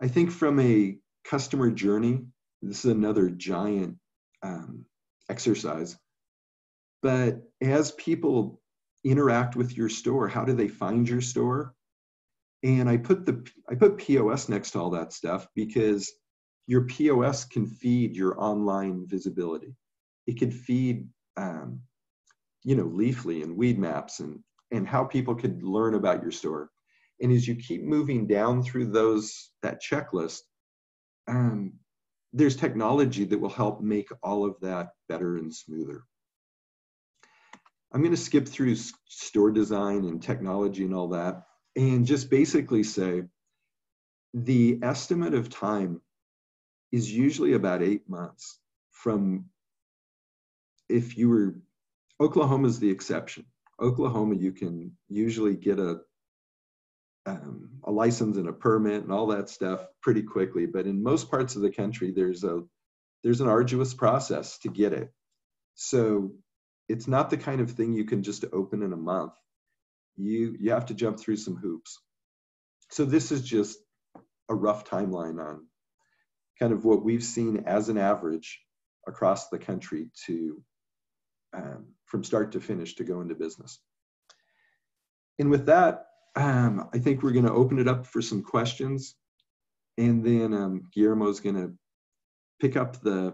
I 0.00 0.08
think 0.08 0.30
from 0.30 0.60
a 0.60 0.98
customer 1.24 1.70
journey, 1.70 2.26
this 2.62 2.84
is 2.84 2.90
another 2.90 3.28
giant 3.30 3.96
um, 4.42 4.84
exercise. 5.28 5.96
But 7.02 7.42
as 7.60 7.92
people 7.92 8.60
interact 9.04 9.56
with 9.56 9.76
your 9.76 9.88
store, 9.88 10.28
how 10.28 10.44
do 10.44 10.52
they 10.52 10.68
find 10.68 11.08
your 11.08 11.20
store? 11.20 11.74
And 12.62 12.88
I 12.88 12.96
put 12.96 13.24
the 13.24 13.46
I 13.70 13.74
put 13.74 13.98
POS 13.98 14.48
next 14.48 14.72
to 14.72 14.80
all 14.80 14.90
that 14.90 15.12
stuff 15.12 15.46
because 15.54 16.12
your 16.66 16.84
POS 16.86 17.44
can 17.44 17.66
feed 17.66 18.16
your 18.16 18.40
online 18.42 19.06
visibility. 19.06 19.74
It 20.26 20.38
can 20.38 20.50
feed 20.50 21.08
um, 21.36 21.80
you 22.64 22.74
know 22.74 22.86
Leafly 22.86 23.42
and 23.42 23.56
Weedmaps 23.58 24.20
and 24.20 24.40
and 24.70 24.86
how 24.86 25.04
people 25.04 25.34
could 25.34 25.62
learn 25.62 25.94
about 25.94 26.22
your 26.22 26.32
store. 26.32 26.70
And 27.20 27.32
as 27.32 27.48
you 27.48 27.56
keep 27.56 27.82
moving 27.82 28.26
down 28.26 28.62
through 28.62 28.90
those 28.90 29.50
that 29.62 29.82
checklist, 29.82 30.40
um, 31.26 31.72
there's 32.32 32.56
technology 32.56 33.24
that 33.24 33.38
will 33.38 33.48
help 33.48 33.80
make 33.80 34.08
all 34.22 34.44
of 34.44 34.56
that 34.60 34.90
better 35.08 35.36
and 35.36 35.52
smoother. 35.54 36.02
I'm 37.92 38.02
going 38.02 38.14
to 38.14 38.20
skip 38.20 38.46
through 38.46 38.76
store 39.06 39.50
design 39.50 40.04
and 40.04 40.22
technology 40.22 40.84
and 40.84 40.94
all 40.94 41.08
that 41.08 41.44
and 41.76 42.06
just 42.06 42.30
basically 42.30 42.82
say 42.82 43.22
the 44.34 44.78
estimate 44.82 45.34
of 45.34 45.48
time 45.48 46.00
is 46.92 47.10
usually 47.10 47.54
about 47.54 47.82
eight 47.82 48.08
months 48.08 48.58
from 48.90 49.46
if 50.88 51.16
you 51.16 51.28
were 51.28 51.54
oklahoma 52.20 52.68
is 52.68 52.78
the 52.80 52.90
exception. 52.90 53.44
Oklahoma 53.80 54.34
you 54.34 54.52
can 54.52 54.92
usually 55.08 55.54
get 55.54 55.78
a 55.78 56.00
um, 57.26 57.70
a 57.84 57.90
license 57.92 58.36
and 58.38 58.48
a 58.48 58.52
permit 58.52 59.02
and 59.02 59.12
all 59.12 59.26
that 59.28 59.50
stuff 59.50 59.86
pretty 60.02 60.22
quickly 60.22 60.66
but 60.66 60.86
in 60.86 61.02
most 61.02 61.30
parts 61.30 61.56
of 61.56 61.62
the 61.62 61.70
country 61.70 62.10
there's 62.10 62.42
a 62.44 62.62
there's 63.22 63.40
an 63.40 63.48
arduous 63.48 63.94
process 63.94 64.58
to 64.58 64.68
get 64.68 64.92
it. 64.92 65.12
So 65.74 66.32
it's 66.88 67.08
not 67.08 67.30
the 67.30 67.36
kind 67.36 67.60
of 67.60 67.70
thing 67.70 67.92
you 67.92 68.04
can 68.04 68.22
just 68.22 68.44
open 68.52 68.82
in 68.82 68.92
a 68.92 68.96
month 68.96 69.32
you 70.18 70.56
you 70.58 70.72
have 70.72 70.86
to 70.86 70.94
jump 70.94 71.18
through 71.18 71.36
some 71.36 71.56
hoops. 71.56 72.00
So 72.90 73.04
this 73.04 73.30
is 73.32 73.42
just 73.42 73.78
a 74.48 74.54
rough 74.54 74.84
timeline 74.84 75.40
on 75.40 75.66
kind 76.58 76.72
of 76.72 76.84
what 76.84 77.04
we've 77.04 77.22
seen 77.22 77.64
as 77.66 77.88
an 77.88 77.98
average 77.98 78.60
across 79.06 79.48
the 79.48 79.58
country 79.58 80.10
to 80.26 80.62
um, 81.54 81.86
from 82.06 82.24
start 82.24 82.52
to 82.52 82.60
finish 82.60 82.96
to 82.96 83.04
go 83.04 83.20
into 83.20 83.34
business. 83.34 83.78
And 85.38 85.50
with 85.50 85.66
that, 85.66 86.06
um, 86.34 86.88
I 86.92 86.98
think 86.98 87.22
we're 87.22 87.32
going 87.32 87.46
to 87.46 87.52
open 87.52 87.78
it 87.78 87.88
up 87.88 88.06
for 88.06 88.20
some 88.20 88.42
questions, 88.42 89.14
and 89.96 90.24
then 90.24 90.52
um, 90.52 90.82
Guillermo's 90.94 91.40
going 91.40 91.56
to 91.56 91.72
pick 92.60 92.76
up 92.76 93.00
the 93.00 93.32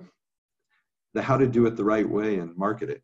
the 1.15 1.23
how 1.23 1.39
to 1.39 1.47
do 1.47 1.67
it 1.67 1.77
the 1.77 1.85
right 1.85 2.09
way 2.09 2.39
and 2.39 2.57
market 2.57 2.91
it. 2.91 3.03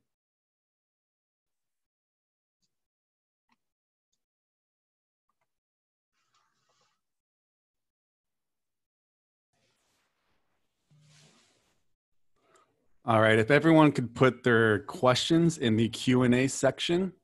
All 13.06 13.20
right, 13.20 13.38
if 13.38 13.50
everyone 13.50 13.92
could 13.92 14.14
put 14.14 14.44
their 14.44 14.80
questions 14.80 15.56
in 15.56 15.76
the 15.76 15.88
Q&A 15.88 16.48
section, 16.48 17.14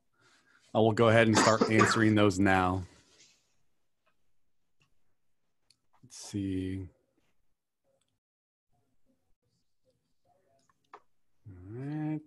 I 0.74 0.78
will 0.78 0.92
go 0.92 1.08
ahead 1.08 1.26
and 1.26 1.36
start 1.36 1.70
answering 1.70 2.14
those 2.14 2.38
now. 2.38 2.84
Let's 6.02 6.16
see. 6.16 6.88
All 11.46 11.54
right. 11.68 12.20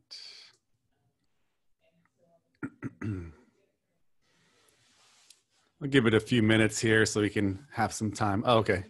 I'll 5.81 5.87
give 5.87 6.05
it 6.05 6.13
a 6.13 6.19
few 6.19 6.43
minutes 6.43 6.77
here 6.77 7.05
so 7.07 7.21
we 7.21 7.29
can 7.31 7.65
have 7.71 7.93
some 7.93 8.11
time. 8.11 8.43
Oh, 8.45 8.57
okay. 8.57 8.83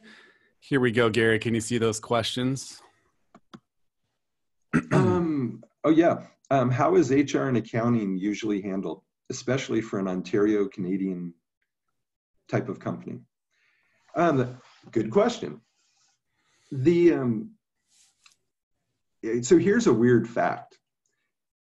Here 0.59 0.81
we 0.81 0.91
go, 0.91 1.09
Gary. 1.09 1.39
Can 1.39 1.55
you 1.55 1.61
see 1.61 1.77
those 1.77 1.99
questions? 1.99 2.81
um, 4.91 5.63
oh 5.83 5.89
yeah. 5.89 6.23
Um, 6.51 6.71
how 6.71 6.95
is 6.95 7.11
HR 7.11 7.43
and 7.43 7.57
accounting 7.57 8.17
usually 8.17 8.61
handled, 8.61 9.03
especially 9.29 9.81
for 9.81 9.99
an 9.99 10.07
Ontario 10.07 10.67
Canadian 10.67 11.33
type 12.49 12.69
of 12.69 12.79
company? 12.79 13.19
Um, 14.15 14.57
good 14.91 15.11
question. 15.11 15.61
The 16.71 17.13
um, 17.13 17.51
so 19.41 19.57
here's 19.57 19.87
a 19.87 19.93
weird 19.93 20.27
fact. 20.27 20.77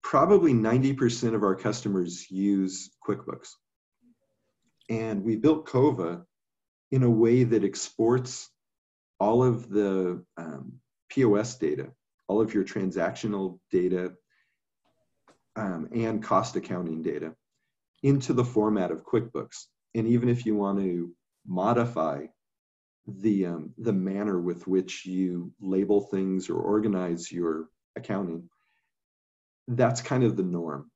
Probably 0.02 0.52
90% 0.52 1.34
of 1.34 1.42
our 1.42 1.54
customers 1.54 2.30
use 2.30 2.90
QuickBooks. 3.06 3.50
And 4.88 5.22
we 5.22 5.36
built 5.36 5.66
Cova 5.66 6.24
in 6.90 7.02
a 7.02 7.10
way 7.10 7.44
that 7.44 7.64
exports 7.64 8.48
all 9.20 9.44
of 9.44 9.68
the 9.68 10.24
um, 10.36 10.80
POS 11.10 11.56
data 11.58 11.92
all 12.28 12.40
of 12.40 12.54
your 12.54 12.64
transactional 12.64 13.58
data 13.70 14.12
um, 15.56 15.88
and 15.92 16.22
cost 16.22 16.56
accounting 16.56 17.02
data 17.02 17.34
into 18.02 18.32
the 18.32 18.44
format 18.44 18.90
of 18.90 19.04
QuickBooks. 19.04 19.66
And 19.94 20.06
even 20.06 20.28
if 20.28 20.46
you 20.46 20.56
want 20.56 20.78
to 20.80 21.12
modify 21.46 22.26
the, 23.06 23.46
um, 23.46 23.74
the 23.78 23.92
manner 23.92 24.40
with 24.40 24.66
which 24.66 25.04
you 25.04 25.52
label 25.60 26.00
things 26.00 26.48
or 26.48 26.56
organize 26.56 27.30
your 27.30 27.68
accounting, 27.96 28.48
that's 29.68 30.00
kind 30.00 30.24
of 30.24 30.36
the 30.36 30.42
norm. 30.42 30.90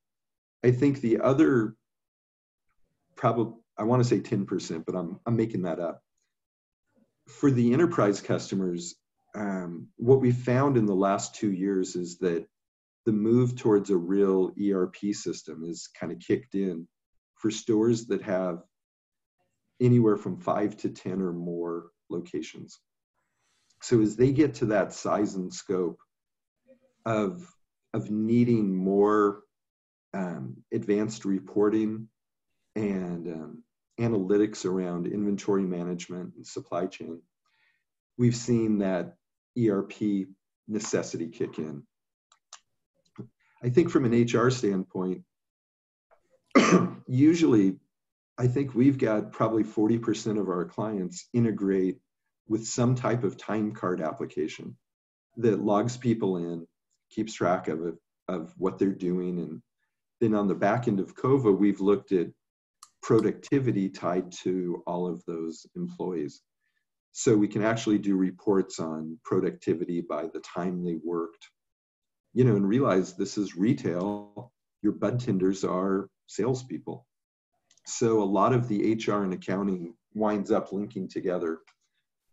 I 0.65 0.71
think 0.71 1.01
the 1.01 1.21
other, 1.21 1.77
probably, 3.15 3.55
I 3.79 3.85
want 3.85 4.03
to 4.03 4.09
say 4.09 4.21
10%, 4.21 4.85
but 4.87 4.95
I'm, 4.95 5.21
I'm 5.27 5.37
making 5.37 5.63
that 5.63 5.79
up. 5.79 6.01
For 7.29 7.51
the 7.51 7.73
enterprise 7.73 8.21
customers, 8.21 8.95
um, 9.37 9.89
what 9.97 10.21
we 10.21 10.33
found 10.33 10.77
in 10.77 10.87
the 10.87 10.95
last 10.95 11.35
two 11.35 11.53
years 11.53 11.95
is 11.95 12.19
that 12.19 12.47
the 13.05 13.13
move 13.13 13.55
towards 13.55 13.91
a 13.91 13.97
real 13.97 14.51
ERP 14.61 14.97
system 15.13 15.63
is 15.63 15.89
kind 15.89 16.11
of 16.11 16.19
kicked 16.19 16.55
in 16.55 16.89
for 17.35 17.51
stores 17.51 18.07
that 18.07 18.23
have 18.23 18.63
anywhere 19.81 20.17
from 20.17 20.39
five 20.39 20.77
to 20.79 20.89
10 20.89 21.21
or 21.21 21.33
more 21.33 21.91
locations. 22.09 22.81
So 23.83 24.01
as 24.01 24.17
they 24.17 24.33
get 24.33 24.55
to 24.55 24.67
that 24.67 24.95
size 24.95 25.35
and 25.35 25.53
scope, 25.53 25.99
of 27.05 27.49
of 27.95 28.11
needing 28.11 28.75
more 28.75 29.43
um, 30.13 30.57
advanced 30.73 31.25
reporting 31.25 32.09
and 32.75 33.29
um, 33.29 33.63
analytics 33.99 34.67
around 34.67 35.07
inventory 35.07 35.63
management 35.63 36.35
and 36.37 36.47
supply 36.47 36.87
chain, 36.87 37.23
we've 38.19 38.37
seen 38.37 38.79
that 38.79 39.15
ERP 39.59 40.27
necessity 40.69 41.29
kick 41.29 41.59
in. 41.59 41.83
I 43.63 43.69
think 43.71 43.91
from 43.91 44.05
an 44.05 44.25
HR 44.25 44.51
standpoint, 44.51 45.23
usually 47.07 47.77
I 48.39 48.47
think 48.47 48.75
we've 48.75 48.99
got 48.99 49.33
probably 49.33 49.65
40% 49.65 50.39
of 50.39 50.49
our 50.49 50.65
clients 50.65 51.29
integrate 51.33 51.99
with 52.49 52.67
some 52.67 52.95
type 52.95 53.25
of 53.25 53.37
time 53.37 53.73
card 53.73 54.01
application 54.01 54.77
that 55.39 55.61
logs 55.61 55.97
people 55.97 56.37
in, 56.37 56.67
keeps 57.11 57.35
track 57.35 57.69
of 57.69 57.87
it, 57.87 57.95
of 58.29 58.53
what 58.59 58.79
they're 58.79 58.91
doing. 58.91 59.39
And 59.39 59.63
then 60.21 60.35
on 60.35 60.49
the 60.49 60.55
back 60.55 60.87
end 60.87 61.01
of 61.01 61.15
COVA, 61.15 61.51
we've 61.51 61.81
looked 61.81 62.13
at 62.13 62.29
productivity 63.03 63.89
tied 63.89 64.31
to 64.33 64.83
all 64.87 65.07
of 65.07 65.25
those 65.27 65.67
employees. 65.75 66.43
So 67.19 67.35
we 67.35 67.49
can 67.49 67.63
actually 67.63 67.97
do 67.97 68.15
reports 68.15 68.79
on 68.79 69.19
productivity 69.25 70.03
by 70.03 70.27
the 70.27 70.41
time 70.41 70.85
they 70.85 70.99
worked, 71.03 71.49
you 72.35 72.45
know, 72.45 72.57
and 72.57 72.69
realize 72.69 73.15
this 73.15 73.39
is 73.39 73.57
retail. 73.57 74.53
Your 74.83 74.93
bud 74.93 75.19
tenders 75.19 75.65
are 75.65 76.11
salespeople. 76.27 77.07
So 77.87 78.23
a 78.23 78.23
lot 78.23 78.53
of 78.53 78.69
the 78.69 78.93
HR 78.93 79.23
and 79.23 79.33
accounting 79.33 79.95
winds 80.13 80.51
up 80.51 80.73
linking 80.73 81.09
together 81.09 81.61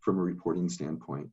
from 0.00 0.18
a 0.18 0.22
reporting 0.22 0.68
standpoint. 0.68 1.30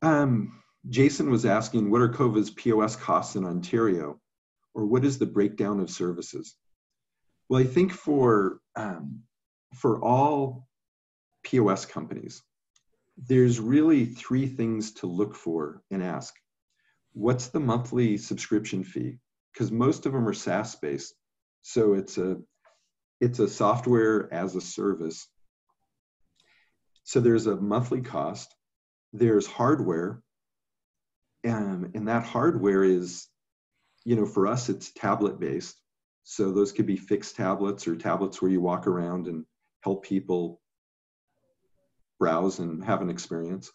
Um, 0.00 0.62
Jason 0.88 1.30
was 1.30 1.44
asking, 1.44 1.90
what 1.90 2.00
are 2.00 2.08
COVA's 2.08 2.48
POS 2.52 2.96
costs 2.96 3.36
in 3.36 3.44
Ontario? 3.44 4.18
Or 4.72 4.86
what 4.86 5.04
is 5.04 5.18
the 5.18 5.26
breakdown 5.26 5.78
of 5.80 5.90
services? 5.90 6.54
Well, 7.50 7.60
I 7.60 7.66
think 7.66 7.92
for, 7.92 8.60
um, 8.76 9.24
for 9.74 10.02
all 10.02 10.67
POS 11.44 11.86
companies, 11.86 12.42
there's 13.16 13.60
really 13.60 14.06
three 14.06 14.46
things 14.46 14.92
to 14.94 15.06
look 15.06 15.34
for 15.34 15.82
and 15.90 16.02
ask. 16.02 16.34
What's 17.12 17.48
the 17.48 17.60
monthly 17.60 18.16
subscription 18.16 18.84
fee? 18.84 19.18
Because 19.52 19.72
most 19.72 20.06
of 20.06 20.12
them 20.12 20.28
are 20.28 20.34
SaaS 20.34 20.76
based. 20.76 21.14
So 21.62 21.94
it's 21.94 22.18
a, 22.18 22.36
it's 23.20 23.40
a 23.40 23.48
software 23.48 24.32
as 24.32 24.54
a 24.54 24.60
service 24.60 25.26
so 27.08 27.20
there's 27.20 27.46
a 27.46 27.56
monthly 27.56 28.02
cost, 28.02 28.54
there's 29.14 29.46
hardware, 29.46 30.22
and, 31.42 31.90
and 31.94 32.06
that 32.06 32.22
hardware 32.22 32.84
is, 32.84 33.28
you 34.04 34.14
know, 34.14 34.26
for 34.26 34.46
us, 34.46 34.68
it's 34.68 34.92
tablet 34.92 35.40
based. 35.40 35.80
So 36.24 36.52
those 36.52 36.70
could 36.70 36.84
be 36.84 36.98
fixed 36.98 37.34
tablets 37.34 37.88
or 37.88 37.96
tablets 37.96 38.42
where 38.42 38.50
you 38.50 38.60
walk 38.60 38.86
around 38.86 39.26
and 39.26 39.46
help 39.80 40.04
people 40.04 40.60
browse 42.18 42.58
and 42.58 42.84
have 42.84 43.02
an 43.02 43.10
experience 43.10 43.70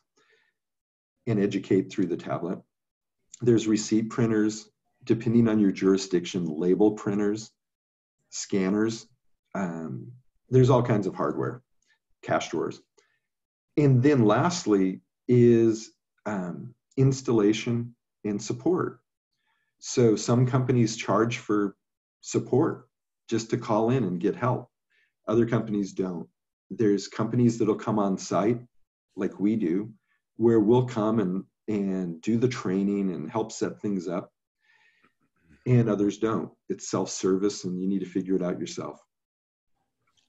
and 1.28 1.40
educate 1.40 1.92
through 1.92 2.08
the 2.08 2.18
tablet. 2.18 2.60
There's 3.42 3.68
receipt 3.68 4.10
printers, 4.10 4.70
depending 5.04 5.48
on 5.48 5.60
your 5.60 5.72
jurisdiction, 5.72 6.46
label 6.46 6.92
printers, 6.92 7.52
scanners. 8.30 9.08
Um, 9.56 10.12
there's 10.50 10.70
all 10.70 10.84
kinds 10.84 11.08
of 11.08 11.16
hardware, 11.16 11.62
cash 12.22 12.50
drawers 12.50 12.82
and 13.78 14.02
then 14.04 14.26
lastly 14.26 15.02
is 15.28 15.92
um, 16.26 16.74
installation 16.98 17.96
and 18.24 18.42
support. 18.42 19.00
So 19.80 20.16
some 20.16 20.46
companies 20.46 20.96
charge 20.96 21.40
for 21.40 21.76
support 22.22 22.88
just 23.30 23.50
to 23.50 23.58
call 23.58 23.90
in 23.90 24.04
and 24.04 24.20
get 24.20 24.36
help. 24.36 24.70
Other 25.28 25.46
companies 25.46 25.94
don't. 25.94 26.28
There's 26.78 27.08
companies 27.08 27.58
that'll 27.58 27.76
come 27.76 28.00
on 28.00 28.18
site 28.18 28.60
like 29.16 29.40
we 29.40 29.56
do, 29.56 29.92
where 30.38 30.60
we'll 30.60 30.86
come 30.86 31.20
and, 31.20 31.44
and 31.68 32.22
do 32.22 32.38
the 32.38 32.48
training 32.48 33.14
and 33.14 33.30
help 33.30 33.52
set 33.52 33.80
things 33.82 34.08
up. 34.08 34.32
And 35.66 35.90
others 35.90 36.18
don't. 36.18 36.52
It's 36.70 36.90
self 36.90 37.10
service 37.10 37.64
and 37.64 37.82
you 37.82 37.88
need 37.88 38.00
to 38.00 38.06
figure 38.06 38.36
it 38.36 38.44
out 38.44 38.60
yourself. 38.60 39.00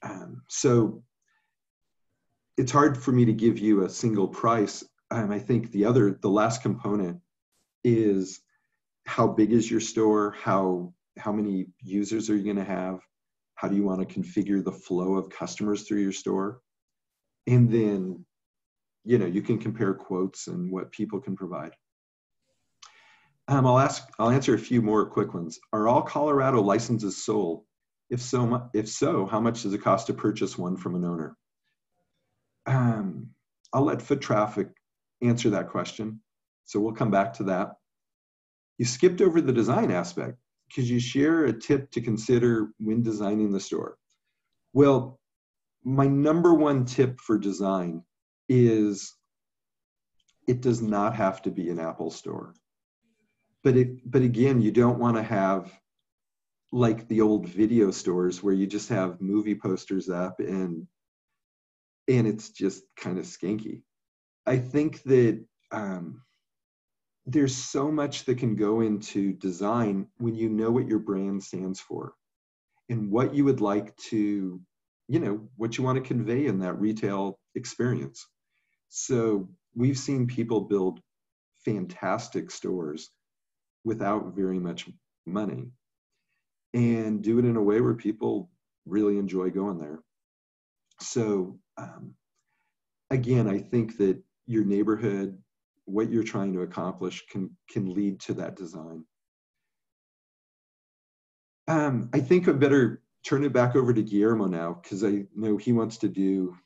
Um, 0.02 0.42
so 0.48 1.02
it's 2.56 2.70
hard 2.70 2.96
for 2.96 3.10
me 3.10 3.24
to 3.24 3.32
give 3.32 3.58
you 3.58 3.82
a 3.82 3.88
single 3.88 4.28
price. 4.28 4.84
Um, 5.10 5.32
I 5.32 5.38
think 5.38 5.72
the 5.72 5.86
other, 5.86 6.18
the 6.22 6.28
last 6.28 6.62
component 6.62 7.20
is 7.82 8.40
how 9.06 9.26
big 9.26 9.52
is 9.52 9.70
your 9.70 9.80
store? 9.80 10.34
How 10.40 10.92
how 11.18 11.32
many 11.32 11.66
users 11.80 12.28
are 12.30 12.36
you 12.36 12.44
going 12.44 12.56
to 12.56 12.64
have? 12.64 13.00
How 13.64 13.70
do 13.70 13.76
you 13.76 13.84
want 13.84 14.06
to 14.06 14.20
configure 14.20 14.62
the 14.62 14.70
flow 14.70 15.14
of 15.14 15.30
customers 15.30 15.84
through 15.84 16.02
your 16.02 16.12
store? 16.12 16.60
And 17.46 17.72
then, 17.72 18.26
you 19.06 19.16
know, 19.16 19.24
you 19.24 19.40
can 19.40 19.56
compare 19.56 19.94
quotes 19.94 20.48
and 20.48 20.70
what 20.70 20.92
people 20.92 21.18
can 21.18 21.34
provide. 21.34 21.72
Um, 23.48 23.66
I'll 23.66 23.78
ask. 23.78 24.06
I'll 24.18 24.28
answer 24.28 24.54
a 24.54 24.58
few 24.58 24.82
more 24.82 25.06
quick 25.06 25.32
ones. 25.32 25.58
Are 25.72 25.88
all 25.88 26.02
Colorado 26.02 26.60
licenses 26.60 27.24
sold? 27.24 27.64
If 28.10 28.20
so, 28.20 28.68
if 28.74 28.86
so, 28.86 29.24
how 29.24 29.40
much 29.40 29.62
does 29.62 29.72
it 29.72 29.78
cost 29.78 30.08
to 30.08 30.12
purchase 30.12 30.58
one 30.58 30.76
from 30.76 30.94
an 30.94 31.06
owner? 31.06 31.34
um, 32.66 33.30
I'll 33.72 33.84
let 33.84 34.02
foot 34.02 34.20
traffic 34.20 34.68
answer 35.22 35.48
that 35.50 35.70
question. 35.70 36.20
So 36.66 36.80
we'll 36.80 36.92
come 36.92 37.10
back 37.10 37.32
to 37.34 37.44
that. 37.44 37.76
You 38.76 38.84
skipped 38.84 39.22
over 39.22 39.40
the 39.40 39.54
design 39.54 39.90
aspect. 39.90 40.36
Could 40.74 40.88
you 40.88 40.98
share 40.98 41.44
a 41.44 41.52
tip 41.52 41.90
to 41.92 42.00
consider 42.00 42.70
when 42.78 43.02
designing 43.02 43.52
the 43.52 43.60
store? 43.60 43.96
Well, 44.72 45.20
my 45.84 46.06
number 46.06 46.54
one 46.54 46.84
tip 46.84 47.20
for 47.20 47.38
design 47.38 48.02
is 48.48 49.14
it 50.48 50.60
does 50.60 50.82
not 50.82 51.14
have 51.14 51.42
to 51.42 51.50
be 51.50 51.70
an 51.70 51.78
Apple 51.78 52.10
store. 52.10 52.54
But 53.62 53.76
it, 53.76 54.10
but 54.10 54.22
again, 54.22 54.60
you 54.60 54.72
don't 54.72 54.98
want 54.98 55.16
to 55.16 55.22
have 55.22 55.72
like 56.72 57.06
the 57.08 57.20
old 57.20 57.48
video 57.48 57.90
stores 57.90 58.42
where 58.42 58.54
you 58.54 58.66
just 58.66 58.88
have 58.88 59.20
movie 59.20 59.54
posters 59.54 60.08
up 60.08 60.40
and 60.40 60.86
and 62.08 62.26
it's 62.26 62.50
just 62.50 62.82
kind 62.96 63.18
of 63.18 63.24
skanky. 63.24 63.82
I 64.44 64.58
think 64.58 65.02
that 65.04 65.42
um, 65.72 66.20
there's 67.26 67.54
so 67.54 67.90
much 67.90 68.24
that 68.24 68.38
can 68.38 68.56
go 68.56 68.80
into 68.80 69.32
design 69.32 70.06
when 70.18 70.34
you 70.34 70.48
know 70.48 70.70
what 70.70 70.88
your 70.88 70.98
brand 70.98 71.42
stands 71.42 71.80
for 71.80 72.14
and 72.88 73.10
what 73.10 73.34
you 73.34 73.44
would 73.44 73.60
like 73.60 73.96
to, 73.96 74.60
you 75.08 75.20
know, 75.20 75.48
what 75.56 75.78
you 75.78 75.84
want 75.84 75.96
to 75.96 76.06
convey 76.06 76.46
in 76.46 76.58
that 76.58 76.80
retail 76.80 77.38
experience. 77.54 78.26
So 78.88 79.48
we've 79.74 79.98
seen 79.98 80.26
people 80.26 80.60
build 80.62 81.00
fantastic 81.64 82.50
stores 82.50 83.10
without 83.84 84.34
very 84.34 84.58
much 84.58 84.88
money 85.26 85.70
and 86.74 87.22
do 87.22 87.38
it 87.38 87.44
in 87.44 87.56
a 87.56 87.62
way 87.62 87.80
where 87.80 87.94
people 87.94 88.50
really 88.86 89.18
enjoy 89.18 89.50
going 89.50 89.78
there. 89.78 90.00
So 91.00 91.58
um, 91.78 92.14
again, 93.10 93.48
I 93.48 93.58
think 93.58 93.96
that 93.98 94.18
your 94.46 94.64
neighborhood, 94.64 95.38
what 95.86 96.10
you're 96.10 96.24
trying 96.24 96.52
to 96.54 96.62
accomplish, 96.62 97.24
can 97.30 97.50
can 97.70 97.92
lead 97.92 98.20
to 98.20 98.34
that 98.34 98.56
design. 98.56 99.04
Um, 101.68 102.10
I 102.12 102.20
think 102.20 102.48
I 102.48 102.52
better 102.52 103.02
turn 103.24 103.44
it 103.44 103.52
back 103.52 103.74
over 103.74 103.92
to 103.92 104.02
Guillermo 104.02 104.46
now 104.46 104.78
because 104.82 105.02
I 105.02 105.24
know 105.34 105.56
he 105.56 105.72
wants 105.72 105.96
to 105.98 106.08
do, 106.08 106.56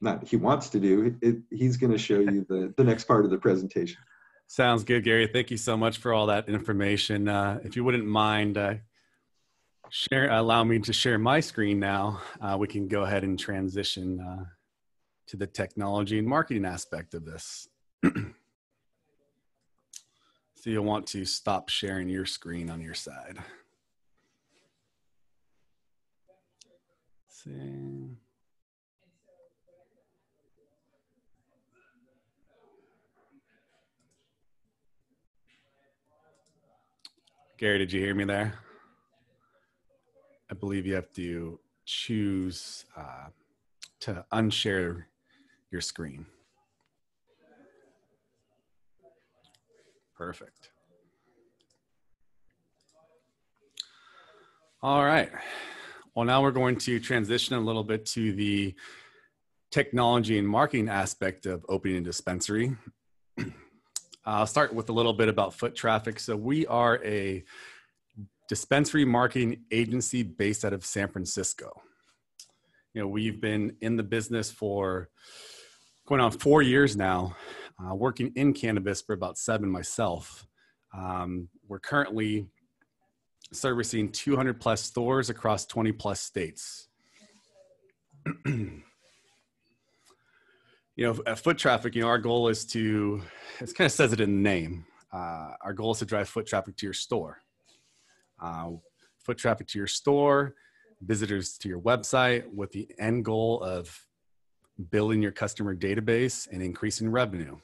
not 0.00 0.26
he 0.26 0.36
wants 0.36 0.68
to 0.70 0.80
do, 0.80 1.16
it, 1.22 1.38
he's 1.50 1.76
going 1.76 1.92
to 1.92 1.98
show 1.98 2.18
you 2.18 2.44
the, 2.48 2.74
the 2.76 2.84
next 2.84 3.04
part 3.04 3.24
of 3.24 3.30
the 3.30 3.38
presentation. 3.38 3.98
Sounds 4.46 4.84
good, 4.84 5.04
Gary. 5.04 5.26
Thank 5.26 5.50
you 5.50 5.56
so 5.56 5.76
much 5.76 5.98
for 5.98 6.12
all 6.12 6.26
that 6.26 6.48
information. 6.48 7.28
Uh, 7.28 7.58
if 7.64 7.76
you 7.76 7.82
wouldn't 7.82 8.06
mind, 8.06 8.58
uh, 8.58 8.74
share 9.90 10.30
allow 10.30 10.64
me 10.64 10.78
to 10.80 10.92
share 10.92 11.18
my 11.18 11.40
screen 11.40 11.78
now 11.78 12.20
uh, 12.40 12.56
we 12.58 12.66
can 12.66 12.88
go 12.88 13.02
ahead 13.02 13.24
and 13.24 13.38
transition 13.38 14.20
uh, 14.20 14.44
to 15.26 15.36
the 15.36 15.46
technology 15.46 16.18
and 16.18 16.26
marketing 16.26 16.64
aspect 16.64 17.14
of 17.14 17.24
this 17.24 17.68
so 20.66 20.70
you'll 20.70 20.82
want 20.82 21.06
to 21.06 21.24
stop 21.24 21.68
sharing 21.68 22.08
your 22.08 22.26
screen 22.26 22.68
on 22.70 22.80
your 22.80 22.92
side 22.92 23.38
Let's 27.28 27.44
see 27.44 28.16
Gary, 37.58 37.78
did 37.78 37.90
you 37.90 38.00
hear 38.00 38.14
me 38.14 38.24
there? 38.24 38.52
I 40.50 40.54
believe 40.54 40.84
you 40.84 40.94
have 40.94 41.10
to 41.14 41.58
choose 41.86 42.84
uh, 42.94 43.28
to 44.00 44.26
unshare 44.30 45.04
your 45.70 45.80
screen. 45.80 46.26
Perfect. 50.16 50.70
All 54.82 55.04
right. 55.04 55.30
Well, 56.14 56.24
now 56.24 56.42
we're 56.42 56.52
going 56.52 56.76
to 56.78 56.98
transition 56.98 57.54
a 57.54 57.60
little 57.60 57.84
bit 57.84 58.06
to 58.06 58.32
the 58.32 58.74
technology 59.70 60.38
and 60.38 60.48
marketing 60.48 60.88
aspect 60.88 61.44
of 61.44 61.66
opening 61.68 61.98
a 61.98 62.00
dispensary. 62.00 62.74
I'll 64.24 64.46
start 64.46 64.74
with 64.74 64.88
a 64.88 64.92
little 64.92 65.12
bit 65.12 65.28
about 65.28 65.52
foot 65.52 65.74
traffic. 65.74 66.18
So, 66.18 66.34
we 66.34 66.66
are 66.66 66.98
a 67.04 67.44
dispensary 68.48 69.04
marketing 69.04 69.64
agency 69.70 70.22
based 70.22 70.64
out 70.64 70.72
of 70.72 70.84
San 70.84 71.08
Francisco. 71.08 71.72
You 72.94 73.02
know, 73.02 73.08
we've 73.08 73.40
been 73.40 73.76
in 73.82 73.96
the 73.96 74.02
business 74.02 74.50
for 74.50 75.10
going 76.06 76.22
on 76.22 76.30
four 76.30 76.62
years 76.62 76.96
now, 76.96 77.36
uh, 77.78 77.94
working 77.94 78.32
in 78.36 78.52
cannabis 78.52 79.02
for 79.02 79.12
about 79.12 79.38
seven 79.38 79.68
myself. 79.68 80.46
Um, 80.96 81.48
we're 81.68 81.78
currently 81.78 82.46
servicing 83.52 84.10
200 84.10 84.60
plus 84.60 84.80
stores 84.80 85.30
across 85.30 85.66
20 85.66 85.92
plus 85.92 86.20
states. 86.20 86.88
you 88.46 88.82
know, 90.96 91.16
at 91.26 91.38
Foot 91.38 91.58
Traffik, 91.58 91.94
you 91.94 92.02
know, 92.02 92.08
our 92.08 92.18
goal 92.18 92.48
is 92.48 92.64
to, 92.66 93.22
it 93.60 93.74
kind 93.74 93.86
of 93.86 93.92
says 93.92 94.12
it 94.12 94.20
in 94.20 94.36
the 94.36 94.50
name. 94.50 94.86
Uh, 95.12 95.52
our 95.62 95.72
goal 95.72 95.92
is 95.92 95.98
to 95.98 96.04
drive 96.04 96.28
foot 96.28 96.46
traffic 96.46 96.76
to 96.76 96.86
your 96.86 96.92
store. 96.92 97.40
Uh, 98.40 98.70
foot 99.18 99.38
traffic 99.38 99.66
to 99.68 99.78
your 99.78 99.86
store, 99.86 100.54
visitors 101.00 101.58
to 101.58 101.68
your 101.68 101.80
website 101.80 102.44
with 102.52 102.72
the 102.72 102.88
end 102.98 103.24
goal 103.24 103.62
of 103.62 104.05
building 104.90 105.22
your 105.22 105.32
customer 105.32 105.74
database 105.74 106.48
and 106.50 106.62
increasing 106.62 107.10
revenue. 107.10 107.56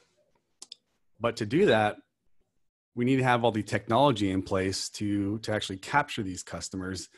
But 1.21 1.37
to 1.37 1.47
do 1.47 1.67
that, 1.67 1.97
we 2.95 3.05
need 3.05 3.17
to 3.17 3.25
have 3.25 3.45
all 3.45 3.53
the 3.53 3.63
technology 3.63 4.31
in 4.31 4.43
place 4.43 4.89
to, 4.91 5.39
to 5.41 5.53
actually 5.53 5.79
capture 5.79 6.23
these 6.23 6.43
customers 6.43 7.09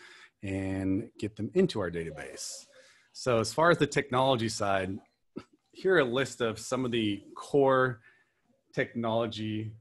and 0.42 1.08
get 1.18 1.36
them 1.36 1.50
into 1.54 1.80
our 1.80 1.90
database. 1.90 2.66
So, 3.12 3.38
as 3.38 3.52
far 3.52 3.70
as 3.70 3.78
the 3.78 3.86
technology 3.86 4.48
side, 4.48 4.98
here 5.72 5.94
are 5.94 6.00
a 6.00 6.04
list 6.04 6.40
of 6.40 6.58
some 6.58 6.84
of 6.84 6.90
the 6.90 7.22
core 7.36 8.00
technology 8.72 9.72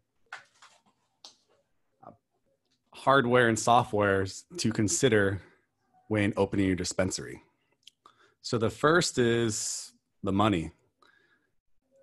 uh, 2.06 2.12
hardware 2.94 3.50
and 3.50 3.58
softwares 3.58 4.44
to 4.58 4.72
consider 4.72 5.42
when 6.08 6.34
opening 6.38 6.68
your 6.68 6.76
dispensary. 6.76 7.42
So, 8.42 8.58
the 8.58 8.70
first 8.70 9.18
is 9.18 9.93
the 10.24 10.32
money, 10.32 10.72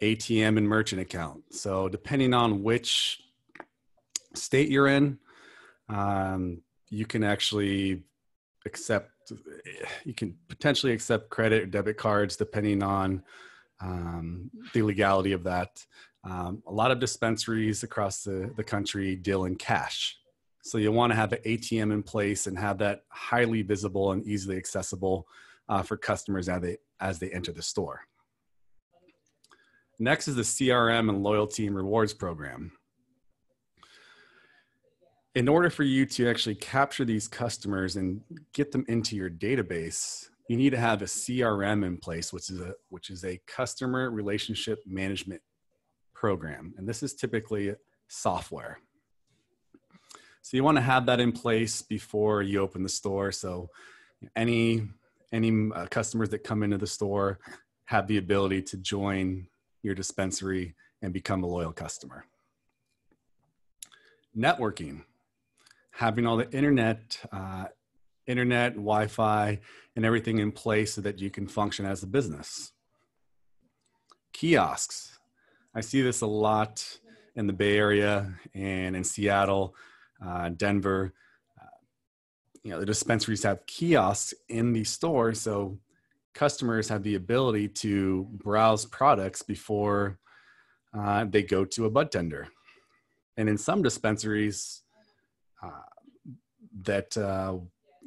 ATM 0.03 0.59
and 0.59 0.69
merchant 0.69 1.01
account. 1.01 1.43
So, 1.51 1.89
depending 1.89 2.35
on 2.35 2.63
which 2.63 3.23
state 4.35 4.71
you're 4.71 4.89
in, 4.89 5.19
um, 5.89 6.63
you 6.89 7.07
can 7.07 7.25
actually 7.25 8.03
accept, 8.67 9.11
you 10.05 10.15
can 10.15 10.37
potentially 10.49 10.93
accept 10.93 11.31
credit 11.31 11.63
or 11.63 11.67
debit 11.67 11.97
cards 11.97 12.37
depending 12.37 12.83
on 12.83 13.23
um, 13.81 14.51
the 14.73 14.83
legality 14.83 15.33
of 15.33 15.45
that. 15.45 15.85
Um, 16.23 16.63
a 16.67 16.73
lot 16.73 16.91
of 16.91 17.01
dispensaries 17.01 17.83
across 17.83 18.23
the, 18.23 18.53
the 18.57 18.65
country 18.65 19.17
deal 19.17 19.45
in 19.45 19.57
cash. 19.57 20.17
So 20.63 20.77
you'll 20.77 20.95
want 20.95 21.13
to 21.13 21.17
have 21.17 21.33
an 21.33 21.41
ATM 21.47 21.93
in 21.93 22.03
place 22.03 22.47
and 22.47 22.59
have 22.59 22.79
that 22.79 23.05
highly 23.09 23.63
visible 23.63 24.13
and 24.13 24.27
easily 24.27 24.59
accessible 24.59 25.27
uh, 25.69 25.83
for 25.83 25.97
customers 25.97 26.49
as 26.49 26.61
they, 26.61 26.77
as 27.01 27.19
they 27.19 27.31
enter 27.31 27.53
the 27.53 27.63
store. 27.63 28.03
Next 30.03 30.29
is 30.29 30.35
the 30.35 30.43
CRM 30.43 31.11
and 31.11 31.23
loyalty 31.23 31.67
and 31.67 31.77
rewards 31.77 32.15
program. 32.15 32.73
In 35.35 35.47
order 35.47 35.69
for 35.69 35.83
you 35.83 36.07
to 36.07 36.27
actually 36.27 36.55
capture 36.55 37.05
these 37.05 37.29
customers 37.29 37.97
and 37.97 38.23
get 38.55 38.73
them 38.73 38.87
into 38.89 39.15
your 39.15 39.29
database, 39.29 40.31
you 40.49 40.57
need 40.57 40.71
to 40.71 40.79
have 40.79 41.03
a 41.03 41.05
CRM 41.05 41.85
in 41.85 41.99
place, 41.99 42.33
which 42.33 42.49
is 42.49 42.61
a 42.61 42.73
which 42.89 43.11
is 43.11 43.27
a 43.27 43.39
customer 43.47 44.11
relationship 44.11 44.81
management 44.87 45.43
program. 46.15 46.73
And 46.79 46.89
this 46.89 47.03
is 47.03 47.13
typically 47.13 47.75
software. 48.09 48.79
So 50.41 50.57
you 50.57 50.65
want 50.65 50.79
to 50.79 50.83
have 50.83 51.05
that 51.07 51.21
in 51.21 51.31
place 51.31 51.83
before 51.83 52.41
you 52.41 52.61
open 52.61 52.83
the 52.83 52.89
store. 52.89 53.33
So 53.33 53.69
any 54.35 54.89
any 55.31 55.71
uh, 55.75 55.87
customers 55.89 56.31
that 56.31 56.43
come 56.43 56.63
into 56.63 56.79
the 56.79 56.87
store 56.87 57.39
have 57.85 58.07
the 58.07 58.17
ability 58.17 58.63
to 58.63 58.79
join 58.79 59.47
your 59.83 59.95
dispensary 59.95 60.75
and 61.03 61.13
become 61.13 61.43
a 61.43 61.47
loyal 61.47 61.73
customer. 61.73 62.25
Networking, 64.37 65.03
having 65.93 66.27
all 66.27 66.37
the 66.37 66.51
internet, 66.51 67.19
uh, 67.33 67.67
internet, 68.27 68.75
Wi-Fi, 68.75 69.59
and 69.97 70.05
everything 70.05 70.39
in 70.39 70.53
place 70.53 70.95
so 70.95 71.01
that 71.01 71.21
you 71.21 71.31
can 71.31 71.47
function 71.47 71.85
as 71.85 72.03
a 72.03 72.07
business. 72.07 72.73
Kiosks, 74.33 75.19
I 75.75 75.81
see 75.81 76.03
this 76.03 76.21
a 76.21 76.27
lot 76.27 76.99
in 77.35 77.47
the 77.47 77.53
Bay 77.53 77.77
Area 77.77 78.35
and 78.55 78.95
in 78.95 79.05
Seattle, 79.05 79.75
uh, 80.25 80.51
Denver. 80.51 81.13
Uh, 81.61 81.67
you 82.63 82.71
know, 82.71 82.81
the 82.81 82.87
dispensaries 82.87 83.43
have 83.43 83.67
kiosks 83.67 84.35
in 84.49 84.73
the 84.73 84.85
store, 84.85 85.35
so 85.35 85.79
customers 86.35 86.89
have 86.89 87.03
the 87.03 87.17
ability 87.17 87.69
to 87.69 88.27
browse 88.33 88.85
products 88.87 89.43
before 89.43 90.19
uh, 90.97 91.25
they 91.25 91.43
go 91.43 91.65
to 91.65 91.87
a 91.87 91.91
bud 91.91 92.11
tender. 92.11 92.49
And 93.37 93.49
in 93.49 93.59
some 93.59 93.83
dispensaries 93.83 94.83
uh, 95.63 95.71
that 96.83 97.17
uh, 97.17 97.59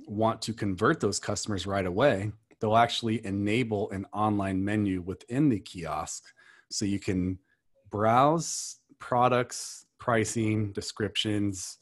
want 0.07 0.41
to 0.43 0.53
convert 0.53 0.99
those 0.99 1.19
customers 1.19 1.65
right 1.65 1.85
away, 1.85 2.31
they'll 2.59 2.77
actually 2.77 3.25
enable 3.25 3.89
an 3.91 4.05
online 4.13 4.63
menu 4.63 5.01
within 5.01 5.49
the 5.49 5.59
kiosk 5.59 6.23
so 6.69 6.85
you 6.85 6.99
can 6.99 7.39
browse 7.89 8.77
products, 8.99 9.85
pricing, 9.99 10.71
descriptions, 10.71 11.77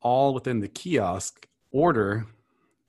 all 0.00 0.34
within 0.34 0.60
the 0.60 0.68
kiosk, 0.68 1.46
order 1.70 2.26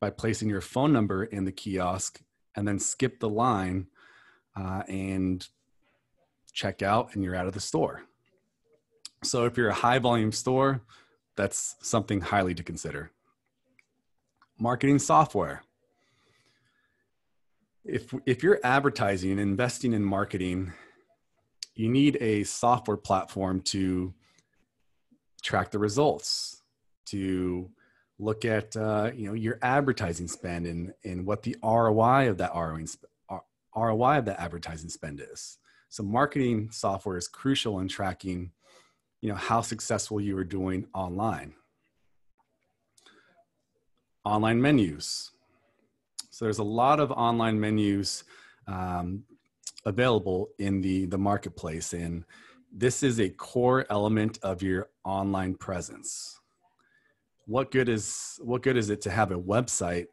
by 0.05 0.11
placing 0.11 0.47
your 0.47 0.61
phone 0.61 0.93
number 0.93 1.23
in 1.23 1.45
the 1.45 1.51
kiosk 1.51 2.21
and 2.55 2.67
then 2.67 2.77
skip 2.77 3.19
the 3.19 3.27
line 3.27 3.87
uh, 4.55 4.83
and 4.87 5.47
check 6.53 6.83
out 6.83 7.15
and 7.15 7.23
you're 7.23 7.33
out 7.33 7.47
of 7.47 7.55
the 7.55 7.59
store. 7.59 8.03
So 9.23 9.45
if 9.45 9.57
you're 9.57 9.69
a 9.69 9.73
high 9.73 9.97
volume 9.97 10.31
store, 10.31 10.83
that's 11.35 11.75
something 11.81 12.21
highly 12.21 12.53
to 12.53 12.61
consider. 12.61 13.09
Marketing 14.59 14.99
software. 14.99 15.63
If, 17.83 18.13
if 18.27 18.43
you're 18.43 18.59
advertising 18.63 19.31
and 19.31 19.39
investing 19.39 19.91
in 19.91 20.03
marketing, 20.03 20.71
you 21.73 21.89
need 21.89 22.19
a 22.21 22.43
software 22.43 22.95
platform 22.95 23.61
to 23.73 24.13
track 25.41 25.71
the 25.71 25.79
results, 25.79 26.61
to 27.07 27.71
look 28.19 28.45
at 28.45 28.75
uh, 28.75 29.11
you 29.13 29.27
know 29.27 29.33
your 29.33 29.59
advertising 29.61 30.27
spend 30.27 30.65
and 30.65 30.93
and 31.03 31.25
what 31.25 31.43
the 31.43 31.55
ROI 31.63 32.29
of 32.29 32.37
that 32.37 32.51
ROI 32.55 32.85
ROI 33.75 34.19
of 34.19 34.25
that 34.25 34.39
advertising 34.39 34.89
spend 34.89 35.21
is. 35.21 35.57
So 35.89 36.03
marketing 36.03 36.69
software 36.71 37.17
is 37.17 37.27
crucial 37.27 37.79
in 37.79 37.87
tracking 37.87 38.51
you 39.21 39.29
know 39.29 39.35
how 39.35 39.61
successful 39.61 40.21
you 40.21 40.37
are 40.37 40.43
doing 40.43 40.87
online. 40.93 41.53
Online 44.23 44.61
menus. 44.61 45.31
So 46.31 46.45
there's 46.45 46.59
a 46.59 46.63
lot 46.63 46.99
of 46.99 47.11
online 47.11 47.59
menus 47.59 48.23
um, 48.67 49.23
available 49.85 50.49
in 50.57 50.81
the 50.81 51.05
the 51.05 51.17
marketplace 51.17 51.93
and 51.93 52.23
this 52.77 53.03
is 53.03 53.19
a 53.19 53.29
core 53.29 53.85
element 53.89 54.37
of 54.43 54.61
your 54.61 54.89
online 55.05 55.55
presence 55.55 56.41
what 57.45 57.71
good 57.71 57.89
is 57.89 58.39
what 58.41 58.63
good 58.63 58.77
is 58.77 58.89
it 58.89 59.01
to 59.01 59.11
have 59.11 59.31
a 59.31 59.39
website 59.39 60.07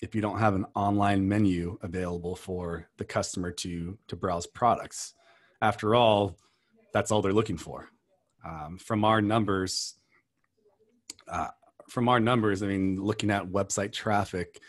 if 0.00 0.14
you 0.14 0.20
don't 0.20 0.38
have 0.38 0.54
an 0.54 0.64
online 0.74 1.26
menu 1.28 1.78
available 1.82 2.36
for 2.36 2.88
the 2.98 3.04
customer 3.04 3.50
to 3.50 3.98
to 4.08 4.16
browse 4.16 4.46
products? 4.46 5.14
After 5.60 5.94
all 5.94 6.36
that's 6.92 7.10
all 7.10 7.22
they're 7.22 7.32
looking 7.32 7.58
for. 7.58 7.88
Um, 8.44 8.78
from 8.78 9.04
our 9.04 9.20
numbers 9.20 9.94
uh, 11.26 11.48
from 11.88 12.08
our 12.08 12.20
numbers 12.20 12.62
i 12.62 12.66
mean 12.66 13.02
looking 13.02 13.30
at 13.30 13.44
website 13.44 13.92
traffic 13.92 14.60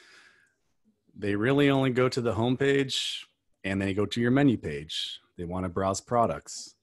they 1.20 1.36
really 1.36 1.70
only 1.70 1.92
go 1.92 2.08
to 2.10 2.22
the 2.22 2.34
homepage 2.34 3.26
and 3.64 3.80
then 3.80 3.90
you 3.90 3.94
go 3.94 4.06
to 4.06 4.22
your 4.22 4.32
menu 4.32 4.58
page. 4.58 5.20
They 5.38 5.44
want 5.44 5.66
to 5.66 5.70
browse 5.70 6.02
products. 6.02 6.76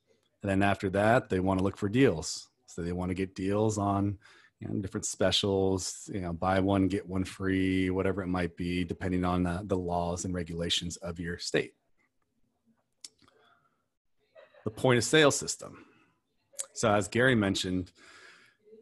And 0.43 0.51
then 0.51 0.63
after 0.63 0.91
that 0.91 1.29
they 1.29 1.41
want 1.41 1.59
to 1.59 1.65
look 1.65 1.77
for 1.77 1.89
deals. 1.89 2.49
So 2.67 2.83
they 2.83 2.93
want 2.93 3.11
to 3.11 3.15
get 3.15 3.35
deals 3.35 3.79
on 3.79 4.19
you 4.61 4.69
know, 4.69 4.75
different 4.81 5.05
specials, 5.05 6.09
you 6.13 6.21
know, 6.21 6.33
buy 6.33 6.61
one, 6.61 6.89
get 6.89 7.07
one 7.07 7.25
free, 7.25 7.91
whatever 7.91 8.23
it 8.23 8.29
might 8.29 8.57
be, 8.57 8.85
depending 8.85 9.25
on 9.25 9.43
the, 9.43 9.61
the 9.65 9.77
laws 9.77 10.25
and 10.25 10.35
regulations 10.35 10.97
of 10.99 11.21
your 11.21 11.39
state. 11.39 11.75
The 14.65 14.71
point 14.71 14.99
of 14.99 15.05
sale 15.05 15.31
system. 15.31 15.85
So 16.73 16.93
as 16.93 17.09
Gary 17.09 17.35
mentioned, 17.35 17.93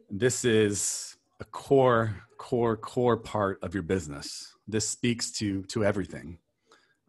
this 0.09 0.45
is 0.45 1.17
a 1.39 1.45
core, 1.45 2.15
core, 2.37 2.77
core 2.77 3.17
part 3.17 3.59
of 3.61 3.73
your 3.73 3.83
business. 3.83 4.53
This 4.67 4.87
speaks 4.87 5.31
to 5.33 5.63
to 5.63 5.85
everything. 5.85 6.39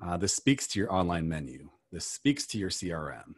Uh, 0.02 0.16
this 0.16 0.34
speaks 0.34 0.66
to 0.68 0.78
your 0.78 0.92
online 0.92 1.28
menu. 1.28 1.70
This 1.90 2.06
speaks 2.06 2.46
to 2.48 2.58
your 2.58 2.70
CRM. 2.70 3.34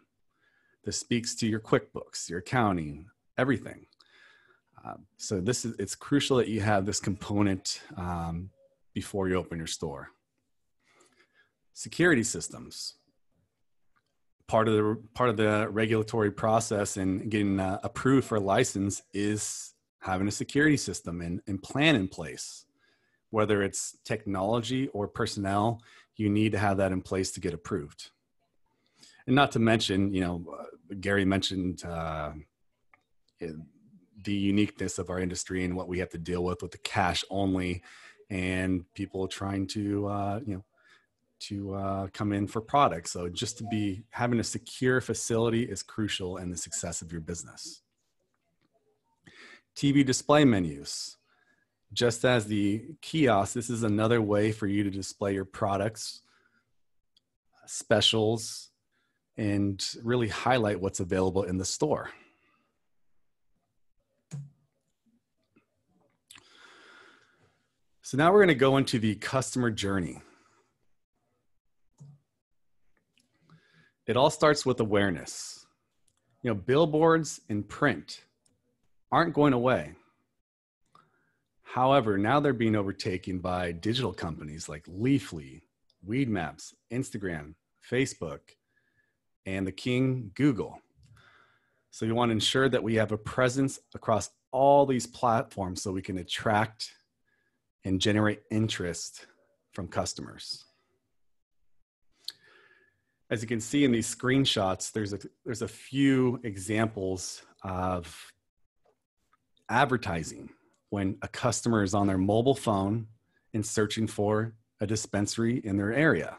This 0.85 0.99
speaks 0.99 1.35
to 1.37 1.47
your 1.47 1.61
QuickBooks, 1.61 2.29
your 2.29 2.41
accounting, 2.41 3.07
everything. 3.37 3.87
Uh, 4.85 4.95
so 5.17 5.41
this 5.41 5.65
is 5.65 5.75
it's 5.79 5.95
crucial 5.95 6.37
that 6.37 6.49
you 6.49 6.61
have 6.61 6.87
this 6.87 7.01
component 7.01 7.83
um, 7.97 8.51
before 8.95 9.29
you 9.29 9.37
open 9.37 9.59
your 9.59 9.67
store. 9.67 10.11
Security 11.73 12.23
systems. 12.23 12.95
Part 14.47 14.69
of 14.69 14.75
the 14.75 15.03
part 15.15 15.31
of 15.31 15.37
the 15.37 15.69
regulatory 15.71 16.31
process 16.31 16.97
and 16.97 17.31
getting 17.31 17.61
uh, 17.61 17.79
approved 17.83 18.27
for 18.27 18.37
a 18.37 18.41
license 18.41 19.03
is 19.13 19.75
having 20.01 20.29
a 20.29 20.33
security 20.33 20.77
system 20.77 21.21
and, 21.21 21.43
and 21.47 21.63
plan 21.63 21.97
in 21.97 22.09
place. 22.09 22.65
Whether 23.31 23.63
it's 23.63 23.99
technology 24.05 24.89
or 24.89 25.07
personnel, 25.07 25.83
you 26.17 26.31
need 26.31 26.53
to 26.53 26.59
have 26.59 26.79
that 26.79 26.93
in 26.93 27.03
place 27.03 27.31
to 27.33 27.41
get 27.41 27.53
approved. 27.53 28.11
And 29.27 29.37
not 29.37 29.53
to 29.53 29.59
mention, 29.59 30.15
you 30.15 30.23
know, 30.23 30.45
uh, 30.59 30.95
Gary 31.01 31.27
mentioned 31.27 31.85
uh, 31.85 32.33
the 34.25 34.33
uniqueness 34.33 34.99
of 34.99 35.11
our 35.11 35.21
industry 35.21 35.65
and 35.65 35.77
what 35.77 35.89
we 35.89 35.99
have 35.99 36.11
to 36.11 36.19
deal 36.19 36.45
with 36.45 36.63
with 36.63 36.73
the 36.73 36.79
cash 36.79 37.25
only 37.31 37.83
and 38.31 38.85
people 38.95 39.29
trying 39.29 39.67
to 39.67 40.07
uh, 40.07 40.41
you 40.45 40.55
know 40.55 40.65
to 41.41 41.75
uh, 41.75 42.09
come 42.13 42.33
in 42.33 42.49
for 42.49 42.61
products. 42.61 43.13
So 43.13 43.29
just 43.29 43.59
to 43.59 43.65
be 43.71 44.03
having 44.11 44.41
a 44.41 44.45
secure 44.45 45.01
facility 45.01 45.63
is 45.63 45.85
crucial 45.85 46.39
in 46.39 46.51
the 46.51 46.57
success 46.57 47.01
of 47.01 47.13
your 47.13 47.21
business. 47.21 47.83
Tv 49.77 50.05
display 50.05 50.45
menus. 50.45 51.17
Just 51.93 52.25
as 52.25 52.47
the 52.47 52.87
kiosk 53.01 53.55
this 53.55 53.71
is 53.71 53.83
another 53.83 54.21
way 54.21 54.53
for 54.53 54.67
you 54.67 54.85
to 54.85 54.91
display 54.91 55.35
your 55.35 55.45
products 55.45 56.23
specials 57.67 58.71
and 59.37 59.87
really 60.03 60.29
highlight 60.29 60.81
what's 60.81 61.01
available 61.01 61.45
in 61.45 61.59
the 61.59 61.65
store 61.65 62.11
So 68.09 68.17
now 68.17 68.33
we're 68.33 68.39
going 68.39 68.49
to 68.49 68.55
go 68.55 68.79
into 68.79 68.99
the 68.99 69.17
customer 69.17 69.71
journey. 69.71 70.23
It 74.07 74.17
all 74.17 74.31
starts 74.31 74.65
with 74.65 74.81
awareness. 74.81 75.67
You 76.41 76.49
know, 76.49 76.55
billboards 76.55 77.43
and 77.51 77.69
print 77.69 78.25
aren't 79.13 79.35
going 79.35 79.53
away. 79.53 79.93
However, 81.61 82.17
now 82.17 82.41
they're 82.41 82.55
being 82.55 82.77
overtaken 82.77 83.41
by 83.41 83.73
digital 83.73 84.15
companies 84.15 84.71
like 84.71 84.87
Leafly, 84.87 85.61
Weedmaps, 86.09 86.73
Instagram, 86.91 87.57
Facebook, 87.93 88.41
and 89.45 89.67
the 89.67 89.73
king, 89.73 90.31
Google. 90.35 90.81
So 91.91 92.07
you 92.07 92.15
want 92.15 92.31
to 92.31 92.33
ensure 92.33 92.71
that 92.71 92.83
we 92.83 92.95
have 92.95 93.13
a 93.13 93.19
presence 93.19 93.79
across 93.95 94.31
all 94.51 94.87
these 94.87 95.07
platforms 95.07 95.83
so 95.83 95.93
we 95.93 96.01
can 96.01 96.17
attract 96.17 96.95
and 97.89 98.03
generate 98.03 98.43
interest 98.51 99.27
from 99.73 99.89
customers. 99.89 100.67
As 103.31 103.41
you 103.41 103.49
can 103.49 103.61
see 103.61 103.85
in 103.85 103.93
these 103.93 104.15
screenshots, 104.15 104.93
there's 104.93 105.15
a, 105.15 105.19
there's 105.45 105.63
a 105.63 105.69
few 105.69 106.39
examples 106.45 107.43
of 107.63 108.33
advertising 109.71 110.51
when 110.91 111.17
a 111.23 111.29
customer 111.29 111.83
is 111.83 111.95
on 111.95 112.07
their 112.07 112.19
mobile 112.19 112.55
phone 112.55 113.07
and 113.55 113.65
searching 113.65 114.07
for 114.07 114.53
a 114.81 114.87
dispensary 114.87 115.59
in 115.65 115.79
their 115.79 115.93
area. 115.93 116.37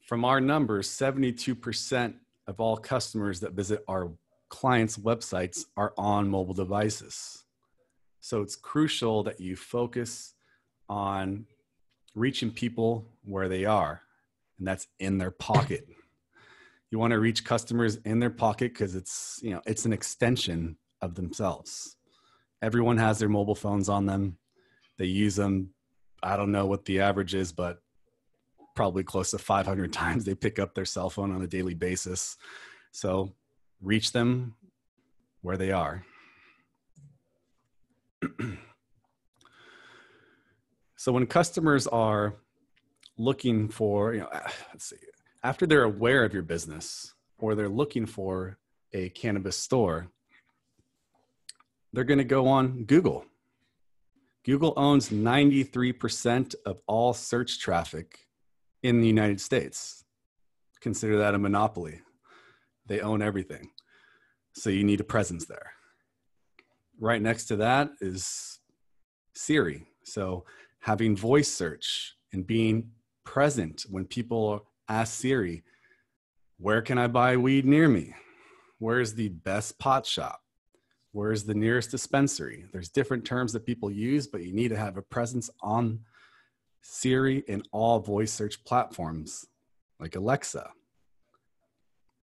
From 0.00 0.24
our 0.24 0.40
numbers, 0.40 0.88
72% 0.88 2.14
of 2.48 2.58
all 2.58 2.76
customers 2.76 3.38
that 3.40 3.52
visit 3.52 3.84
our 3.86 4.10
clients' 4.48 4.96
websites 4.96 5.66
are 5.76 5.92
on 5.96 6.28
mobile 6.28 6.54
devices. 6.54 7.44
So 8.20 8.42
it's 8.42 8.56
crucial 8.56 9.22
that 9.24 9.40
you 9.40 9.56
focus 9.56 10.34
on 10.88 11.46
reaching 12.14 12.50
people 12.50 13.06
where 13.24 13.48
they 13.48 13.64
are, 13.64 14.02
and 14.58 14.66
that's 14.66 14.86
in 14.98 15.18
their 15.18 15.30
pocket. 15.30 15.86
You 16.90 16.98
want 16.98 17.12
to 17.12 17.20
reach 17.20 17.44
customers 17.44 17.96
in 18.04 18.18
their 18.18 18.30
pocket 18.30 18.72
because 18.72 18.94
it's 18.94 19.38
you 19.42 19.50
know 19.50 19.62
it's 19.66 19.84
an 19.84 19.92
extension 19.92 20.76
of 21.00 21.14
themselves. 21.14 21.96
Everyone 22.62 22.98
has 22.98 23.18
their 23.18 23.28
mobile 23.28 23.54
phones 23.54 23.88
on 23.88 24.06
them. 24.06 24.36
They 24.98 25.06
use 25.06 25.36
them. 25.36 25.70
I 26.22 26.36
don't 26.36 26.52
know 26.52 26.66
what 26.66 26.84
the 26.84 27.00
average 27.00 27.34
is, 27.34 27.52
but 27.52 27.80
probably 28.74 29.02
close 29.02 29.30
to 29.30 29.38
500 29.38 29.92
times 29.94 30.24
they 30.24 30.34
pick 30.34 30.58
up 30.58 30.74
their 30.74 30.84
cell 30.84 31.10
phone 31.10 31.30
on 31.32 31.42
a 31.42 31.46
daily 31.46 31.74
basis. 31.74 32.36
So 32.92 33.32
reach 33.80 34.12
them 34.12 34.56
where 35.42 35.56
they 35.56 35.70
are. 35.70 36.04
So 41.00 41.12
when 41.12 41.26
customers 41.26 41.86
are 41.86 42.34
looking 43.16 43.70
for, 43.70 44.12
you 44.12 44.20
know, 44.20 44.28
ah, 44.30 44.52
let's 44.70 44.90
see, 44.90 44.96
after 45.42 45.66
they're 45.66 45.84
aware 45.84 46.24
of 46.24 46.34
your 46.34 46.42
business 46.42 47.14
or 47.38 47.54
they're 47.54 47.70
looking 47.70 48.04
for 48.04 48.58
a 48.92 49.08
cannabis 49.08 49.56
store, 49.56 50.08
they're 51.94 52.04
going 52.04 52.18
to 52.18 52.24
go 52.24 52.46
on 52.48 52.84
Google. 52.84 53.24
Google 54.44 54.74
owns 54.76 55.08
93% 55.08 56.54
of 56.66 56.82
all 56.86 57.14
search 57.14 57.60
traffic 57.60 58.18
in 58.82 59.00
the 59.00 59.06
United 59.06 59.40
States. 59.40 60.04
Consider 60.82 61.16
that 61.16 61.34
a 61.34 61.38
monopoly. 61.38 62.02
They 62.84 63.00
own 63.00 63.22
everything. 63.22 63.70
So 64.52 64.68
you 64.68 64.84
need 64.84 65.00
a 65.00 65.04
presence 65.04 65.46
there 65.46 65.72
right 67.00 67.22
next 67.22 67.46
to 67.46 67.56
that 67.56 67.90
is 68.02 68.60
Siri. 69.34 69.86
So 70.04 70.44
having 70.80 71.16
voice 71.16 71.48
search 71.48 72.14
and 72.32 72.46
being 72.46 72.90
present 73.24 73.84
when 73.88 74.04
people 74.04 74.66
ask 74.88 75.20
Siri, 75.20 75.62
where 76.58 76.82
can 76.82 76.98
I 76.98 77.06
buy 77.06 77.36
weed 77.36 77.64
near 77.64 77.88
me? 77.88 78.14
Where's 78.78 79.14
the 79.14 79.28
best 79.28 79.78
pot 79.78 80.06
shop? 80.06 80.40
Where's 81.12 81.44
the 81.44 81.54
nearest 81.54 81.90
dispensary? 81.90 82.64
There's 82.72 82.88
different 82.88 83.24
terms 83.24 83.52
that 83.52 83.66
people 83.66 83.90
use, 83.90 84.26
but 84.26 84.42
you 84.42 84.52
need 84.52 84.68
to 84.68 84.76
have 84.76 84.96
a 84.96 85.02
presence 85.02 85.50
on 85.60 86.00
Siri 86.82 87.44
and 87.48 87.66
all 87.72 87.98
voice 87.98 88.32
search 88.32 88.64
platforms 88.64 89.44
like 89.98 90.16
Alexa. 90.16 90.70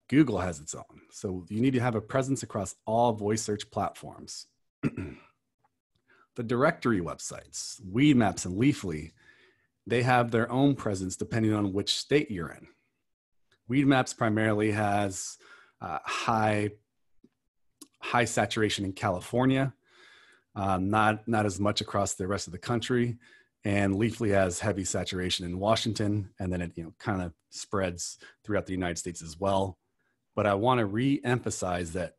Google 0.08 0.38
has 0.38 0.58
its 0.58 0.74
own. 0.74 1.00
So 1.12 1.44
you 1.48 1.60
need 1.60 1.74
to 1.74 1.80
have 1.80 1.94
a 1.94 2.00
presence 2.00 2.42
across 2.42 2.74
all 2.84 3.12
voice 3.12 3.42
search 3.42 3.70
platforms. 3.70 4.46
the 6.36 6.42
directory 6.42 7.00
websites, 7.00 7.80
Weedmaps 7.82 8.46
and 8.46 8.60
Leafly, 8.60 9.12
they 9.86 10.02
have 10.02 10.30
their 10.30 10.50
own 10.50 10.74
presence 10.74 11.16
depending 11.16 11.52
on 11.52 11.72
which 11.72 11.96
state 11.96 12.30
you're 12.30 12.50
in. 12.50 12.66
Weedmaps 13.70 14.16
primarily 14.16 14.72
has 14.72 15.38
uh, 15.80 15.98
high 16.04 16.70
high 18.02 18.24
saturation 18.24 18.84
in 18.84 18.92
California, 18.92 19.72
um, 20.54 20.90
not 20.90 21.26
not 21.28 21.46
as 21.46 21.60
much 21.60 21.80
across 21.80 22.14
the 22.14 22.26
rest 22.26 22.46
of 22.46 22.52
the 22.52 22.58
country. 22.58 23.18
And 23.62 23.94
Leafly 23.94 24.30
has 24.30 24.58
heavy 24.58 24.84
saturation 24.84 25.44
in 25.44 25.58
Washington, 25.58 26.30
and 26.38 26.52
then 26.52 26.62
it 26.62 26.72
you 26.76 26.84
know 26.84 26.94
kind 26.98 27.22
of 27.22 27.32
spreads 27.50 28.18
throughout 28.44 28.66
the 28.66 28.72
United 28.72 28.98
States 28.98 29.22
as 29.22 29.38
well. 29.38 29.78
But 30.34 30.46
I 30.46 30.54
want 30.54 30.78
to 30.78 30.86
re-emphasize 30.86 31.92
that 31.92 32.14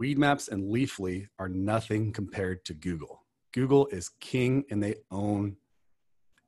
Weedmaps 0.00 0.50
and 0.50 0.64
Leafly 0.72 1.28
are 1.38 1.48
nothing 1.48 2.12
compared 2.12 2.64
to 2.66 2.74
Google. 2.74 3.21
Google 3.52 3.86
is 3.88 4.10
king 4.20 4.64
and 4.70 4.82
they 4.82 4.96
own 5.10 5.56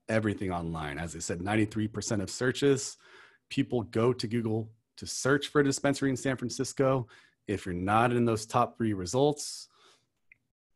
everything 0.09 0.53
online. 0.53 0.99
As 0.99 1.15
I 1.15 1.19
said, 1.19 1.41
93% 1.41 2.23
of 2.23 2.31
searches, 2.31 2.97
people 3.49 3.83
go 3.83 4.13
to 4.13 4.27
Google 4.27 4.71
to 4.97 5.07
search 5.07 5.49
for 5.49 5.61
a 5.61 5.65
dispensary 5.65 6.11
in 6.11 6.17
San 6.17 6.37
Francisco. 6.37 7.07
If 7.47 7.67
you're 7.67 7.75
not 7.75 8.13
in 8.13 8.25
those 8.25 8.47
top 8.47 8.77
three 8.77 8.93
results, 8.93 9.69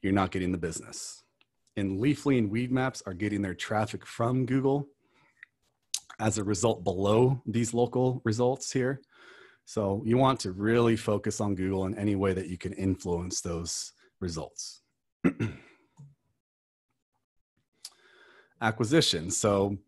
you're 0.02 0.12
not 0.12 0.30
getting 0.30 0.52
the 0.52 0.58
business. 0.58 1.22
And 1.76 2.00
Leafly 2.00 2.38
and 2.38 2.50
Weed 2.50 2.72
Maps 2.72 3.02
are 3.06 3.14
getting 3.14 3.42
their 3.42 3.54
traffic 3.54 4.04
from 4.04 4.46
Google 4.46 4.88
as 6.18 6.38
a 6.38 6.44
result 6.44 6.82
below 6.82 7.40
these 7.46 7.72
local 7.72 8.20
results 8.24 8.72
here. 8.72 9.00
So 9.64 10.02
you 10.04 10.16
want 10.16 10.40
to 10.40 10.52
really 10.52 10.96
focus 10.96 11.40
on 11.40 11.54
Google 11.54 11.86
in 11.86 11.96
any 11.96 12.16
way 12.16 12.32
that 12.32 12.48
you 12.48 12.58
can 12.58 12.72
influence 12.72 13.40
those 13.40 13.92
results. 14.20 14.82
Acquisition. 18.60 19.30
So 19.30 19.78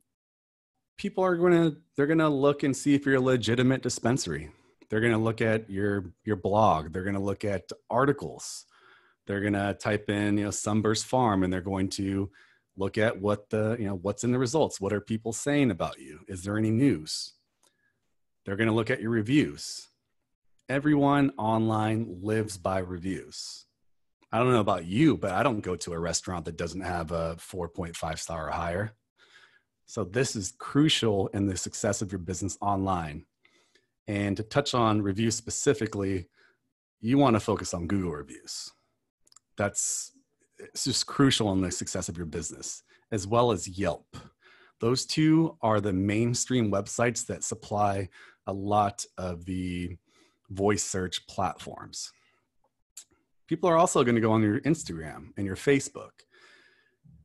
people 0.97 1.25
are 1.25 1.37
going 1.37 1.53
to 1.53 1.77
they're 1.97 2.07
going 2.07 2.19
to 2.19 2.29
look 2.29 2.63
and 2.63 2.77
see 2.77 2.95
if 2.95 3.07
you're 3.07 3.17
a 3.17 3.21
legitimate 3.21 3.83
dispensary. 3.83 4.51
They're 4.89 5.01
going 5.01 5.13
to 5.13 5.19
look 5.19 5.41
at 5.41 5.71
your 5.71 6.13
your 6.25 6.37
blog. 6.37 6.93
They're 6.93 7.05
going 7.05 7.15
to 7.15 7.21
look 7.21 7.45
at 7.45 7.71
articles. 7.89 8.67
They're 9.27 9.41
going 9.41 9.53
to 9.53 9.75
type 9.75 10.11
in, 10.11 10.39
you 10.39 10.45
know, 10.45 10.51
Sunburst 10.51 11.07
Farm, 11.07 11.45
and 11.45 11.53
they're 11.53 11.61
going 11.61 11.89
to 11.91 12.31
look 12.77 12.99
at 12.99 13.21
what 13.21 13.51
the, 13.51 13.77
you 13.79 13.87
know, 13.87 13.95
what's 13.95 14.25
in 14.25 14.33
the 14.33 14.39
results. 14.39 14.81
What 14.81 14.93
are 14.93 15.01
people 15.01 15.33
saying 15.33 15.71
about 15.71 16.01
you? 16.01 16.21
Is 16.27 16.43
there 16.43 16.59
any 16.59 16.71
news? 16.71 17.35
They're 18.45 18.57
going 18.57 18.69
to 18.69 18.75
look 18.75 18.91
at 18.91 19.01
your 19.01 19.11
reviews. 19.11 19.89
Everyone 20.69 21.31
online 21.37 22.21
lives 22.23 22.57
by 22.57 22.79
reviews. 22.79 23.67
I 24.33 24.39
don't 24.39 24.53
know 24.53 24.61
about 24.61 24.87
you, 24.87 25.17
but 25.17 25.33
I 25.33 25.43
don't 25.43 25.61
go 25.61 25.75
to 25.77 25.93
a 25.93 25.99
restaurant 25.99 26.45
that 26.45 26.57
doesn't 26.57 26.83
have 26.83 27.11
a 27.11 27.37
4.5 27.37 28.19
star 28.19 28.49
or 28.49 28.51
higher. 28.51 28.93
So 29.87 30.05
this 30.05 30.37
is 30.37 30.55
crucial 30.59 31.29
in 31.29 31.47
the 31.47 31.57
success 31.57 32.01
of 32.01 32.13
your 32.13 32.21
business 32.21 32.57
online. 32.61 33.27
And 34.07 34.37
to 34.37 34.45
touch 34.45 34.73
on 34.73 35.03
reviews 35.03 35.35
specifically, 35.35 36.29
you 37.01 37.19
want 37.19 37.35
to 37.35 37.41
focus 37.41 37.75
on 37.75 37.89
Google 37.89 38.13
reviews. 38.13 38.71
That's 39.57 40.13
it's 40.59 40.85
just 40.85 41.07
crucial 41.07 41.53
in 41.53 41.61
the 41.61 41.71
success 41.71 42.09
of 42.09 42.17
your 42.17 42.27
business, 42.27 42.83
as 43.11 43.27
well 43.27 43.51
as 43.51 43.67
Yelp. 43.67 44.17
Those 44.81 45.07
two 45.07 45.57
are 45.63 45.81
the 45.81 45.93
mainstream 45.93 46.71
websites 46.71 47.27
that 47.27 47.45
supply 47.45 48.09
a 48.47 48.53
lot 48.53 49.05
of 49.19 49.45
the 49.45 49.97
voice 50.51 50.83
search 50.83 51.27
platforms. 51.27 52.13
People 53.51 53.69
are 53.69 53.77
also 53.77 54.05
going 54.05 54.15
to 54.15 54.21
go 54.21 54.31
on 54.31 54.43
your 54.43 54.61
Instagram 54.61 55.31
and 55.37 55.45
your 55.45 55.57
Facebook 55.57 56.13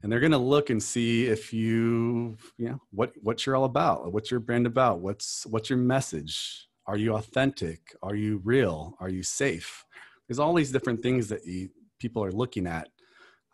and 0.02 0.12
they're 0.12 0.20
going 0.20 0.32
to 0.32 0.40
look 0.40 0.72
and 0.72 0.82
see 0.82 1.28
if 1.28 1.54
you 1.54 2.36
you 2.58 2.70
know 2.70 2.82
what 2.90 3.14
what 3.22 3.46
you're 3.46 3.56
all 3.56 3.66
about 3.66 4.12
what's 4.12 4.32
your 4.32 4.40
brand 4.40 4.66
about 4.66 5.02
what's 5.02 5.46
what's 5.46 5.70
your 5.70 5.78
message? 5.78 6.68
Are 6.88 6.98
you 6.98 7.14
authentic? 7.14 7.80
Are 8.02 8.16
you 8.16 8.42
real? 8.44 8.96
Are 9.00 9.08
you 9.08 9.22
safe? 9.22 9.86
There's 10.28 10.40
all 10.40 10.56
these 10.56 10.72
different 10.72 11.04
things 11.04 11.28
that 11.28 11.46
you, 11.46 11.70
people 12.00 12.24
are 12.24 12.32
looking 12.32 12.66
at 12.66 12.88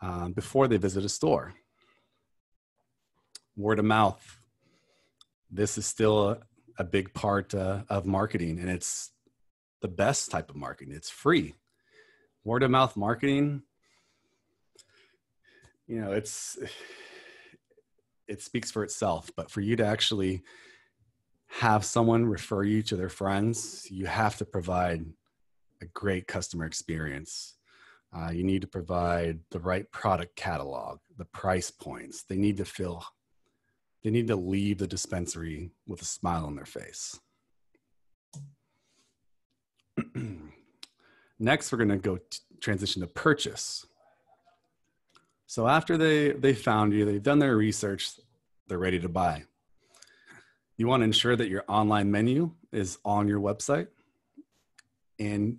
um, 0.00 0.32
before 0.32 0.66
they 0.66 0.78
visit 0.78 1.04
a 1.04 1.10
store. 1.10 1.52
Word 3.54 3.80
of 3.80 3.84
mouth. 3.84 4.40
This 5.50 5.76
is 5.76 5.84
still 5.84 6.30
a, 6.30 6.38
a 6.78 6.84
big 6.84 7.12
part 7.12 7.54
uh, 7.54 7.82
of 7.90 8.06
marketing 8.06 8.58
and 8.60 8.70
it's 8.70 9.12
the 9.82 9.88
best 9.88 10.30
type 10.30 10.48
of 10.48 10.56
marketing. 10.56 10.94
It's 10.94 11.10
free 11.10 11.54
word 12.44 12.62
of 12.62 12.70
mouth 12.70 12.96
marketing 12.96 13.62
you 15.86 16.00
know 16.00 16.12
it's 16.12 16.58
it 18.28 18.40
speaks 18.40 18.70
for 18.70 18.82
itself. 18.82 19.30
But 19.36 19.50
for 19.50 19.60
you 19.60 19.76
to 19.76 19.84
actually 19.84 20.42
have 21.48 21.84
someone 21.84 22.24
refer 22.24 22.62
you 22.62 22.82
to 22.82 22.96
their 22.96 23.10
friends 23.10 23.86
you 23.90 24.06
have 24.06 24.36
to 24.38 24.44
provide 24.44 25.04
a 25.82 25.86
great 25.86 26.26
customer 26.26 26.64
experience. 26.64 27.56
Uh, 28.14 28.30
you 28.30 28.44
need 28.44 28.62
to 28.62 28.68
provide 28.68 29.40
the 29.50 29.60
right 29.60 29.90
product 29.90 30.36
catalog 30.36 30.98
the 31.18 31.24
price 31.26 31.70
points. 31.70 32.24
They 32.24 32.36
need 32.36 32.56
to 32.58 32.64
feel 32.64 33.04
they 34.02 34.10
need 34.10 34.28
to 34.28 34.36
leave 34.36 34.78
the 34.78 34.86
dispensary 34.86 35.70
with 35.86 36.02
a 36.02 36.06
smile 36.06 36.46
on 36.46 36.56
their 36.56 36.64
face 36.64 37.20
next 41.42 41.72
we're 41.72 41.78
going 41.78 41.88
to 41.90 41.96
go 41.96 42.16
t- 42.16 42.38
transition 42.60 43.02
to 43.02 43.08
purchase 43.08 43.86
so 45.52 45.68
after 45.68 45.98
they 45.98 46.32
they 46.32 46.54
found 46.54 46.94
you, 46.94 47.04
they've 47.04 47.22
done 47.22 47.38
their 47.38 47.58
research, 47.58 48.18
they're 48.68 48.78
ready 48.78 48.98
to 49.00 49.08
buy. 49.10 49.44
You 50.78 50.86
want 50.86 51.02
to 51.02 51.04
ensure 51.04 51.36
that 51.36 51.50
your 51.50 51.62
online 51.68 52.10
menu 52.10 52.52
is 52.72 52.96
on 53.04 53.28
your 53.28 53.38
website 53.38 53.88
and 55.18 55.58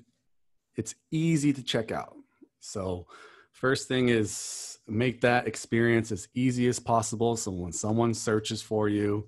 it's 0.75 0.95
easy 1.11 1.53
to 1.53 1.61
check 1.61 1.91
out. 1.91 2.15
So 2.59 3.05
first 3.51 3.87
thing 3.87 4.09
is 4.09 4.79
make 4.87 5.21
that 5.21 5.45
experience 5.47 6.11
as 6.11 6.27
easy 6.33 6.67
as 6.67 6.79
possible 6.79 7.37
so 7.37 7.51
when 7.51 7.71
someone 7.71 8.15
searches 8.15 8.63
for 8.63 8.89
you, 8.89 9.27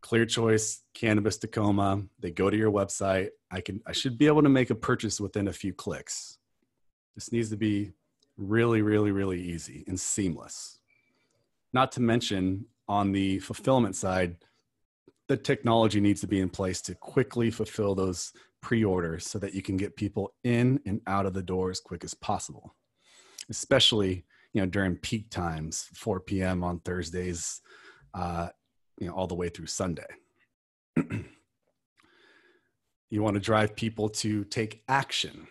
clear 0.00 0.26
choice 0.26 0.82
cannabis 0.94 1.36
tacoma. 1.36 2.02
They 2.18 2.30
go 2.30 2.50
to 2.50 2.56
your 2.56 2.70
website. 2.70 3.30
I 3.50 3.60
can 3.60 3.80
i 3.86 3.92
should 3.92 4.18
be 4.18 4.26
able 4.26 4.42
to 4.42 4.48
make 4.48 4.70
a 4.70 4.74
purchase 4.74 5.20
within 5.20 5.48
a 5.48 5.52
few 5.52 5.72
clicks. 5.72 6.38
This 7.14 7.32
needs 7.32 7.50
to 7.50 7.56
be 7.56 7.92
really, 8.36 8.82
really, 8.82 9.10
really 9.10 9.40
easy 9.40 9.84
and 9.88 9.98
seamless. 9.98 10.78
Not 11.72 11.92
to 11.92 12.00
mention 12.00 12.66
on 12.88 13.12
the 13.12 13.40
fulfillment 13.40 13.96
side, 13.96 14.36
the 15.26 15.36
technology 15.36 16.00
needs 16.00 16.20
to 16.22 16.26
be 16.26 16.40
in 16.40 16.48
place 16.48 16.80
to 16.82 16.94
quickly 16.94 17.50
fulfill 17.50 17.94
those 17.94 18.32
pre-orders 18.62 19.26
so 19.28 19.38
that 19.38 19.54
you 19.54 19.62
can 19.62 19.76
get 19.76 19.96
people 19.96 20.32
in 20.44 20.80
and 20.86 21.00
out 21.06 21.26
of 21.26 21.34
the 21.34 21.42
door 21.42 21.70
as 21.70 21.80
quick 21.80 22.04
as 22.04 22.14
possible. 22.14 22.74
Especially 23.50 24.24
you 24.52 24.60
know 24.60 24.66
during 24.66 24.96
peak 24.96 25.30
times 25.30 25.88
4 25.94 26.20
p.m 26.20 26.64
on 26.64 26.80
thursdays 26.80 27.60
uh, 28.14 28.48
you 29.00 29.06
know 29.06 29.14
all 29.14 29.26
the 29.26 29.34
way 29.34 29.48
through 29.48 29.66
sunday 29.66 30.06
you 33.10 33.22
want 33.22 33.34
to 33.34 33.40
drive 33.40 33.74
people 33.76 34.08
to 34.08 34.44
take 34.44 34.82
action 34.88 35.46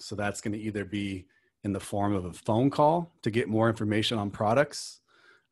so 0.00 0.16
that's 0.16 0.40
going 0.40 0.52
to 0.52 0.58
either 0.58 0.84
be 0.84 1.26
in 1.64 1.72
the 1.72 1.80
form 1.80 2.14
of 2.14 2.24
a 2.24 2.32
phone 2.32 2.70
call 2.70 3.12
to 3.22 3.30
get 3.30 3.48
more 3.48 3.68
information 3.68 4.18
on 4.18 4.30
products, 4.30 5.00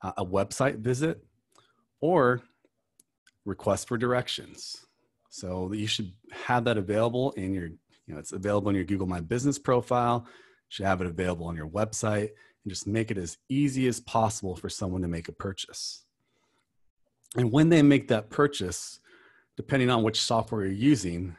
uh, 0.03 0.13
a 0.17 0.25
website 0.25 0.79
visit, 0.79 1.23
or 2.01 2.43
request 3.45 3.89
for 3.89 3.99
directions. 3.99 4.85
So 5.31 5.73
you 5.73 5.87
should 5.87 6.13
have 6.33 6.65
that 6.65 6.79
available 6.79 7.33
in 7.33 7.53
your, 7.53 7.67
you 7.67 8.15
know, 8.15 8.19
it's 8.19 8.33
available 8.33 8.71
in 8.71 8.77
your 8.77 8.85
Google 8.85 9.07
My 9.07 9.21
Business 9.21 9.59
profile. 9.59 10.25
You 10.27 10.33
should 10.71 10.87
have 10.87 11.01
it 11.01 11.07
available 11.07 11.47
on 11.47 11.57
your 11.57 11.69
website 11.69 12.31
and 12.65 12.71
just 12.71 12.87
make 12.87 13.11
it 13.11 13.19
as 13.19 13.37
easy 13.49 13.87
as 13.87 14.01
possible 14.01 14.57
for 14.57 14.71
someone 14.71 15.03
to 15.03 15.09
make 15.09 15.29
a 15.29 15.33
purchase. 15.33 16.05
And 17.37 17.53
when 17.53 17.69
they 17.69 17.83
make 17.83 18.09
that 18.09 18.31
purchase, 18.31 19.01
depending 19.57 19.91
on 19.91 20.03
which 20.03 20.21
software 20.21 20.65
you're 20.65 20.73
using, 20.73 21.37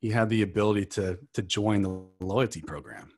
you 0.00 0.12
have 0.12 0.28
the 0.28 0.42
ability 0.42 0.86
to, 0.86 1.18
to 1.32 1.42
join 1.42 1.82
the 1.82 2.02
loyalty 2.20 2.60
program. 2.60 3.14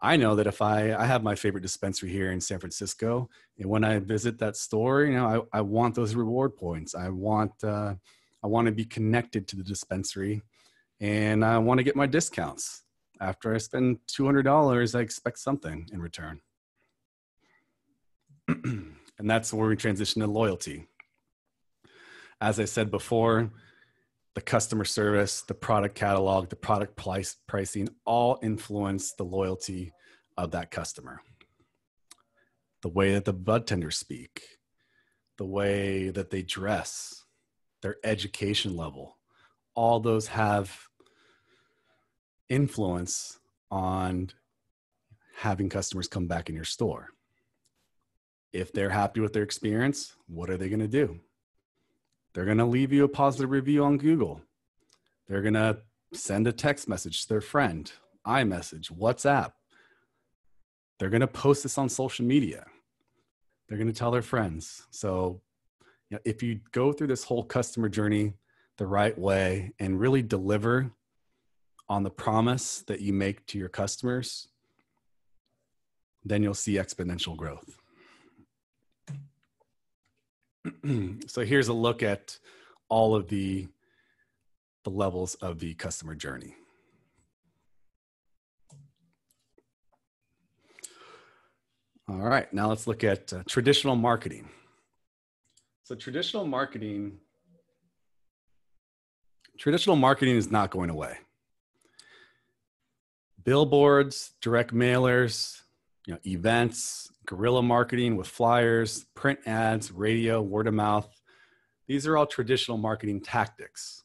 I 0.00 0.16
know 0.16 0.36
that 0.36 0.46
if 0.46 0.60
I 0.60 0.94
I 0.94 1.06
have 1.06 1.22
my 1.22 1.34
favorite 1.34 1.62
dispensary 1.62 2.10
here 2.10 2.30
in 2.30 2.40
San 2.40 2.58
Francisco, 2.58 3.28
and 3.58 3.68
when 3.68 3.82
I 3.82 3.98
visit 3.98 4.38
that 4.38 4.56
store, 4.56 5.04
you 5.04 5.14
know, 5.14 5.46
I, 5.52 5.58
I 5.58 5.60
want 5.62 5.94
those 5.94 6.14
reward 6.14 6.56
points. 6.56 6.94
I 6.94 7.08
want 7.08 7.52
uh, 7.64 7.94
I 8.42 8.46
want 8.46 8.66
to 8.66 8.72
be 8.72 8.84
connected 8.84 9.48
to 9.48 9.56
the 9.56 9.64
dispensary, 9.64 10.42
and 11.00 11.44
I 11.44 11.58
want 11.58 11.78
to 11.78 11.84
get 11.84 11.96
my 11.96 12.06
discounts. 12.06 12.82
After 13.20 13.54
I 13.54 13.58
spend 13.58 13.98
two 14.06 14.26
hundred 14.26 14.42
dollars, 14.42 14.94
I 14.94 15.00
expect 15.00 15.38
something 15.38 15.88
in 15.90 16.00
return, 16.02 16.40
and 18.48 18.96
that's 19.18 19.52
where 19.52 19.66
we 19.66 19.76
transition 19.76 20.20
to 20.20 20.28
loyalty. 20.28 20.86
As 22.40 22.60
I 22.60 22.64
said 22.66 22.90
before, 22.90 23.50
the 24.34 24.40
customer 24.42 24.84
service, 24.84 25.42
the 25.42 25.54
product 25.54 25.94
catalog, 25.94 26.50
the 26.50 26.56
product 26.56 26.94
price, 26.94 27.36
pricing 27.46 27.88
all 28.04 28.38
influence 28.42 29.12
the 29.12 29.24
loyalty 29.24 29.92
of 30.36 30.50
that 30.50 30.70
customer. 30.70 31.22
The 32.82 32.90
way 32.90 33.14
that 33.14 33.24
the 33.24 33.32
bud 33.32 33.66
tenders 33.66 33.96
speak, 33.96 34.42
the 35.38 35.46
way 35.46 36.10
that 36.10 36.30
they 36.30 36.42
dress, 36.42 37.24
their 37.80 37.96
education 38.04 38.76
level, 38.76 39.16
all 39.74 40.00
those 40.00 40.26
have 40.28 40.88
influence 42.50 43.38
on 43.70 44.30
having 45.38 45.70
customers 45.70 46.08
come 46.08 46.26
back 46.26 46.50
in 46.50 46.54
your 46.54 46.64
store. 46.64 47.08
If 48.52 48.72
they're 48.72 48.90
happy 48.90 49.20
with 49.20 49.32
their 49.32 49.42
experience, 49.42 50.14
what 50.26 50.50
are 50.50 50.56
they 50.58 50.68
going 50.68 50.80
to 50.80 50.88
do? 50.88 51.20
They're 52.36 52.44
going 52.44 52.58
to 52.58 52.66
leave 52.66 52.92
you 52.92 53.02
a 53.02 53.08
positive 53.08 53.50
review 53.50 53.82
on 53.82 53.96
Google. 53.96 54.42
They're 55.26 55.40
going 55.40 55.54
to 55.54 55.78
send 56.12 56.46
a 56.46 56.52
text 56.52 56.86
message 56.86 57.22
to 57.22 57.28
their 57.30 57.40
friend, 57.40 57.90
iMessage, 58.26 58.92
WhatsApp. 58.92 59.52
They're 60.98 61.08
going 61.08 61.22
to 61.22 61.28
post 61.28 61.62
this 61.62 61.78
on 61.78 61.88
social 61.88 62.26
media. 62.26 62.66
They're 63.66 63.78
going 63.78 63.90
to 63.90 63.98
tell 63.98 64.10
their 64.10 64.20
friends. 64.20 64.86
So, 64.90 65.40
you 66.10 66.16
know, 66.16 66.20
if 66.26 66.42
you 66.42 66.60
go 66.72 66.92
through 66.92 67.06
this 67.06 67.24
whole 67.24 67.42
customer 67.42 67.88
journey 67.88 68.34
the 68.76 68.86
right 68.86 69.18
way 69.18 69.72
and 69.78 69.98
really 69.98 70.20
deliver 70.20 70.90
on 71.88 72.02
the 72.02 72.10
promise 72.10 72.84
that 72.86 73.00
you 73.00 73.14
make 73.14 73.46
to 73.46 73.58
your 73.58 73.70
customers, 73.70 74.48
then 76.22 76.42
you'll 76.42 76.52
see 76.52 76.74
exponential 76.74 77.34
growth. 77.34 77.78
so 81.26 81.44
here's 81.44 81.68
a 81.68 81.72
look 81.72 82.02
at 82.02 82.38
all 82.88 83.14
of 83.14 83.28
the, 83.28 83.68
the 84.84 84.90
levels 84.90 85.34
of 85.36 85.58
the 85.58 85.74
customer 85.74 86.14
journey. 86.14 86.54
All 92.08 92.18
right, 92.18 92.52
now 92.52 92.68
let's 92.68 92.86
look 92.86 93.02
at 93.02 93.32
uh, 93.32 93.42
traditional 93.48 93.96
marketing. 93.96 94.48
So 95.82 95.94
traditional 95.94 96.46
marketing 96.46 97.18
traditional 99.58 99.96
marketing 99.96 100.36
is 100.36 100.50
not 100.50 100.70
going 100.70 100.90
away. 100.90 101.18
Billboards, 103.42 104.32
direct 104.40 104.74
mailers, 104.74 105.60
you 106.06 106.14
know, 106.14 106.20
events, 106.26 107.10
guerrilla 107.26 107.62
marketing 107.62 108.16
with 108.16 108.26
flyers, 108.26 109.04
print 109.14 109.40
ads, 109.46 109.92
radio, 109.92 110.40
word 110.40 110.66
of 110.66 110.74
mouth. 110.74 111.08
These 111.86 112.06
are 112.06 112.16
all 112.16 112.26
traditional 112.26 112.78
marketing 112.78 113.20
tactics. 113.20 114.04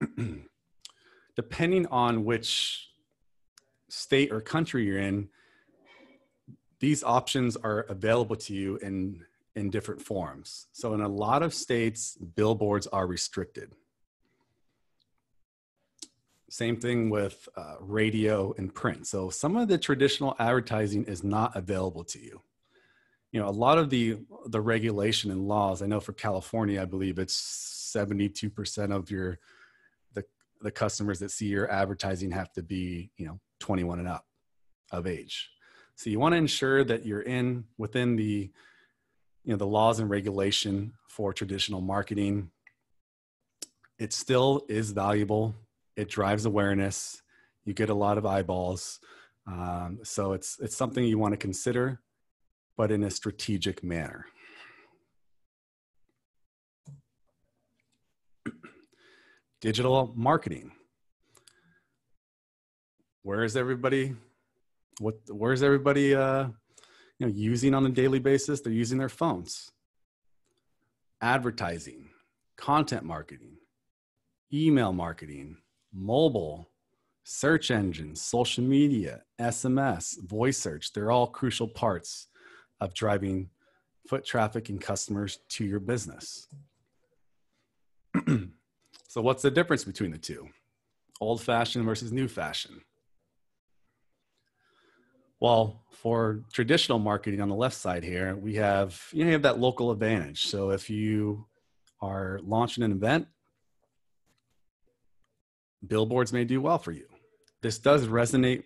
Depending 1.36 1.86
on 1.86 2.24
which 2.24 2.88
state 3.88 4.32
or 4.32 4.40
country 4.40 4.84
you're 4.86 4.98
in, 4.98 5.28
these 6.80 7.02
options 7.04 7.56
are 7.56 7.80
available 7.88 8.36
to 8.36 8.54
you 8.54 8.76
in, 8.76 9.24
in 9.54 9.70
different 9.70 10.02
forms. 10.02 10.66
So, 10.72 10.94
in 10.94 11.00
a 11.00 11.08
lot 11.08 11.42
of 11.42 11.54
states, 11.54 12.16
billboards 12.16 12.86
are 12.88 13.06
restricted. 13.06 13.72
Same 16.54 16.76
thing 16.76 17.10
with 17.10 17.48
uh, 17.56 17.74
radio 17.80 18.54
and 18.56 18.72
print. 18.72 19.08
So 19.08 19.28
some 19.28 19.56
of 19.56 19.66
the 19.66 19.76
traditional 19.76 20.36
advertising 20.38 21.02
is 21.06 21.24
not 21.24 21.56
available 21.56 22.04
to 22.04 22.20
you. 22.20 22.42
You 23.32 23.40
know, 23.40 23.48
a 23.48 23.50
lot 23.50 23.76
of 23.76 23.90
the 23.90 24.18
the 24.46 24.60
regulation 24.60 25.32
and 25.32 25.48
laws. 25.48 25.82
I 25.82 25.86
know 25.86 25.98
for 25.98 26.12
California, 26.12 26.80
I 26.80 26.84
believe 26.84 27.18
it's 27.18 27.34
seventy 27.34 28.28
two 28.28 28.50
percent 28.50 28.92
of 28.92 29.10
your 29.10 29.40
the 30.12 30.24
the 30.60 30.70
customers 30.70 31.18
that 31.18 31.32
see 31.32 31.46
your 31.46 31.68
advertising 31.68 32.30
have 32.30 32.52
to 32.52 32.62
be 32.62 33.10
you 33.16 33.26
know 33.26 33.40
twenty 33.58 33.82
one 33.82 33.98
and 33.98 34.06
up 34.06 34.24
of 34.92 35.08
age. 35.08 35.50
So 35.96 36.08
you 36.08 36.20
want 36.20 36.34
to 36.34 36.38
ensure 36.38 36.84
that 36.84 37.04
you're 37.04 37.22
in 37.22 37.64
within 37.78 38.14
the 38.14 38.48
you 39.42 39.52
know 39.52 39.56
the 39.56 39.66
laws 39.66 39.98
and 39.98 40.08
regulation 40.08 40.92
for 41.08 41.32
traditional 41.32 41.80
marketing. 41.80 42.52
It 43.98 44.12
still 44.12 44.64
is 44.68 44.92
valuable 44.92 45.56
it 45.96 46.08
drives 46.08 46.46
awareness. 46.46 47.22
You 47.64 47.72
get 47.72 47.90
a 47.90 47.94
lot 47.94 48.18
of 48.18 48.26
eyeballs. 48.26 49.00
Um, 49.46 50.00
so 50.02 50.32
it's 50.32 50.58
it's 50.60 50.76
something 50.76 51.04
you 51.04 51.18
want 51.18 51.32
to 51.32 51.38
consider 51.38 52.00
but 52.76 52.90
in 52.90 53.04
a 53.04 53.10
strategic 53.10 53.84
manner. 53.84 54.26
Digital 59.60 60.12
marketing. 60.16 60.72
Where 63.22 63.44
is 63.44 63.56
everybody 63.56 64.16
what 65.00 65.14
where's 65.28 65.62
everybody 65.62 66.14
uh, 66.14 66.48
you 67.18 67.26
know 67.26 67.32
using 67.32 67.74
on 67.74 67.86
a 67.86 67.90
daily 67.90 68.18
basis? 68.18 68.60
They're 68.60 68.72
using 68.72 68.98
their 68.98 69.08
phones. 69.08 69.70
Advertising 71.20 72.10
content 72.56 73.04
marketing 73.04 73.56
email 74.52 74.92
marketing 74.92 75.56
mobile, 75.94 76.68
search 77.24 77.70
engines, 77.70 78.20
social 78.20 78.64
media, 78.64 79.22
SMS, 79.40 80.20
voice 80.28 80.58
search, 80.58 80.92
they're 80.92 81.10
all 81.10 81.26
crucial 81.26 81.68
parts 81.68 82.28
of 82.80 82.94
driving 82.94 83.48
foot 84.08 84.24
traffic 84.24 84.68
and 84.68 84.80
customers 84.80 85.38
to 85.48 85.64
your 85.64 85.80
business. 85.80 86.46
so, 89.08 89.22
what's 89.22 89.42
the 89.42 89.50
difference 89.50 89.84
between 89.84 90.10
the 90.10 90.18
two? 90.18 90.48
Old 91.20 91.40
fashioned 91.42 91.84
versus 91.84 92.12
new 92.12 92.28
fashioned? 92.28 92.80
Well, 95.40 95.82
for 95.90 96.42
traditional 96.52 96.98
marketing 96.98 97.40
on 97.40 97.48
the 97.48 97.54
left 97.54 97.76
side 97.76 98.04
here, 98.04 98.34
we 98.36 98.54
have 98.54 99.00
you, 99.12 99.24
know, 99.24 99.26
you 99.26 99.32
have 99.32 99.42
that 99.42 99.58
local 99.58 99.90
advantage. 99.90 100.46
So 100.46 100.70
if 100.70 100.88
you 100.88 101.46
are 102.00 102.40
launching 102.42 102.84
an 102.84 102.92
event 102.92 103.26
billboards 105.86 106.32
may 106.32 106.44
do 106.44 106.60
well 106.60 106.78
for 106.78 106.92
you. 106.92 107.06
This 107.62 107.78
does 107.78 108.06
resonate 108.06 108.64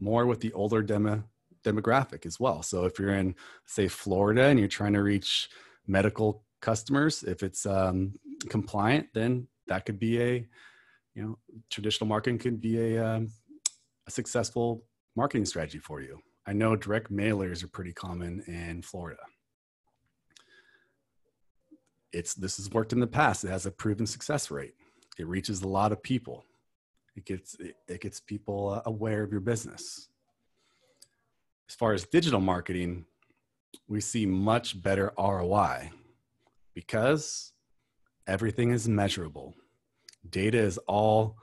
more 0.00 0.26
with 0.26 0.40
the 0.40 0.52
older 0.52 0.82
demo, 0.82 1.24
demographic 1.64 2.26
as 2.26 2.40
well. 2.40 2.62
So 2.62 2.84
if 2.84 2.98
you're 2.98 3.14
in, 3.14 3.34
say, 3.66 3.88
Florida 3.88 4.44
and 4.44 4.58
you're 4.58 4.68
trying 4.68 4.94
to 4.94 5.02
reach 5.02 5.48
medical 5.86 6.44
customers, 6.60 7.22
if 7.22 7.42
it's 7.42 7.66
um, 7.66 8.14
compliant, 8.48 9.08
then 9.14 9.46
that 9.68 9.84
could 9.84 9.98
be 9.98 10.20
a, 10.20 10.46
you 11.14 11.22
know, 11.22 11.38
traditional 11.70 12.08
marketing 12.08 12.38
could 12.38 12.60
be 12.60 12.78
a, 12.78 13.04
um, 13.04 13.30
a 14.06 14.10
successful 14.10 14.84
marketing 15.16 15.44
strategy 15.44 15.78
for 15.78 16.00
you. 16.00 16.18
I 16.46 16.52
know 16.52 16.74
direct 16.74 17.12
mailers 17.12 17.62
are 17.62 17.68
pretty 17.68 17.92
common 17.92 18.42
in 18.46 18.82
Florida. 18.82 19.20
It's 22.12 22.34
this 22.34 22.56
has 22.56 22.70
worked 22.70 22.92
in 22.92 22.98
the 22.98 23.06
past. 23.06 23.44
It 23.44 23.50
has 23.50 23.66
a 23.66 23.70
proven 23.70 24.06
success 24.06 24.50
rate. 24.50 24.74
It 25.18 25.28
reaches 25.28 25.62
a 25.62 25.68
lot 25.68 25.92
of 25.92 26.02
people. 26.02 26.44
It 27.16 27.24
gets 27.24 27.56
it 27.60 28.00
gets 28.00 28.20
people 28.20 28.70
uh, 28.70 28.82
aware 28.86 29.22
of 29.22 29.30
your 29.30 29.40
business. 29.40 30.08
As 31.68 31.74
far 31.74 31.92
as 31.92 32.04
digital 32.04 32.40
marketing, 32.40 33.06
we 33.88 34.00
see 34.00 34.26
much 34.26 34.80
better 34.80 35.12
ROI 35.18 35.90
because 36.74 37.52
everything 38.26 38.70
is 38.70 38.88
measurable. 38.88 39.54
Data 40.28 40.58
is 40.58 40.78
all 40.86 41.36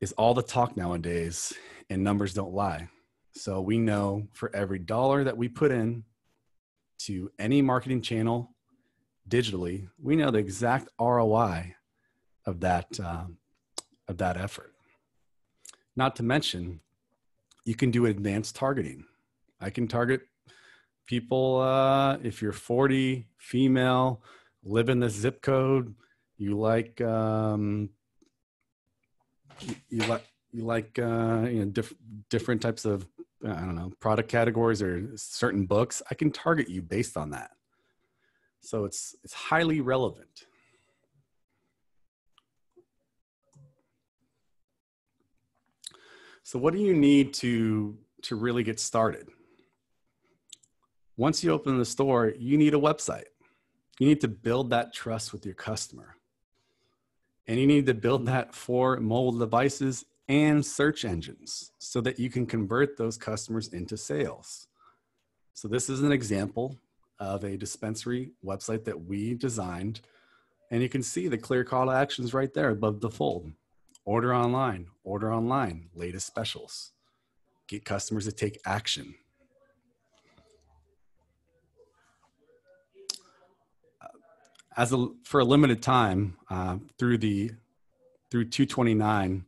is 0.00 0.12
all 0.12 0.34
the 0.34 0.42
talk 0.42 0.76
nowadays 0.76 1.52
and 1.90 2.04
numbers 2.04 2.34
don't 2.34 2.52
lie. 2.52 2.88
So 3.32 3.60
we 3.60 3.78
know 3.78 4.28
for 4.32 4.54
every 4.54 4.78
dollar 4.78 5.24
that 5.24 5.36
we 5.36 5.48
put 5.48 5.70
in 5.70 6.04
to 7.00 7.30
any 7.38 7.62
marketing 7.62 8.02
channel 8.02 8.54
digitally, 9.28 9.88
we 10.02 10.16
know 10.16 10.30
the 10.30 10.38
exact 10.38 10.88
ROI 11.00 11.74
of 12.46 12.60
that 12.60 12.98
um, 13.00 13.36
of 14.08 14.18
that 14.18 14.36
effort. 14.36 14.72
Not 15.96 16.16
to 16.16 16.22
mention, 16.22 16.80
you 17.64 17.74
can 17.74 17.90
do 17.90 18.06
advanced 18.06 18.56
targeting. 18.56 19.04
I 19.60 19.70
can 19.70 19.88
target 19.88 20.22
people 21.06 21.60
uh, 21.60 22.18
if 22.22 22.40
you're 22.40 22.52
40, 22.52 23.26
female, 23.36 24.22
live 24.62 24.88
in 24.88 25.00
the 25.00 25.10
zip 25.10 25.42
code, 25.42 25.94
you 26.36 26.56
like 26.56 27.00
um, 27.00 27.90
you 29.88 29.98
like 30.06 30.24
you 30.52 30.64
like 30.64 30.98
uh, 30.98 31.46
you 31.50 31.60
know 31.60 31.64
diff- 31.66 31.94
different 32.30 32.62
types 32.62 32.84
of 32.84 33.06
I 33.44 33.60
don't 33.60 33.74
know 33.74 33.92
product 34.00 34.28
categories 34.28 34.80
or 34.82 35.10
certain 35.16 35.66
books. 35.66 36.00
I 36.10 36.14
can 36.14 36.30
target 36.30 36.68
you 36.68 36.82
based 36.82 37.16
on 37.16 37.30
that. 37.30 37.50
So 38.60 38.84
it's 38.84 39.16
it's 39.24 39.34
highly 39.34 39.80
relevant. 39.80 40.46
So 46.48 46.58
what 46.58 46.72
do 46.72 46.80
you 46.80 46.94
need 46.94 47.34
to 47.34 47.98
to 48.22 48.34
really 48.34 48.62
get 48.62 48.80
started? 48.80 49.28
Once 51.18 51.44
you 51.44 51.52
open 51.52 51.76
the 51.76 51.84
store, 51.84 52.32
you 52.38 52.56
need 52.56 52.72
a 52.72 52.78
website. 52.78 53.28
You 53.98 54.08
need 54.08 54.22
to 54.22 54.28
build 54.28 54.70
that 54.70 54.94
trust 54.94 55.34
with 55.34 55.44
your 55.44 55.54
customer. 55.54 56.16
And 57.46 57.60
you 57.60 57.66
need 57.66 57.84
to 57.84 57.92
build 57.92 58.24
that 58.28 58.54
for 58.54 58.96
mobile 58.98 59.38
devices 59.38 60.06
and 60.26 60.64
search 60.64 61.04
engines 61.04 61.72
so 61.78 62.00
that 62.00 62.18
you 62.18 62.30
can 62.30 62.46
convert 62.46 62.96
those 62.96 63.18
customers 63.18 63.68
into 63.68 63.98
sales. 63.98 64.68
So 65.52 65.68
this 65.68 65.90
is 65.90 66.00
an 66.00 66.12
example 66.12 66.78
of 67.18 67.44
a 67.44 67.58
dispensary 67.58 68.30
website 68.42 68.84
that 68.84 69.04
we 69.04 69.34
designed. 69.34 70.00
And 70.70 70.80
you 70.80 70.88
can 70.88 71.02
see 71.02 71.28
the 71.28 71.36
clear 71.36 71.62
call 71.62 71.84
to 71.84 71.92
actions 71.92 72.32
right 72.32 72.54
there 72.54 72.70
above 72.70 73.02
the 73.02 73.10
fold. 73.10 73.52
Order 74.08 74.34
online, 74.34 74.86
order 75.04 75.30
online, 75.30 75.90
latest 75.94 76.26
specials. 76.26 76.92
Get 77.66 77.84
customers 77.84 78.24
to 78.24 78.32
take 78.32 78.58
action. 78.64 79.14
Uh, 84.00 84.06
as 84.78 84.94
a, 84.94 85.08
for 85.24 85.40
a 85.40 85.44
limited 85.44 85.82
time 85.82 86.38
uh, 86.48 86.78
through 86.98 87.18
the 87.18 87.50
through 88.30 88.46
229 88.46 89.44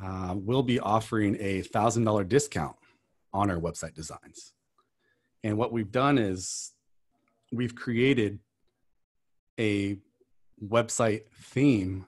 uh, 0.00 0.34
we'll 0.36 0.62
be 0.62 0.78
offering 0.78 1.36
a 1.40 1.62
thousand 1.62 2.04
dollar 2.04 2.22
discount 2.22 2.76
on 3.32 3.50
our 3.50 3.58
website 3.58 3.94
designs 3.94 4.52
and 5.42 5.58
what 5.58 5.72
we've 5.72 5.90
done 5.90 6.18
is 6.18 6.72
we've 7.50 7.74
created 7.74 8.38
a 9.58 9.98
website 10.64 11.22
theme 11.32 12.06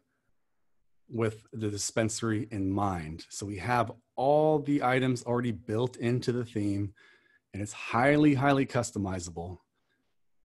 with 1.11 1.45
the 1.53 1.69
dispensary 1.69 2.49
in 2.51 2.71
mind. 2.71 3.27
So 3.29 3.47
we 3.47 3.59
have 3.59 3.93
all 4.17 4.59
the 4.61 4.83
items 4.83 5.23
already 5.25 5.53
built 5.53 5.97
into 5.97 6.33
the 6.33 6.45
theme 6.45 6.95
and 7.53 7.63
it's 7.63 7.73
highly, 7.73 8.35
highly 8.35 8.67
customizable 8.67 9.59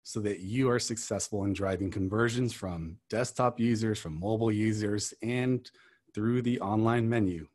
so 0.05 0.21
that 0.21 0.41
you 0.41 0.71
are 0.71 0.79
successful 0.79 1.45
in 1.45 1.53
driving 1.53 1.91
conversions 1.91 2.53
from 2.53 2.99
desktop 3.09 3.59
users, 3.61 3.99
from 3.99 4.19
mobile 4.19 4.53
users, 4.53 5.15
and 5.23 5.71
through 6.15 6.43
the 6.43 6.61
online 6.61 7.09
menu. 7.09 7.47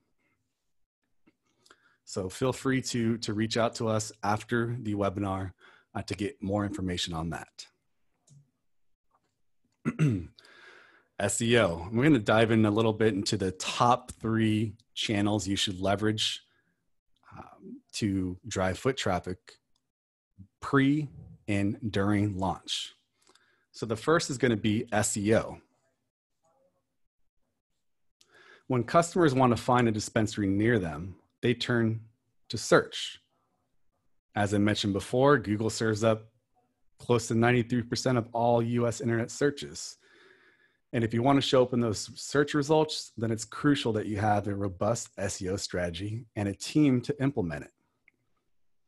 So 2.05 2.29
feel 2.29 2.53
free 2.53 2.81
to, 2.83 3.17
to 3.19 3.33
reach 3.33 3.57
out 3.57 3.75
to 3.75 3.89
us 3.89 4.11
after 4.23 4.77
the 4.81 4.95
webinar 4.95 5.51
uh, 5.93 6.01
to 6.03 6.15
get 6.15 6.41
more 6.41 6.65
information 6.65 7.13
on 7.13 7.31
that. 7.31 7.67
SEO. 11.21 11.91
We're 11.91 12.03
going 12.03 12.13
to 12.13 12.19
dive 12.19 12.51
in 12.51 12.65
a 12.65 12.71
little 12.71 12.93
bit 12.93 13.13
into 13.13 13.37
the 13.37 13.51
top 13.51 14.11
three 14.19 14.75
channels 14.93 15.47
you 15.47 15.55
should 15.55 15.79
leverage 15.79 16.43
um, 17.35 17.81
to 17.93 18.37
drive 18.47 18.77
foot 18.77 18.97
traffic 18.97 19.37
pre 20.61 21.09
and 21.47 21.77
during 21.89 22.37
launch. 22.37 22.93
So 23.71 23.85
the 23.85 23.95
first 23.95 24.29
is 24.29 24.37
going 24.37 24.51
to 24.51 24.57
be 24.57 24.85
SEO. 24.91 25.59
When 28.67 28.83
customers 28.83 29.33
want 29.33 29.55
to 29.55 29.61
find 29.61 29.87
a 29.87 29.91
dispensary 29.91 30.47
near 30.47 30.77
them, 30.77 31.15
they 31.41 31.53
turn 31.53 32.01
to 32.49 32.57
search. 32.57 33.19
As 34.35 34.53
I 34.53 34.57
mentioned 34.57 34.93
before, 34.93 35.37
Google 35.37 35.69
serves 35.69 36.03
up 36.03 36.27
close 36.99 37.27
to 37.27 37.33
93% 37.33 38.17
of 38.17 38.27
all 38.33 38.61
US 38.61 38.99
internet 39.01 39.31
searches. 39.31 39.97
And 40.93 41.03
if 41.03 41.13
you 41.13 41.21
want 41.21 41.37
to 41.37 41.41
show 41.41 41.63
up 41.63 41.73
in 41.73 41.81
those 41.81 42.09
search 42.15 42.53
results, 42.53 43.11
then 43.17 43.31
it's 43.31 43.43
crucial 43.43 43.91
that 43.93 44.05
you 44.05 44.17
have 44.17 44.47
a 44.47 44.55
robust 44.55 45.15
SEO 45.17 45.59
strategy 45.59 46.25
and 46.35 46.47
a 46.47 46.53
team 46.53 47.01
to 47.01 47.21
implement 47.21 47.65
it. 47.65 47.71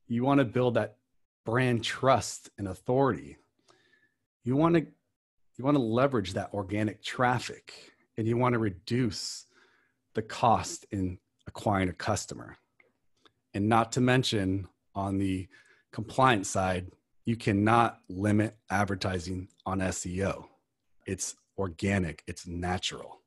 You 0.07 0.23
want 0.23 0.39
to 0.39 0.45
build 0.45 0.75
that 0.75 0.95
brand 1.45 1.83
trust 1.83 2.49
and 2.57 2.67
authority. 2.67 3.37
You 4.43 4.55
want 4.55 4.75
to 4.75 4.87
you 5.57 5.65
want 5.65 5.75
to 5.75 5.83
leverage 5.83 6.33
that 6.33 6.53
organic 6.53 7.03
traffic 7.03 7.73
and 8.17 8.25
you 8.25 8.37
want 8.37 8.53
to 8.53 8.59
reduce 8.59 9.45
the 10.13 10.21
cost 10.21 10.85
in 10.91 11.17
acquiring 11.47 11.89
a 11.89 11.93
customer. 11.93 12.55
And 13.53 13.67
not 13.67 13.91
to 13.93 14.01
mention 14.01 14.69
on 14.95 15.17
the 15.17 15.49
compliance 15.91 16.49
side, 16.49 16.91
you 17.25 17.35
cannot 17.35 17.99
limit 18.07 18.55
advertising 18.69 19.49
on 19.65 19.79
SEO. 19.79 20.45
It's 21.05 21.35
organic, 21.59 22.23
it's 22.25 22.47
natural. 22.47 23.19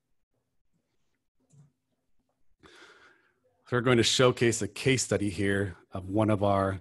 So 3.68 3.76
we're 3.76 3.82
going 3.82 3.98
to 3.98 4.02
showcase 4.02 4.62
a 4.62 4.68
case 4.68 5.02
study 5.02 5.30
here 5.30 5.76
of 5.92 6.08
one 6.08 6.30
of 6.30 6.42
our 6.42 6.80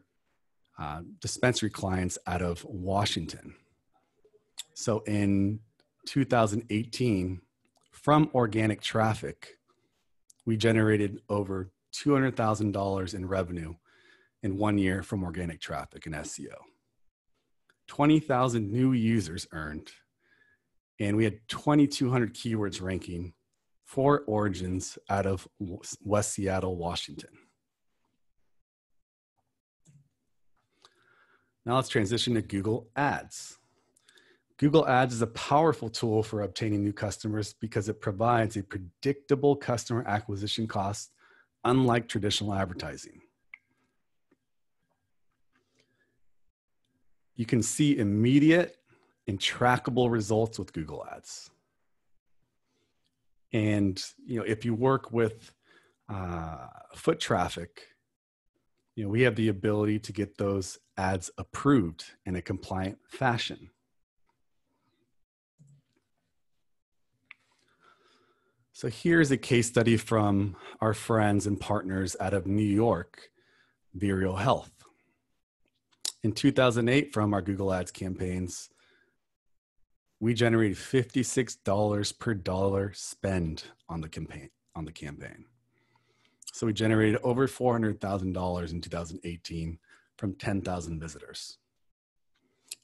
uh, 0.80 1.02
dispensary 1.20 1.70
clients 1.70 2.18
out 2.26 2.42
of 2.42 2.66
Washington. 2.66 3.54
So 4.74 5.00
in 5.06 5.60
2018, 6.08 7.42
from 7.92 8.32
organic 8.34 8.82
traffic, 8.82 9.60
we 10.46 10.58
generated 10.58 11.22
over 11.30 11.70
$200,000 11.94 13.14
in 13.14 13.28
revenue 13.28 13.76
in 14.42 14.58
one 14.58 14.78
year 14.78 15.04
from 15.04 15.24
organic 15.24 15.60
traffic 15.60 16.06
and 16.06 16.16
SEO. 16.16 16.56
20,000 17.88 18.72
new 18.72 18.94
users 18.94 19.46
earned, 19.52 19.92
and 21.00 21.18
we 21.18 21.24
had 21.24 21.40
2,200 21.48 22.34
keywords 22.34 22.82
ranking 22.82 23.34
for 23.86 24.24
origins 24.28 24.98
out 25.10 25.26
of 25.26 25.48
West 26.04 26.34
Seattle, 26.34 26.78
Washington. 26.78 27.32
Now 31.66 31.76
let's 31.76 31.90
transition 31.90 32.34
to 32.36 32.42
Google 32.42 32.90
Ads. 32.96 33.58
Google 34.58 34.88
Ads 34.88 35.16
is 35.16 35.22
a 35.22 35.28
powerful 35.28 35.90
tool 35.90 36.24
for 36.24 36.44
obtaining 36.44 36.84
new 36.84 36.94
customers 36.94 37.54
because 37.54 37.90
it 37.90 38.00
provides 38.00 38.58
a 38.58 38.64
predictable 38.64 39.56
customer 39.56 40.04
acquisition 40.08 40.68
cost, 40.68 41.12
unlike 41.64 42.08
traditional 42.08 42.54
advertising. 42.54 43.22
You 47.36 47.46
can 47.46 47.64
see 47.64 47.98
immediate 47.98 48.78
and 49.28 49.40
trackable 49.40 50.12
results 50.12 50.58
with 50.58 50.74
Google 50.74 51.06
Ads. 51.12 51.50
And 53.54 54.02
you 54.26 54.40
know, 54.40 54.46
if 54.46 54.66
you 54.66 54.74
work 54.74 55.12
with 55.12 55.54
uh, 56.10 56.68
Foot 56.96 57.20
Traffik, 57.20 57.80
you 58.96 59.04
know, 59.04 59.10
we 59.10 59.22
have 59.22 59.36
the 59.36 59.48
ability 59.48 60.00
to 60.00 60.14
get 60.14 60.38
those 60.38 60.78
ads 60.98 61.32
approved 61.38 62.04
in 62.26 62.36
a 62.36 62.42
compliant 62.42 62.98
fashion. 63.08 63.70
So 68.74 68.88
here's 68.88 69.30
a 69.30 69.38
case 69.38 69.68
study 69.68 69.96
from 69.96 70.56
our 70.80 70.96
friends 70.96 71.46
and 71.46 71.60
partners 71.60 72.16
out 72.20 72.34
of 72.34 72.48
New 72.48 72.64
York, 72.64 73.30
Vireo 73.96 74.40
Health. 74.40 74.72
In 76.24 76.32
2008, 76.32 77.14
from 77.14 77.32
our 77.36 77.44
Google 77.44 77.72
Ads 77.72 77.92
campaigns, 77.92 78.71
we 80.22 80.36
generated 80.36 80.78
$56 80.78 82.20
per 82.20 82.34
dollar 82.36 82.94
spend 82.94 83.64
on 83.90 84.02
the 84.02 84.08
campaign 84.08 84.52
on 84.76 84.86
the 84.86 84.92
campaign. 84.92 85.46
So 86.54 86.68
we 86.68 86.74
generated 86.74 87.20
over 87.24 87.48
$400,000 87.48 88.72
in 88.72 88.82
2018 88.82 89.80
from 90.18 90.36
10,000 90.36 91.00
visitors. 91.00 91.58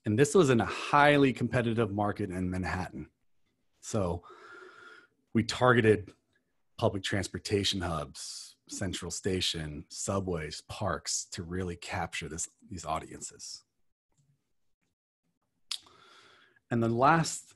And 0.05 0.17
this 0.17 0.33
was 0.33 0.49
in 0.49 0.59
a 0.61 0.65
highly 0.65 1.31
competitive 1.31 1.91
market 1.91 2.31
in 2.31 2.49
Manhattan. 2.49 3.07
So 3.81 4.23
we 5.33 5.43
targeted 5.43 6.11
public 6.77 7.03
transportation 7.03 7.81
hubs, 7.81 8.55
central 8.67 9.11
station, 9.11 9.85
subways, 9.89 10.63
parks 10.67 11.27
to 11.33 11.43
really 11.43 11.75
capture 11.75 12.27
this, 12.27 12.49
these 12.69 12.85
audiences. 12.85 13.63
And 16.69 16.81
the 16.81 16.89
last 16.89 17.53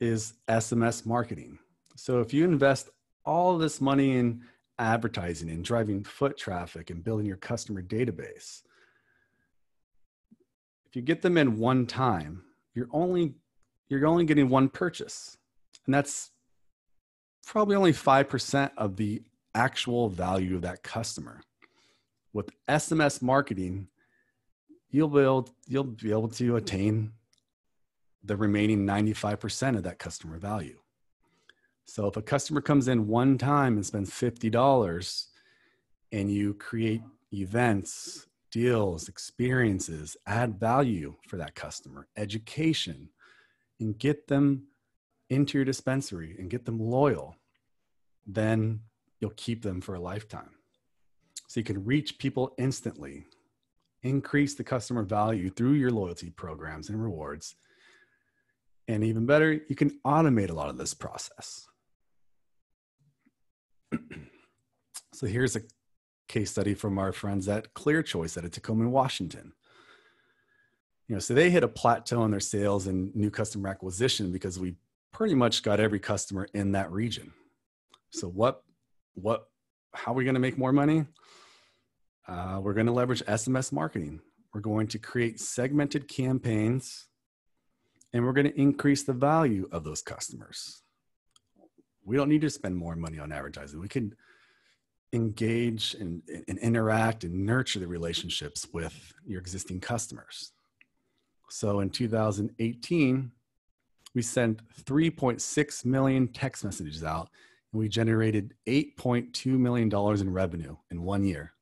is 0.00 0.34
SMS 0.48 1.06
marketing. 1.06 1.58
So 1.96 2.20
if 2.20 2.32
you 2.32 2.44
invest 2.44 2.90
all 3.24 3.58
this 3.58 3.80
money 3.80 4.16
in 4.16 4.42
advertising 4.78 5.50
and 5.50 5.64
driving 5.64 6.02
foot 6.02 6.36
traffic 6.36 6.90
and 6.90 7.04
building 7.04 7.26
your 7.26 7.36
customer 7.36 7.82
database, 7.82 8.62
if 10.86 10.96
you 10.96 11.02
get 11.02 11.22
them 11.22 11.38
in 11.38 11.58
one 11.58 11.86
time, 11.86 12.42
you're 12.74 12.88
only 12.92 13.34
you're 13.88 14.06
only 14.06 14.24
getting 14.24 14.48
one 14.48 14.68
purchase. 14.70 15.36
And 15.84 15.94
that's 15.94 16.30
probably 17.46 17.76
only 17.76 17.92
5% 17.92 18.70
of 18.76 18.96
the 18.96 19.22
actual 19.54 20.08
value 20.08 20.56
of 20.56 20.62
that 20.62 20.82
customer. 20.82 21.42
With 22.32 22.50
SMS 22.68 23.20
marketing, 23.20 23.88
you'll 24.90 25.08
be 25.08 25.20
able, 25.20 25.48
you'll 25.66 25.84
be 25.84 26.10
able 26.10 26.28
to 26.28 26.56
attain 26.56 27.12
the 28.24 28.36
remaining 28.36 28.86
95% 28.86 29.76
of 29.76 29.82
that 29.82 29.98
customer 29.98 30.38
value. 30.38 30.78
So 31.84 32.06
if 32.06 32.16
a 32.16 32.22
customer 32.22 32.60
comes 32.60 32.88
in 32.88 33.08
one 33.08 33.38
time 33.38 33.76
and 33.76 33.84
spends 33.84 34.10
$50 34.10 35.26
and 36.12 36.30
you 36.30 36.54
create 36.54 37.02
events, 37.32 38.26
deals, 38.50 39.08
experiences, 39.08 40.16
add 40.26 40.60
value 40.60 41.16
for 41.26 41.36
that 41.38 41.54
customer, 41.54 42.06
education, 42.16 43.08
and 43.80 43.98
get 43.98 44.28
them 44.28 44.64
into 45.30 45.58
your 45.58 45.64
dispensary 45.64 46.36
and 46.38 46.50
get 46.50 46.64
them 46.64 46.78
loyal, 46.78 47.34
then 48.26 48.80
you'll 49.20 49.32
keep 49.36 49.62
them 49.62 49.80
for 49.80 49.94
a 49.94 50.00
lifetime. 50.00 50.50
So 51.48 51.60
you 51.60 51.64
can 51.64 51.84
reach 51.84 52.18
people 52.18 52.54
instantly, 52.58 53.26
increase 54.02 54.54
the 54.54 54.64
customer 54.64 55.02
value 55.02 55.50
through 55.50 55.72
your 55.72 55.90
loyalty 55.90 56.30
programs 56.30 56.88
and 56.88 57.02
rewards. 57.02 57.56
And 58.88 59.04
even 59.04 59.26
better, 59.26 59.52
you 59.52 59.76
can 59.76 59.98
automate 60.04 60.50
a 60.50 60.54
lot 60.54 60.68
of 60.68 60.76
this 60.76 60.94
process. 60.94 61.66
so 65.12 65.26
here's 65.26 65.56
a 65.56 65.62
case 66.28 66.50
study 66.50 66.74
from 66.74 66.98
our 66.98 67.12
friends 67.12 67.48
at 67.48 67.74
ClearChoice 67.74 68.36
out 68.38 68.44
of 68.44 68.50
Tacoma, 68.50 68.88
Washington. 68.88 69.52
You 71.08 71.16
know, 71.16 71.20
so 71.20 71.34
they 71.34 71.50
hit 71.50 71.62
a 71.62 71.68
plateau 71.68 72.24
in 72.24 72.30
their 72.30 72.40
sales 72.40 72.86
and 72.86 73.14
new 73.14 73.30
customer 73.30 73.68
acquisition 73.68 74.32
because 74.32 74.58
we 74.58 74.76
pretty 75.12 75.34
much 75.34 75.62
got 75.62 75.78
every 75.78 76.00
customer 76.00 76.48
in 76.54 76.72
that 76.72 76.90
region. 76.90 77.32
So 78.10 78.28
what, 78.28 78.62
what, 79.14 79.48
how 79.94 80.12
are 80.12 80.14
we 80.14 80.24
going 80.24 80.34
to 80.34 80.40
make 80.40 80.56
more 80.56 80.72
money? 80.72 81.04
Uh, 82.26 82.60
we're 82.62 82.72
going 82.72 82.86
to 82.86 82.92
leverage 82.92 83.22
SMS 83.24 83.72
marketing. 83.72 84.20
We're 84.54 84.60
going 84.60 84.86
to 84.88 84.98
create 84.98 85.40
segmented 85.40 86.08
campaigns 86.08 87.08
and 88.12 88.24
we're 88.24 88.32
going 88.32 88.50
to 88.50 88.60
increase 88.60 89.02
the 89.02 89.12
value 89.12 89.68
of 89.72 89.84
those 89.84 90.02
customers. 90.02 90.82
We 92.04 92.16
don't 92.16 92.28
need 92.28 92.42
to 92.42 92.50
spend 92.50 92.76
more 92.76 92.96
money 92.96 93.18
on 93.18 93.32
advertising. 93.32 93.80
We 93.80 93.88
can 93.88 94.14
engage 95.12 95.94
and, 95.94 96.22
and 96.48 96.58
interact 96.58 97.24
and 97.24 97.46
nurture 97.46 97.80
the 97.80 97.86
relationships 97.86 98.66
with 98.72 99.12
your 99.26 99.40
existing 99.40 99.80
customers. 99.80 100.52
So 101.50 101.80
in 101.80 101.90
2018, 101.90 103.30
we 104.14 104.22
sent 104.22 104.60
3.6 104.84 105.84
million 105.84 106.28
text 106.28 106.64
messages 106.64 107.04
out 107.04 107.28
and 107.72 107.80
we 107.80 107.88
generated 107.88 108.54
$8.2 108.66 109.46
million 109.58 109.90
in 110.20 110.32
revenue 110.32 110.76
in 110.90 111.02
one 111.02 111.24
year. 111.24 111.52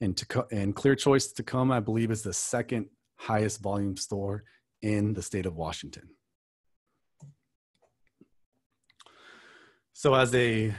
And, 0.00 0.16
Taco- 0.16 0.48
and 0.50 0.74
Clear 0.74 0.96
Choice 0.96 1.28
Tacoma, 1.32 1.74
I 1.74 1.80
believe, 1.80 2.10
is 2.10 2.22
the 2.22 2.32
second 2.32 2.86
highest 3.16 3.60
volume 3.60 3.96
store 3.96 4.44
in 4.84 5.14
the 5.14 5.22
state 5.22 5.46
of 5.46 5.56
Washington. 5.56 6.10
So, 9.94 10.14
as 10.14 10.34
a 10.34 10.74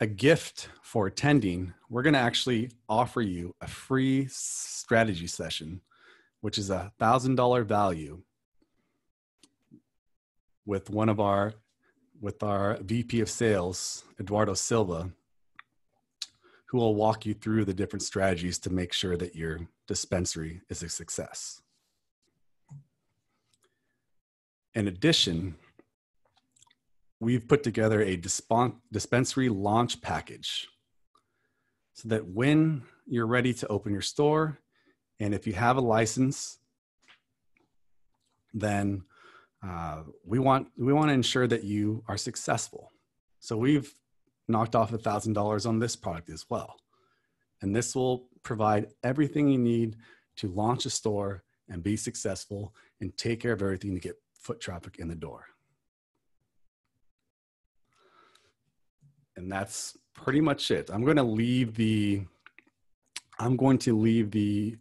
a 0.00 0.06
gift 0.08 0.68
for 0.82 1.06
attending, 1.06 1.72
we're 1.88 2.02
going 2.02 2.14
to 2.14 2.18
actually 2.18 2.72
offer 2.88 3.22
you 3.22 3.54
a 3.60 3.68
free 3.68 4.26
strategy 4.28 5.28
session, 5.28 5.80
which 6.40 6.58
is 6.58 6.70
a 6.70 6.92
thousand 6.98 7.36
dollar 7.36 7.62
value 7.62 8.20
with 10.66 10.90
one 10.90 11.08
of 11.08 11.20
our 11.20 11.54
with 12.20 12.42
our 12.42 12.78
VP 12.82 13.20
of 13.20 13.30
sales, 13.30 14.02
Eduardo 14.18 14.54
Silva, 14.54 15.10
who 16.66 16.78
will 16.78 16.96
walk 16.96 17.26
you 17.26 17.34
through 17.34 17.64
the 17.64 17.74
different 17.74 18.02
strategies 18.02 18.58
to 18.58 18.70
make 18.70 18.92
sure 18.92 19.16
that 19.16 19.36
your 19.36 19.60
dispensary 19.86 20.62
is 20.68 20.82
a 20.82 20.88
success. 20.88 21.60
In 24.74 24.88
addition, 24.88 25.54
we've 27.20 27.46
put 27.46 27.62
together 27.62 28.02
a 28.02 28.20
dispensary 28.92 29.48
launch 29.48 30.02
package 30.02 30.68
so 31.92 32.08
that 32.08 32.26
when 32.26 32.82
you're 33.06 33.26
ready 33.26 33.54
to 33.54 33.66
open 33.68 33.92
your 33.92 34.02
store, 34.02 34.58
and 35.20 35.32
if 35.32 35.46
you 35.46 35.52
have 35.52 35.76
a 35.76 35.80
license, 35.80 36.58
then 38.52 39.04
uh, 39.64 40.02
we 40.26 40.38
want 40.40 40.68
we 40.76 40.92
want 40.92 41.08
to 41.08 41.14
ensure 41.14 41.46
that 41.46 41.64
you 41.64 42.02
are 42.08 42.16
successful. 42.16 42.90
So 43.38 43.56
we've 43.56 43.92
knocked 44.48 44.74
off 44.74 44.92
a 44.92 44.98
thousand 44.98 45.34
dollars 45.34 45.66
on 45.66 45.78
this 45.78 45.94
product 45.94 46.30
as 46.30 46.44
well, 46.50 46.74
and 47.62 47.74
this 47.74 47.94
will 47.94 48.28
provide 48.42 48.88
everything 49.04 49.48
you 49.48 49.58
need 49.58 49.96
to 50.36 50.48
launch 50.48 50.84
a 50.84 50.90
store 50.90 51.44
and 51.68 51.82
be 51.82 51.96
successful 51.96 52.74
and 53.00 53.16
take 53.16 53.40
care 53.40 53.52
of 53.52 53.62
everything 53.62 53.94
to 53.94 54.00
get 54.00 54.16
foot 54.44 54.60
traffic 54.60 54.96
in 54.98 55.08
the 55.08 55.14
door. 55.14 55.46
and 59.36 59.50
that's 59.50 59.96
pretty 60.14 60.40
much 60.40 60.70
it. 60.70 60.90
I'm 60.92 61.04
going 61.04 61.16
to 61.16 61.22
leave 61.22 61.74
the 61.74 62.22
I'm 63.38 63.56
going 63.56 63.78
to 63.78 63.98
leave 63.98 64.30
the 64.30 64.76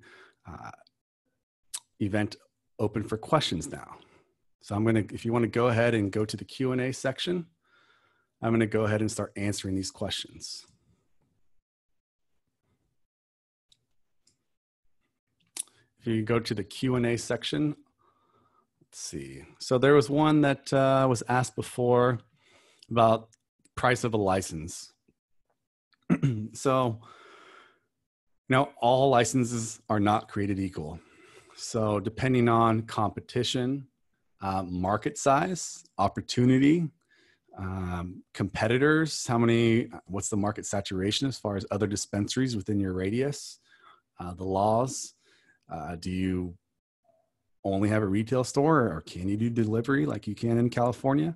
uh, 0.47 0.71
event 1.99 2.35
open 2.77 3.03
for 3.03 3.17
questions 3.17 3.71
now. 3.71 3.97
So 4.61 4.75
I'm 4.75 4.83
going 4.83 5.07
to, 5.07 5.13
if 5.13 5.25
you 5.25 5.33
want 5.33 5.43
to 5.43 5.49
go 5.49 5.69
ahead 5.69 5.95
and 5.95 6.11
go 6.11 6.23
to 6.23 6.37
the 6.37 6.45
Q&A 6.45 6.91
section, 6.91 7.47
I'm 8.43 8.51
going 8.51 8.59
to 8.59 8.67
go 8.67 8.83
ahead 8.83 9.01
and 9.01 9.11
start 9.11 9.33
answering 9.35 9.73
these 9.73 9.89
questions. 9.89 10.67
If 15.99 16.05
you 16.05 16.21
go 16.21 16.39
to 16.39 16.53
the 16.53 16.63
Q&A 16.63 17.17
section, 17.17 17.75
let's 18.93 19.01
see. 19.01 19.41
So 19.59 19.79
there 19.79 19.95
was 19.95 20.07
one 20.07 20.41
that 20.41 20.71
uh, 20.71 21.07
was 21.09 21.23
asked 21.27 21.55
before 21.55 22.19
about 22.91 23.29
price 23.73 24.03
of 24.03 24.13
a 24.13 24.17
license. 24.17 24.93
so, 26.53 27.01
know, 28.49 28.69
all 28.79 29.09
licenses 29.09 29.81
are 29.89 29.99
not 29.99 30.27
created 30.27 30.59
equal. 30.59 30.99
So, 31.55 31.99
depending 31.99 32.47
on 32.47 32.83
competition, 32.83 33.87
uh, 34.41 34.61
market 34.61 35.17
size, 35.17 35.83
opportunity, 35.97 36.87
um, 37.57 38.21
competitors, 38.35 39.25
how 39.25 39.39
many, 39.39 39.87
what's 40.05 40.29
the 40.29 40.37
market 40.37 40.67
saturation 40.67 41.27
as 41.27 41.39
far 41.39 41.55
as 41.55 41.65
other 41.71 41.87
dispensaries 41.87 42.55
within 42.55 42.79
your 42.79 42.93
radius, 42.93 43.57
uh, 44.19 44.35
the 44.35 44.43
laws, 44.43 45.15
uh, 45.71 45.95
do 45.95 46.11
you 46.11 46.55
only 47.63 47.89
have 47.89 48.03
a 48.03 48.07
retail 48.07 48.43
store 48.43 48.91
or 48.91 49.01
can 49.01 49.27
you 49.29 49.37
do 49.37 49.49
delivery 49.49 50.05
like 50.05 50.27
you 50.27 50.35
can 50.35 50.57
in 50.57 50.69
California? 50.69 51.35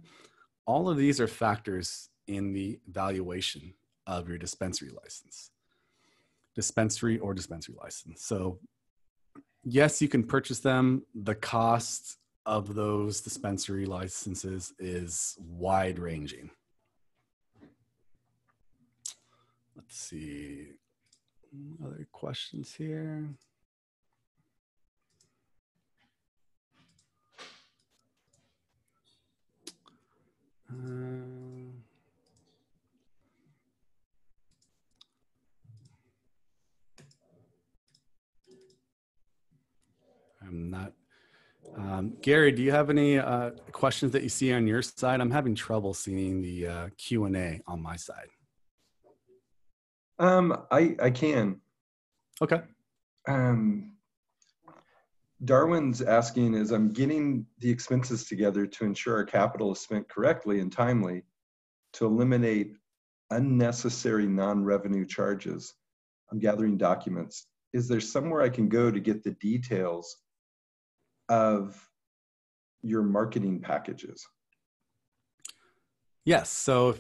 All 0.66 0.90
of 0.90 0.98
these 0.98 1.22
are 1.22 1.28
factors 1.28 2.10
in 2.28 2.54
the 2.54 2.80
valuation 2.88 3.74
of 4.06 4.28
your 4.28 4.38
dispensary 4.38 4.90
license, 4.90 5.52
dispensary 6.56 7.20
or 7.20 7.34
dispensary 7.34 7.76
license. 7.82 8.24
So, 8.24 8.60
yes, 9.64 10.02
you 10.02 10.10
can 10.10 10.24
purchase 10.24 10.60
them. 10.60 11.04
The 11.16 11.36
cost 11.36 12.18
of 12.46 12.76
those 12.76 13.22
dispensary 13.22 13.86
licenses 13.86 14.74
is 14.80 15.38
wide 15.40 16.00
ranging. 16.00 16.50
Let's 19.76 19.98
see. 19.98 20.68
Other 21.84 22.08
questions 22.12 22.74
here. 22.74 23.30
Uh, 30.70 30.76
I'm 40.42 40.70
not. 40.70 40.94
Um, 41.76 42.14
Gary, 42.22 42.52
do 42.52 42.64
you 42.64 42.72
have 42.72 42.90
any 42.90 43.20
uh, 43.20 43.52
questions 43.72 44.12
that 44.14 44.24
you 44.24 44.30
see 44.30 44.52
on 44.54 44.66
your 44.66 44.82
side? 44.82 45.22
I'm 45.22 45.32
having 45.32 45.54
trouble 45.56 45.94
seeing 45.94 46.42
the 46.42 46.68
uh, 46.68 46.90
Q 46.98 47.26
and 47.26 47.36
A 47.36 47.62
on 47.68 47.82
my 47.82 47.96
side. 47.96 48.28
Um, 50.20 50.64
I 50.72 50.96
I 51.02 51.12
can. 51.12 51.62
Okay. 52.42 52.62
Um, 53.28 53.97
Darwin's 55.46 56.02
asking 56.02 56.56
is 56.56 56.72
I'm 56.72 56.92
getting 56.92 57.46
the 57.60 57.70
expenses 57.70 58.26
together 58.26 58.66
to 58.66 58.86
ensure 58.86 59.18
our 59.18 59.24
capital 59.24 59.72
is 59.72 59.80
spent 59.80 60.10
correctly 60.10 60.60
and 60.60 60.72
timely 60.72 61.22
to 61.94 62.06
eliminate 62.06 62.76
unnecessary 63.30 64.28
non-revenue 64.28 65.06
charges. 65.06 65.76
I'm 66.32 66.40
gathering 66.40 66.78
documents. 66.78 67.46
Is 67.74 67.88
there 67.88 68.00
somewhere 68.00 68.42
I 68.42 68.50
can 68.50 68.68
go 68.68 68.90
to 68.90 69.00
get 69.00 69.24
the 69.24 69.30
details 69.32 70.18
of 71.30 71.80
your 72.82 73.04
marketing 73.04 73.62
packages? 73.62 74.26
Yes. 76.26 76.50
So 76.50 76.96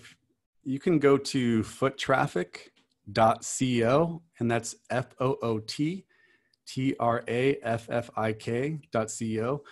you 0.63 0.77
can 0.79 0.99
go 0.99 1.17
to 1.17 1.63
foottraffik.co, 1.63 4.21
and 4.39 4.51
that's 4.51 4.75
F 4.89 5.07
O 5.19 5.37
O 5.41 5.59
T 5.59 6.05
T 6.67 6.95
R 6.99 7.23
A 7.27 7.55
F 7.63 7.87
F 7.89 8.09
I 8.15 8.33
K 8.33 8.79
dot 8.91 9.11
co, 9.19 9.63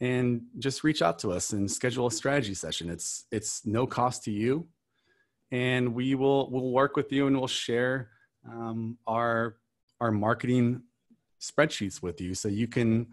and 0.00 0.42
just 0.58 0.84
reach 0.84 1.02
out 1.02 1.18
to 1.20 1.30
us 1.32 1.52
and 1.52 1.70
schedule 1.70 2.06
a 2.06 2.12
strategy 2.12 2.54
session. 2.54 2.90
It's 2.90 3.26
it's 3.30 3.64
no 3.64 3.86
cost 3.86 4.24
to 4.24 4.30
you, 4.30 4.66
and 5.50 5.94
we 5.94 6.14
will 6.14 6.50
we'll 6.50 6.70
work 6.70 6.96
with 6.96 7.12
you 7.12 7.26
and 7.26 7.38
we'll 7.38 7.46
share 7.46 8.10
um, 8.50 8.98
our 9.06 9.56
our 10.00 10.10
marketing 10.10 10.82
spreadsheets 11.40 12.02
with 12.02 12.20
you 12.20 12.34
so 12.34 12.48
you 12.48 12.66
can 12.66 13.06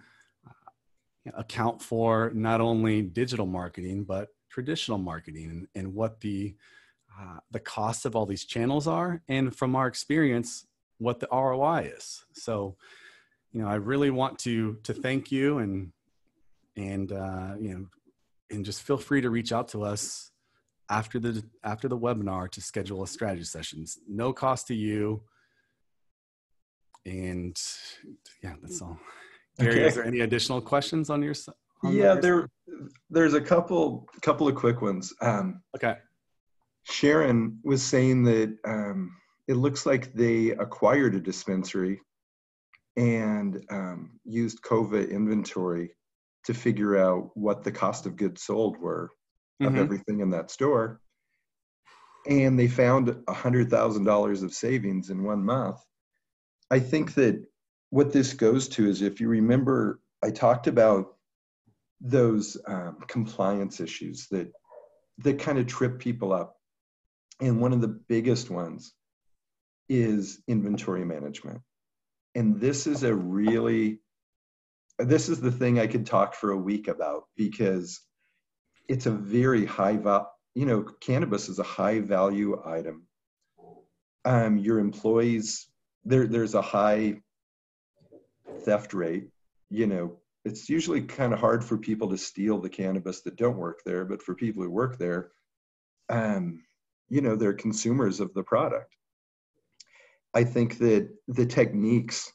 account 1.35 1.81
for 1.81 2.31
not 2.33 2.61
only 2.61 3.01
digital 3.01 3.45
marketing 3.45 4.03
but 4.03 4.29
traditional 4.49 4.97
marketing 4.97 5.49
and, 5.49 5.67
and 5.75 5.93
what 5.93 6.19
the 6.21 6.55
uh, 7.19 7.37
the 7.51 7.59
cost 7.59 8.05
of 8.05 8.15
all 8.15 8.25
these 8.25 8.45
channels 8.45 8.87
are 8.87 9.21
and 9.27 9.55
from 9.55 9.75
our 9.75 9.87
experience 9.87 10.65
what 10.97 11.19
the 11.19 11.27
roi 11.31 11.91
is 11.95 12.25
so 12.33 12.75
you 13.51 13.61
know 13.61 13.67
i 13.67 13.75
really 13.75 14.09
want 14.09 14.37
to 14.39 14.77
to 14.83 14.93
thank 14.93 15.31
you 15.31 15.59
and 15.59 15.91
and 16.77 17.11
uh, 17.11 17.55
you 17.59 17.73
know 17.73 17.85
and 18.51 18.65
just 18.65 18.83
feel 18.83 18.97
free 18.97 19.21
to 19.21 19.29
reach 19.29 19.51
out 19.51 19.67
to 19.67 19.83
us 19.83 20.31
after 20.89 21.19
the 21.19 21.43
after 21.63 21.87
the 21.87 21.97
webinar 21.97 22.49
to 22.49 22.61
schedule 22.61 23.03
a 23.03 23.07
strategy 23.07 23.43
sessions 23.43 23.99
no 24.07 24.33
cost 24.33 24.67
to 24.67 24.75
you 24.75 25.21
and 27.05 27.59
yeah 28.43 28.53
that's 28.61 28.81
all 28.81 28.97
Gary, 29.59 29.71
okay. 29.71 29.87
is 29.87 29.95
there 29.95 30.05
any 30.05 30.21
additional 30.21 30.61
questions 30.61 31.09
on 31.09 31.21
your 31.21 31.33
side? 31.33 31.55
Yeah, 31.83 32.15
there 32.15 32.49
there's 33.09 33.33
a 33.33 33.41
couple 33.41 34.07
couple 34.21 34.47
of 34.47 34.55
quick 34.55 34.81
ones. 34.81 35.13
Um, 35.21 35.61
okay. 35.75 35.97
Sharon 36.83 37.59
was 37.63 37.83
saying 37.83 38.23
that 38.23 38.57
um, 38.65 39.15
it 39.47 39.55
looks 39.55 39.85
like 39.85 40.13
they 40.13 40.51
acquired 40.51 41.15
a 41.15 41.19
dispensary 41.19 42.01
and 42.99 43.63
um, 43.69 44.19
used 44.25 44.61
COVA 44.61 45.09
inventory 45.09 45.91
to 46.43 46.53
figure 46.53 46.97
out 46.97 47.31
what 47.33 47.63
the 47.63 47.71
cost 47.71 48.05
of 48.05 48.17
goods 48.17 48.43
sold 48.43 48.77
were 48.77 49.09
of 49.61 49.67
mm-hmm. 49.67 49.79
everything 49.79 50.19
in 50.19 50.31
that 50.31 50.51
store. 50.51 50.99
And 52.27 52.59
they 52.59 52.67
found 52.67 53.15
a 53.25 53.33
hundred 53.33 53.69
thousand 53.69 54.03
dollars 54.03 54.43
of 54.43 54.53
savings 54.53 55.09
in 55.09 55.23
one 55.23 55.45
month. 55.45 55.77
I 56.69 56.79
think 56.79 57.13
that 57.13 57.41
what 57.89 58.11
this 58.11 58.33
goes 58.33 58.67
to 58.69 58.89
is 58.89 59.01
if 59.01 59.21
you 59.21 59.29
remember, 59.29 60.01
I 60.21 60.31
talked 60.31 60.67
about 60.67 61.15
those 62.01 62.57
um, 62.67 62.97
compliance 63.07 63.79
issues 63.79 64.27
that 64.31 64.51
that 65.19 65.39
kind 65.39 65.57
of 65.57 65.67
trip 65.67 65.99
people 65.99 66.33
up, 66.33 66.57
and 67.39 67.61
one 67.61 67.71
of 67.71 67.79
the 67.79 67.87
biggest 67.87 68.49
ones 68.49 68.93
is 69.87 70.41
inventory 70.47 71.05
management, 71.05 71.61
and 72.35 72.59
this 72.59 72.87
is 72.87 73.03
a 73.03 73.13
really 73.13 73.99
this 74.99 75.29
is 75.29 75.39
the 75.39 75.51
thing 75.51 75.79
I 75.79 75.87
could 75.87 76.05
talk 76.05 76.33
for 76.33 76.51
a 76.51 76.57
week 76.57 76.89
about 76.89 77.23
because 77.37 78.01
it's 78.89 79.05
a 79.05 79.11
very 79.11 79.65
high 79.65 79.95
you 80.55 80.65
know, 80.65 80.83
cannabis 80.99 81.47
is 81.47 81.59
a 81.59 81.63
high 81.63 81.99
value 81.99 82.61
item. 82.65 83.07
Um, 84.25 84.57
your 84.57 84.79
employees, 84.79 85.69
there, 86.03 86.27
there's 86.27 86.55
a 86.55 86.61
high 86.61 87.21
theft 88.61 88.93
rate. 88.93 89.29
You 89.69 89.87
know, 89.87 90.17
it's 90.43 90.69
usually 90.69 91.01
kind 91.01 91.33
of 91.33 91.39
hard 91.39 91.63
for 91.63 91.77
people 91.77 92.09
to 92.09 92.17
steal 92.17 92.57
the 92.57 92.69
cannabis 92.69 93.21
that 93.21 93.37
don't 93.37 93.57
work 93.57 93.81
there, 93.85 94.03
but 94.03 94.21
for 94.21 94.35
people 94.35 94.63
who 94.63 94.69
work 94.69 94.97
there, 94.97 95.31
um, 96.09 96.63
you 97.07 97.21
know, 97.21 97.35
they're 97.35 97.53
consumers 97.53 98.19
of 98.19 98.33
the 98.33 98.43
product. 98.43 98.95
I 100.33 100.43
think 100.43 100.77
that 100.79 101.09
the 101.27 101.45
techniques 101.45 102.31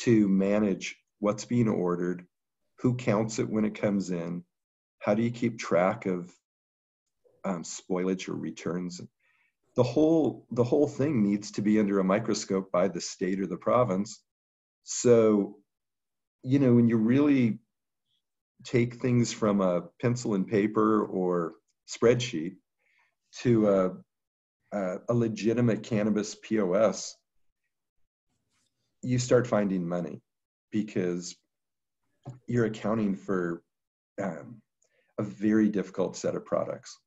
to 0.00 0.28
manage 0.28 0.96
what's 1.18 1.44
being 1.44 1.68
ordered, 1.68 2.26
who 2.78 2.94
counts 2.94 3.38
it 3.38 3.48
when 3.48 3.64
it 3.64 3.74
comes 3.74 4.10
in, 4.10 4.44
how 4.98 5.14
do 5.14 5.22
you 5.22 5.30
keep 5.30 5.58
track 5.58 6.06
of 6.06 6.32
um, 7.44 7.62
spoilage 7.62 8.28
or 8.28 8.34
returns? 8.34 9.00
The 9.76 9.82
whole 9.82 10.46
the 10.50 10.64
whole 10.64 10.88
thing 10.88 11.22
needs 11.22 11.50
to 11.52 11.62
be 11.62 11.78
under 11.78 12.00
a 12.00 12.04
microscope 12.04 12.70
by 12.70 12.88
the 12.88 13.00
state 13.00 13.40
or 13.40 13.46
the 13.46 13.56
province. 13.56 14.20
So, 14.84 15.56
you 16.42 16.58
know, 16.58 16.74
when 16.74 16.88
you 16.88 16.96
really 16.96 17.60
take 18.64 18.94
things 18.94 19.32
from 19.32 19.60
a 19.60 19.82
pencil 20.00 20.34
and 20.34 20.46
paper 20.46 21.04
or 21.04 21.54
spreadsheet 21.88 22.56
to 23.38 23.68
a, 23.68 24.76
a, 24.76 24.96
a 25.08 25.14
legitimate 25.14 25.82
cannabis 25.82 26.36
POS, 26.42 27.16
you 29.02 29.18
start 29.18 29.46
finding 29.46 29.88
money 29.88 30.20
because 30.70 31.36
you're 32.46 32.66
accounting 32.66 33.14
for 33.14 33.62
um, 34.22 34.60
a 35.18 35.22
very 35.22 35.68
difficult 35.68 36.16
set 36.16 36.34
of 36.34 36.44
products. 36.44 36.98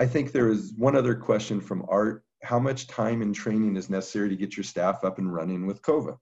I 0.00 0.06
think 0.06 0.32
there 0.32 0.48
is 0.48 0.72
one 0.76 0.96
other 0.96 1.14
question 1.14 1.60
from 1.60 1.84
Art. 1.88 2.24
How 2.42 2.58
much 2.58 2.88
time 2.88 3.22
and 3.22 3.34
training 3.34 3.76
is 3.76 3.88
necessary 3.88 4.28
to 4.28 4.36
get 4.36 4.56
your 4.56 4.64
staff 4.64 5.04
up 5.04 5.18
and 5.18 5.32
running 5.32 5.66
with 5.66 5.82
COVA? 5.82 6.18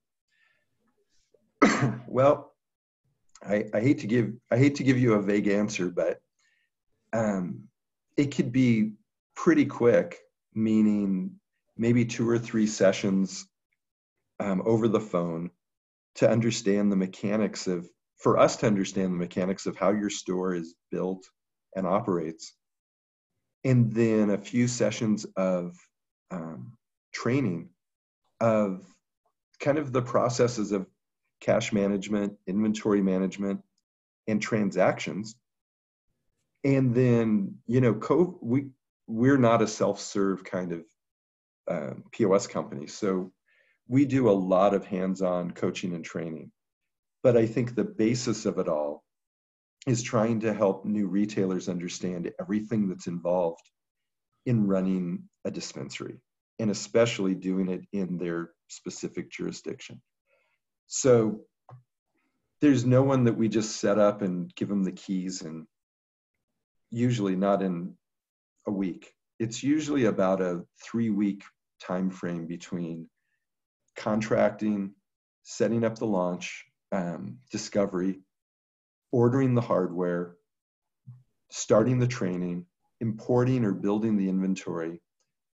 well, 2.06 2.52
I, 3.42 3.64
I, 3.74 3.80
hate 3.80 3.98
to 4.00 4.06
give 4.06 4.32
I 4.50 4.56
hate 4.56 4.76
to 4.76 4.84
give 4.84 4.98
you 4.98 5.14
a 5.14 5.22
vague 5.22 5.48
answer, 5.48 5.90
but 5.90 6.20
um, 7.12 7.64
it 8.16 8.34
could 8.34 8.52
be 8.52 8.92
pretty 9.34 9.64
quick, 9.64 10.18
meaning 10.54 11.32
maybe 11.76 12.04
two 12.04 12.28
or 12.28 12.38
three 12.38 12.66
sessions 12.66 13.46
um, 14.40 14.62
over 14.64 14.88
the 14.88 15.00
phone 15.00 15.50
to 16.16 16.28
understand 16.28 16.90
the 16.90 16.96
mechanics 16.96 17.66
of, 17.66 17.88
for 18.18 18.38
us 18.38 18.56
to 18.56 18.66
understand 18.66 19.12
the 19.12 19.18
mechanics 19.18 19.66
of 19.66 19.76
how 19.76 19.90
your 19.90 20.10
store 20.10 20.54
is 20.54 20.74
built 20.90 21.24
and 21.74 21.86
operates. 21.86 22.54
And 23.64 23.92
then 23.92 24.30
a 24.30 24.38
few 24.38 24.68
sessions 24.68 25.24
of 25.36 25.76
um, 26.30 26.76
training 27.12 27.70
of 28.40 28.84
kind 29.60 29.78
of 29.78 29.92
the 29.92 30.02
processes 30.02 30.72
of 30.72 30.86
cash 31.40 31.72
management, 31.72 32.34
inventory 32.46 33.00
management, 33.00 33.60
and 34.26 34.42
transactions. 34.42 35.36
And 36.64 36.94
then, 36.94 37.56
you 37.66 37.80
know, 37.80 37.94
co- 37.94 38.38
we, 38.40 38.66
we're 39.06 39.38
not 39.38 39.62
a 39.62 39.66
self-serve 39.66 40.44
kind 40.44 40.72
of 40.72 40.84
um, 41.68 42.04
POS 42.12 42.46
company. 42.46 42.86
So 42.86 43.32
we 43.92 44.06
do 44.06 44.30
a 44.30 44.32
lot 44.32 44.72
of 44.72 44.86
hands-on 44.86 45.50
coaching 45.50 45.94
and 45.94 46.02
training. 46.02 46.50
But 47.22 47.36
i 47.36 47.44
think 47.44 47.74
the 47.74 47.84
basis 47.84 48.46
of 48.46 48.58
it 48.58 48.66
all 48.66 49.04
is 49.86 50.02
trying 50.02 50.40
to 50.40 50.54
help 50.54 50.86
new 50.86 51.06
retailers 51.06 51.68
understand 51.68 52.32
everything 52.40 52.88
that's 52.88 53.06
involved 53.06 53.66
in 54.46 54.66
running 54.66 55.28
a 55.44 55.50
dispensary 55.50 56.16
and 56.58 56.70
especially 56.70 57.34
doing 57.34 57.68
it 57.68 57.82
in 57.92 58.16
their 58.16 58.52
specific 58.68 59.30
jurisdiction. 59.30 60.00
So 60.86 61.42
there's 62.62 62.86
no 62.86 63.02
one 63.02 63.24
that 63.24 63.36
we 63.36 63.48
just 63.48 63.76
set 63.76 63.98
up 63.98 64.22
and 64.22 64.54
give 64.54 64.68
them 64.68 64.84
the 64.84 64.92
keys 64.92 65.42
and 65.42 65.66
usually 66.90 67.36
not 67.36 67.60
in 67.60 67.94
a 68.66 68.72
week. 68.72 69.12
It's 69.38 69.62
usually 69.62 70.06
about 70.06 70.40
a 70.40 70.62
three 70.82 71.10
week 71.10 71.42
time 71.86 72.08
frame 72.08 72.46
between 72.46 73.08
contracting, 73.96 74.94
setting 75.42 75.84
up 75.84 75.96
the 75.96 76.06
launch, 76.06 76.64
um, 76.92 77.38
discovery, 77.50 78.20
ordering 79.10 79.54
the 79.54 79.60
hardware, 79.60 80.36
starting 81.50 81.98
the 81.98 82.06
training, 82.06 82.66
importing 83.00 83.64
or 83.64 83.72
building 83.72 84.16
the 84.16 84.28
inventory, 84.28 85.00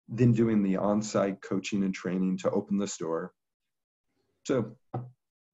then 0.08 0.32
doing 0.32 0.62
the 0.62 0.76
on-site 0.76 1.40
coaching 1.40 1.82
and 1.84 1.94
training 1.94 2.38
to 2.38 2.50
open 2.50 2.78
the 2.78 2.86
store. 2.86 3.32
So 4.44 4.76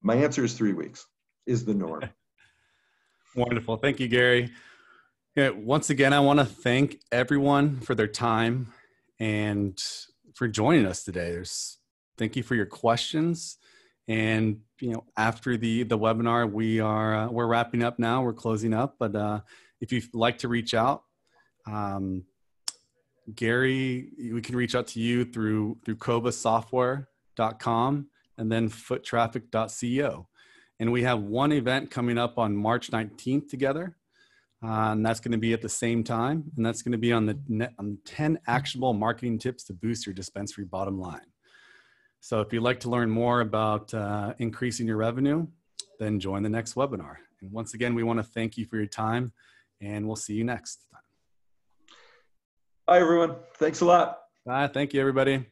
my 0.01 0.15
answer 0.15 0.43
is 0.43 0.53
three 0.53 0.73
weeks 0.73 1.05
is 1.45 1.65
the 1.65 1.73
norm. 1.73 2.03
Wonderful. 3.35 3.77
Thank 3.77 3.99
you, 3.99 4.07
Gary. 4.07 4.51
Yeah, 5.35 5.51
once 5.51 5.89
again, 5.89 6.11
I 6.11 6.19
want 6.19 6.39
to 6.39 6.45
thank 6.45 6.99
everyone 7.11 7.79
for 7.79 7.95
their 7.95 8.07
time 8.07 8.73
and 9.19 9.81
for 10.33 10.49
joining 10.49 10.85
us 10.85 11.03
today. 11.03 11.31
There's 11.31 11.77
thank 12.17 12.35
you 12.35 12.43
for 12.43 12.55
your 12.55 12.65
questions. 12.65 13.57
And 14.07 14.61
you 14.79 14.91
know, 14.91 15.05
after 15.15 15.57
the 15.57 15.83
the 15.83 15.97
webinar, 15.97 16.51
we 16.51 16.79
are 16.79 17.15
uh, 17.15 17.29
we're 17.29 17.47
wrapping 17.47 17.83
up 17.83 17.99
now. 17.99 18.23
We're 18.23 18.33
closing 18.33 18.73
up, 18.73 18.95
but 18.99 19.15
uh, 19.15 19.41
if 19.79 19.91
you'd 19.91 20.11
like 20.13 20.39
to 20.39 20.47
reach 20.47 20.73
out, 20.73 21.03
um, 21.67 22.23
Gary, 23.35 24.09
we 24.33 24.41
can 24.41 24.55
reach 24.55 24.73
out 24.75 24.87
to 24.87 24.99
you 24.99 25.25
through 25.25 25.77
through 25.85 25.97
covasoftware.com 25.97 28.07
and 28.37 28.51
then 28.51 28.69
foottraffik.co. 28.69 30.27
And 30.79 30.91
we 30.91 31.03
have 31.03 31.21
one 31.21 31.51
event 31.51 31.91
coming 31.91 32.17
up 32.17 32.39
on 32.39 32.55
March 32.55 32.89
19th 32.89 33.49
together. 33.49 33.97
Uh, 34.63 34.91
and 34.91 35.05
that's 35.05 35.19
going 35.19 35.31
to 35.31 35.37
be 35.37 35.53
at 35.53 35.61
the 35.61 35.69
same 35.69 36.03
time. 36.03 36.43
And 36.55 36.65
that's 36.65 36.81
going 36.81 36.91
to 36.91 36.97
be 36.97 37.13
on 37.13 37.25
the 37.25 37.39
net, 37.47 37.73
on 37.79 37.97
10 38.05 38.39
actionable 38.47 38.93
marketing 38.93 39.39
tips 39.39 39.63
to 39.65 39.73
boost 39.73 40.05
your 40.05 40.13
dispensary 40.13 40.65
bottom 40.65 40.99
line. 40.99 41.30
So 42.21 42.39
if 42.39 42.53
you'd 42.53 42.61
like 42.61 42.79
to 42.81 42.89
learn 42.89 43.09
more 43.09 43.41
about 43.41 43.93
uh, 43.93 44.35
increasing 44.37 44.87
your 44.87 44.97
revenue, 44.97 45.47
then 45.99 46.19
join 46.19 46.43
the 46.43 46.49
next 46.49 46.75
webinar. 46.75 47.15
And 47.41 47.51
once 47.51 47.73
again, 47.73 47.95
we 47.95 48.03
want 48.03 48.19
to 48.19 48.23
thank 48.23 48.57
you 48.57 48.65
for 48.65 48.77
your 48.77 48.85
time 48.85 49.33
and 49.81 50.05
we'll 50.05 50.15
see 50.15 50.35
you 50.35 50.43
next 50.43 50.85
time. 50.91 51.01
Bye, 52.85 52.99
everyone. 52.99 53.35
Thanks 53.55 53.81
a 53.81 53.85
lot. 53.85 54.19
Bye. 54.45 54.67
Thank 54.67 54.93
you, 54.93 54.99
everybody. 54.99 55.45